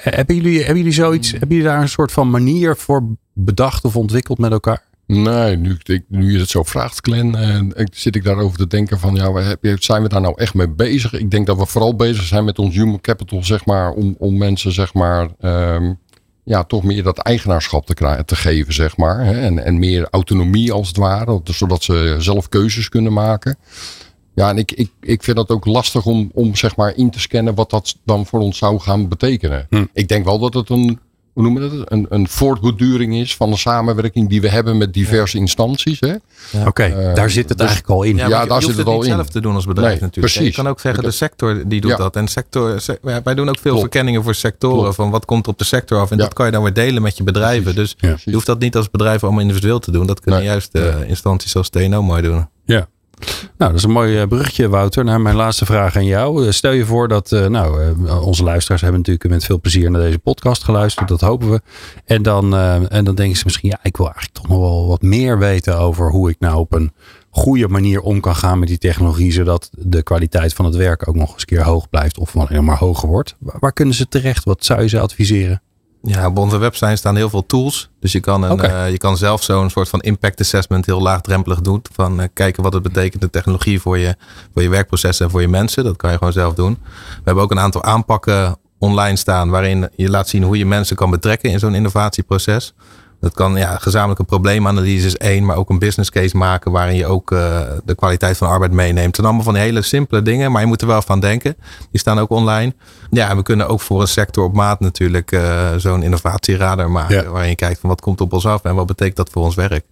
Hebben 0.00 0.36
jullie, 0.36 0.58
hebben 0.58 0.76
jullie 0.76 0.92
zoiets, 0.92 1.30
hebben 1.30 1.48
jullie 1.48 1.64
daar 1.64 1.80
een 1.80 1.88
soort 1.88 2.12
van 2.12 2.30
manier 2.30 2.76
voor 2.76 3.06
bedacht 3.32 3.84
of 3.84 3.96
ontwikkeld 3.96 4.38
met 4.38 4.52
elkaar? 4.52 4.82
Nee, 5.06 5.56
nu, 5.56 5.78
nu 6.08 6.32
je 6.32 6.38
het 6.38 6.48
zo 6.48 6.62
vraagt, 6.62 6.98
Glenn, 7.02 7.36
uh, 7.76 7.84
zit 7.92 8.16
ik 8.16 8.24
daarover 8.24 8.58
te 8.58 8.66
denken 8.66 8.98
van, 8.98 9.14
ja, 9.14 9.56
zijn 9.78 10.02
we 10.02 10.08
daar 10.08 10.20
nou 10.20 10.34
echt 10.36 10.54
mee 10.54 10.68
bezig? 10.68 11.12
Ik 11.12 11.30
denk 11.30 11.46
dat 11.46 11.58
we 11.58 11.66
vooral 11.66 11.96
bezig 11.96 12.24
zijn 12.24 12.44
met 12.44 12.58
ons 12.58 12.74
human 12.74 13.00
capital, 13.00 13.44
zeg 13.44 13.64
maar, 13.64 13.90
om, 13.90 14.14
om 14.18 14.38
mensen, 14.38 14.72
zeg 14.72 14.94
maar, 14.94 15.28
um, 15.40 15.98
ja, 16.44 16.64
toch 16.64 16.82
meer 16.82 17.02
dat 17.02 17.18
eigenaarschap 17.18 17.86
te, 17.86 18.22
te 18.24 18.36
geven, 18.36 18.72
zeg 18.72 18.96
maar. 18.96 19.24
Hè? 19.24 19.40
En, 19.40 19.64
en 19.64 19.78
meer 19.78 20.08
autonomie 20.10 20.72
als 20.72 20.88
het 20.88 20.96
ware, 20.96 21.40
zodat 21.44 21.82
ze 21.82 22.16
zelf 22.18 22.48
keuzes 22.48 22.88
kunnen 22.88 23.12
maken. 23.12 23.56
Ja, 24.34 24.48
en 24.48 24.58
ik, 24.58 24.72
ik, 24.72 24.90
ik 25.00 25.22
vind 25.22 25.36
dat 25.36 25.50
ook 25.50 25.66
lastig 25.66 26.06
om, 26.06 26.30
om 26.34 26.56
zeg 26.56 26.76
maar 26.76 26.96
in 26.96 27.10
te 27.10 27.20
scannen 27.20 27.54
wat 27.54 27.70
dat 27.70 27.96
dan 28.04 28.26
voor 28.26 28.40
ons 28.40 28.58
zou 28.58 28.78
gaan 28.78 29.08
betekenen. 29.08 29.66
Hm. 29.70 29.84
Ik 29.92 30.08
denk 30.08 30.24
wel 30.24 30.38
dat 30.38 30.54
het 30.54 30.68
een, 30.68 30.98
hoe 31.32 31.42
noemen 31.42 31.70
we 31.70 31.76
dat? 31.76 31.92
Een, 31.92 32.06
een 32.08 32.28
voortborduring 32.28 33.14
is 33.14 33.36
van 33.36 33.50
de 33.50 33.56
samenwerking 33.56 34.28
die 34.28 34.40
we 34.40 34.48
hebben 34.48 34.78
met 34.78 34.92
diverse 34.94 35.38
instanties. 35.38 35.98
Ja. 35.98 36.18
Oké, 36.66 36.86
uh, 36.86 37.14
daar 37.14 37.30
zit 37.30 37.48
het 37.48 37.58
dus, 37.58 37.66
eigenlijk 37.66 37.98
al 37.98 38.02
in. 38.02 38.16
Ja, 38.16 38.28
ja 38.28 38.46
daar 38.46 38.62
zit 38.62 38.76
het, 38.76 38.86
al 38.86 39.02
in. 39.02 39.10
zelf 39.10 39.28
te 39.28 39.40
doen 39.40 39.54
als 39.54 39.66
bedrijf 39.66 40.00
natuurlijk. 40.00 40.32
Precies. 40.34 40.56
je 40.56 40.62
kan 40.62 40.68
ook 40.68 40.80
zeggen, 40.80 41.02
de 41.02 41.10
sector 41.10 41.62
die 41.66 41.80
doet 41.80 41.96
dat. 41.96 42.16
En 42.16 42.28
sector, 42.28 42.82
wij 43.24 43.34
doen 43.34 43.48
ook 43.48 43.58
veel 43.58 43.78
verkenningen 43.78 44.22
voor 44.22 44.34
sectoren. 44.34 44.94
Van 44.94 45.10
wat 45.10 45.24
komt 45.24 45.48
op 45.48 45.58
de 45.58 45.64
sector 45.64 45.98
af. 45.98 46.10
En 46.10 46.18
dat 46.18 46.34
kan 46.34 46.46
je 46.46 46.52
dan 46.52 46.62
weer 46.62 46.72
delen 46.72 47.02
met 47.02 47.16
je 47.16 47.22
bedrijven. 47.22 47.74
Dus 47.74 47.96
je 48.24 48.32
hoeft 48.32 48.46
dat 48.46 48.58
niet 48.58 48.76
als 48.76 48.90
bedrijf 48.90 49.22
allemaal 49.22 49.40
individueel 49.40 49.78
te 49.78 49.90
doen. 49.90 50.06
Dat 50.06 50.20
kunnen 50.20 50.42
juist 50.42 50.76
uh, 50.76 51.08
instanties 51.08 51.50
zoals 51.50 51.68
TNO 51.68 52.02
mooi 52.02 52.22
doen. 52.22 52.48
Ja. 52.64 52.88
Nou, 53.58 53.70
dat 53.70 53.74
is 53.74 53.82
een 53.82 53.90
mooi 53.90 54.26
bruggetje, 54.26 54.68
Wouter, 54.68 55.04
naar 55.04 55.20
mijn 55.20 55.36
laatste 55.36 55.64
vraag 55.64 55.96
aan 55.96 56.04
jou. 56.04 56.52
Stel 56.52 56.72
je 56.72 56.84
voor 56.84 57.08
dat, 57.08 57.30
nou, 57.30 57.94
onze 58.20 58.44
luisteraars 58.44 58.80
hebben 58.80 59.00
natuurlijk 59.00 59.30
met 59.30 59.44
veel 59.44 59.60
plezier 59.60 59.90
naar 59.90 60.00
deze 60.00 60.18
podcast 60.18 60.64
geluisterd. 60.64 61.08
Dat 61.08 61.20
hopen 61.20 61.50
we. 61.50 61.60
En 62.04 62.22
dan, 62.22 62.56
en 62.88 63.04
dan 63.04 63.14
denken 63.14 63.36
ze 63.36 63.42
misschien, 63.44 63.70
ja, 63.70 63.78
ik 63.82 63.96
wil 63.96 64.06
eigenlijk 64.06 64.34
toch 64.34 64.48
nog 64.48 64.58
wel 64.58 64.88
wat 64.88 65.02
meer 65.02 65.38
weten 65.38 65.78
over 65.78 66.10
hoe 66.10 66.30
ik 66.30 66.36
nou 66.38 66.56
op 66.58 66.72
een 66.72 66.92
goede 67.30 67.68
manier 67.68 68.00
om 68.00 68.20
kan 68.20 68.36
gaan 68.36 68.58
met 68.58 68.68
die 68.68 68.78
technologie, 68.78 69.32
zodat 69.32 69.70
de 69.78 70.02
kwaliteit 70.02 70.54
van 70.54 70.64
het 70.64 70.74
werk 70.76 71.08
ook 71.08 71.14
nog 71.14 71.32
eens 71.32 71.44
keer 71.44 71.64
hoog 71.64 71.88
blijft 71.88 72.18
of 72.18 72.36
alleen 72.36 72.64
maar 72.64 72.78
hoger 72.78 73.08
wordt. 73.08 73.36
Waar 73.38 73.72
kunnen 73.72 73.94
ze 73.94 74.08
terecht? 74.08 74.44
Wat 74.44 74.64
zou 74.64 74.82
je 74.82 74.88
ze 74.88 75.00
adviseren? 75.00 75.62
Ja, 76.02 76.26
op 76.26 76.38
onze 76.38 76.58
website 76.58 76.96
staan 76.96 77.16
heel 77.16 77.30
veel 77.30 77.46
tools. 77.46 77.90
Dus 78.00 78.12
je 78.12 78.20
kan, 78.20 78.42
een, 78.42 78.60
eh, 78.60 78.90
je 78.90 78.98
kan 78.98 79.16
zelf 79.16 79.42
zo'n 79.42 79.70
soort 79.70 79.88
van 79.88 80.00
impact 80.00 80.40
assessment 80.40 80.86
heel 80.86 81.02
laagdrempelig 81.02 81.60
doen. 81.60 81.82
Van 81.92 82.20
uh, 82.20 82.26
kijken 82.32 82.62
wat 82.62 82.72
het 82.72 82.82
betekent, 82.82 83.22
de 83.22 83.30
technologie 83.30 83.80
voor 83.80 83.98
je, 83.98 84.16
voor 84.52 84.62
je 84.62 84.68
werkprocessen 84.68 85.24
en 85.24 85.30
voor 85.30 85.40
je 85.40 85.48
mensen. 85.48 85.84
Dat 85.84 85.96
kan 85.96 86.10
je 86.10 86.18
gewoon 86.18 86.32
zelf 86.32 86.54
doen. 86.54 86.78
We 86.94 87.22
hebben 87.24 87.44
ook 87.44 87.50
een 87.50 87.60
aantal 87.60 87.82
aanpakken 87.82 88.56
online 88.78 89.16
staan 89.16 89.50
waarin 89.50 89.88
je 89.96 90.10
laat 90.10 90.28
zien 90.28 90.42
hoe 90.42 90.58
je 90.58 90.66
mensen 90.66 90.96
kan 90.96 91.10
betrekken 91.10 91.50
in 91.50 91.58
zo'n 91.58 91.74
innovatieproces. 91.74 92.74
Dat 93.20 93.34
kan 93.34 93.56
ja, 93.56 93.76
gezamenlijke 93.76 94.24
probleemanalyse 94.24 95.06
is 95.06 95.16
één, 95.16 95.44
maar 95.44 95.56
ook 95.56 95.70
een 95.70 95.78
business 95.78 96.10
case 96.10 96.36
maken 96.36 96.72
waarin 96.72 96.96
je 96.96 97.06
ook 97.06 97.30
uh, 97.30 97.60
de 97.84 97.94
kwaliteit 97.94 98.36
van 98.36 98.48
arbeid 98.48 98.72
meeneemt. 98.72 99.06
Het 99.06 99.14
zijn 99.14 99.26
allemaal 99.26 99.44
van 99.44 99.54
die 99.54 99.62
hele 99.62 99.82
simpele 99.82 100.22
dingen, 100.22 100.52
maar 100.52 100.60
je 100.60 100.66
moet 100.66 100.80
er 100.80 100.86
wel 100.86 101.02
van 101.02 101.20
denken. 101.20 101.56
Die 101.90 102.00
staan 102.00 102.18
ook 102.18 102.30
online. 102.30 102.74
Ja, 103.10 103.28
en 103.28 103.36
we 103.36 103.42
kunnen 103.42 103.68
ook 103.68 103.80
voor 103.80 104.00
een 104.00 104.08
sector 104.08 104.44
op 104.44 104.54
maat 104.54 104.80
natuurlijk 104.80 105.32
uh, 105.32 105.68
zo'n 105.76 106.02
innovatieradar 106.02 106.90
maken. 106.90 107.24
Ja. 107.24 107.30
Waarin 107.30 107.50
je 107.50 107.56
kijkt 107.56 107.80
van 107.80 107.88
wat 107.88 108.00
komt 108.00 108.20
op 108.20 108.32
ons 108.32 108.46
af 108.46 108.62
en 108.62 108.74
wat 108.74 108.86
betekent 108.86 109.16
dat 109.16 109.30
voor 109.30 109.42
ons 109.42 109.54
werk. 109.54 109.84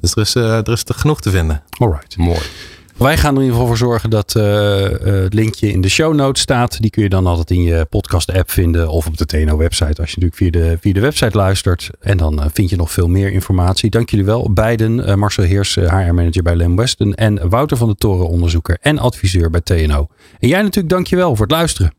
Dus 0.00 0.12
er 0.12 0.22
is, 0.22 0.34
uh, 0.34 0.56
er 0.56 0.72
is 0.72 0.84
genoeg 0.86 1.20
te 1.20 1.30
vinden. 1.30 1.62
Alright. 1.78 2.16
Mooi. 2.16 2.40
Wij 2.96 3.16
gaan 3.16 3.34
er 3.34 3.40
in 3.40 3.46
ieder 3.46 3.52
geval 3.52 3.66
voor 3.66 3.76
zorgen 3.76 4.10
dat 4.10 4.34
uh, 4.36 4.44
het 5.22 5.34
linkje 5.34 5.72
in 5.72 5.80
de 5.80 5.88
show 5.88 6.14
notes 6.14 6.42
staat. 6.42 6.80
Die 6.80 6.90
kun 6.90 7.02
je 7.02 7.08
dan 7.08 7.26
altijd 7.26 7.50
in 7.50 7.62
je 7.62 7.84
podcast 7.90 8.32
app 8.32 8.50
vinden 8.50 8.88
of 8.88 9.06
op 9.06 9.16
de 9.16 9.26
TNO 9.26 9.56
website 9.56 10.00
als 10.00 10.10
je 10.10 10.20
natuurlijk 10.20 10.36
via 10.36 10.50
de, 10.50 10.78
via 10.80 10.92
de 10.92 11.00
website 11.00 11.36
luistert. 11.36 11.90
En 12.00 12.16
dan 12.16 12.40
uh, 12.40 12.46
vind 12.52 12.70
je 12.70 12.76
nog 12.76 12.92
veel 12.92 13.08
meer 13.08 13.32
informatie. 13.32 13.90
Dank 13.90 14.10
jullie 14.10 14.24
wel. 14.24 14.52
Beiden, 14.52 15.18
Marcel 15.18 15.44
Heers, 15.44 15.74
HR-manager 15.74 16.42
bij 16.42 16.56
Lem 16.56 16.76
Weston 16.76 17.14
en 17.14 17.48
Wouter 17.48 17.76
van 17.76 17.88
de 17.88 17.96
Toren, 17.96 18.28
onderzoeker 18.28 18.78
en 18.80 18.98
adviseur 18.98 19.50
bij 19.50 19.60
TNO. 19.60 20.08
En 20.38 20.48
jij 20.48 20.62
natuurlijk 20.62 20.94
dankjewel 20.94 21.36
voor 21.36 21.46
het 21.46 21.54
luisteren. 21.54 21.94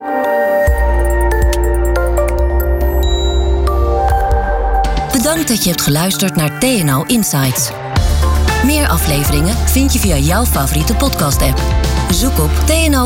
Bedankt 5.12 5.48
dat 5.48 5.64
je 5.64 5.70
hebt 5.70 5.82
geluisterd 5.82 6.36
naar 6.36 6.60
TNO 6.60 7.04
Insights. 7.04 7.72
Meer 8.64 8.88
afleveringen 8.88 9.56
vind 9.70 9.94
je 9.94 10.00
via 10.00 10.18
jouw 10.18 10.46
favoriete 10.46 10.96
podcast-app. 10.96 11.62
Zoek 12.12 12.40
op 12.40 12.52
TNO 12.66 13.06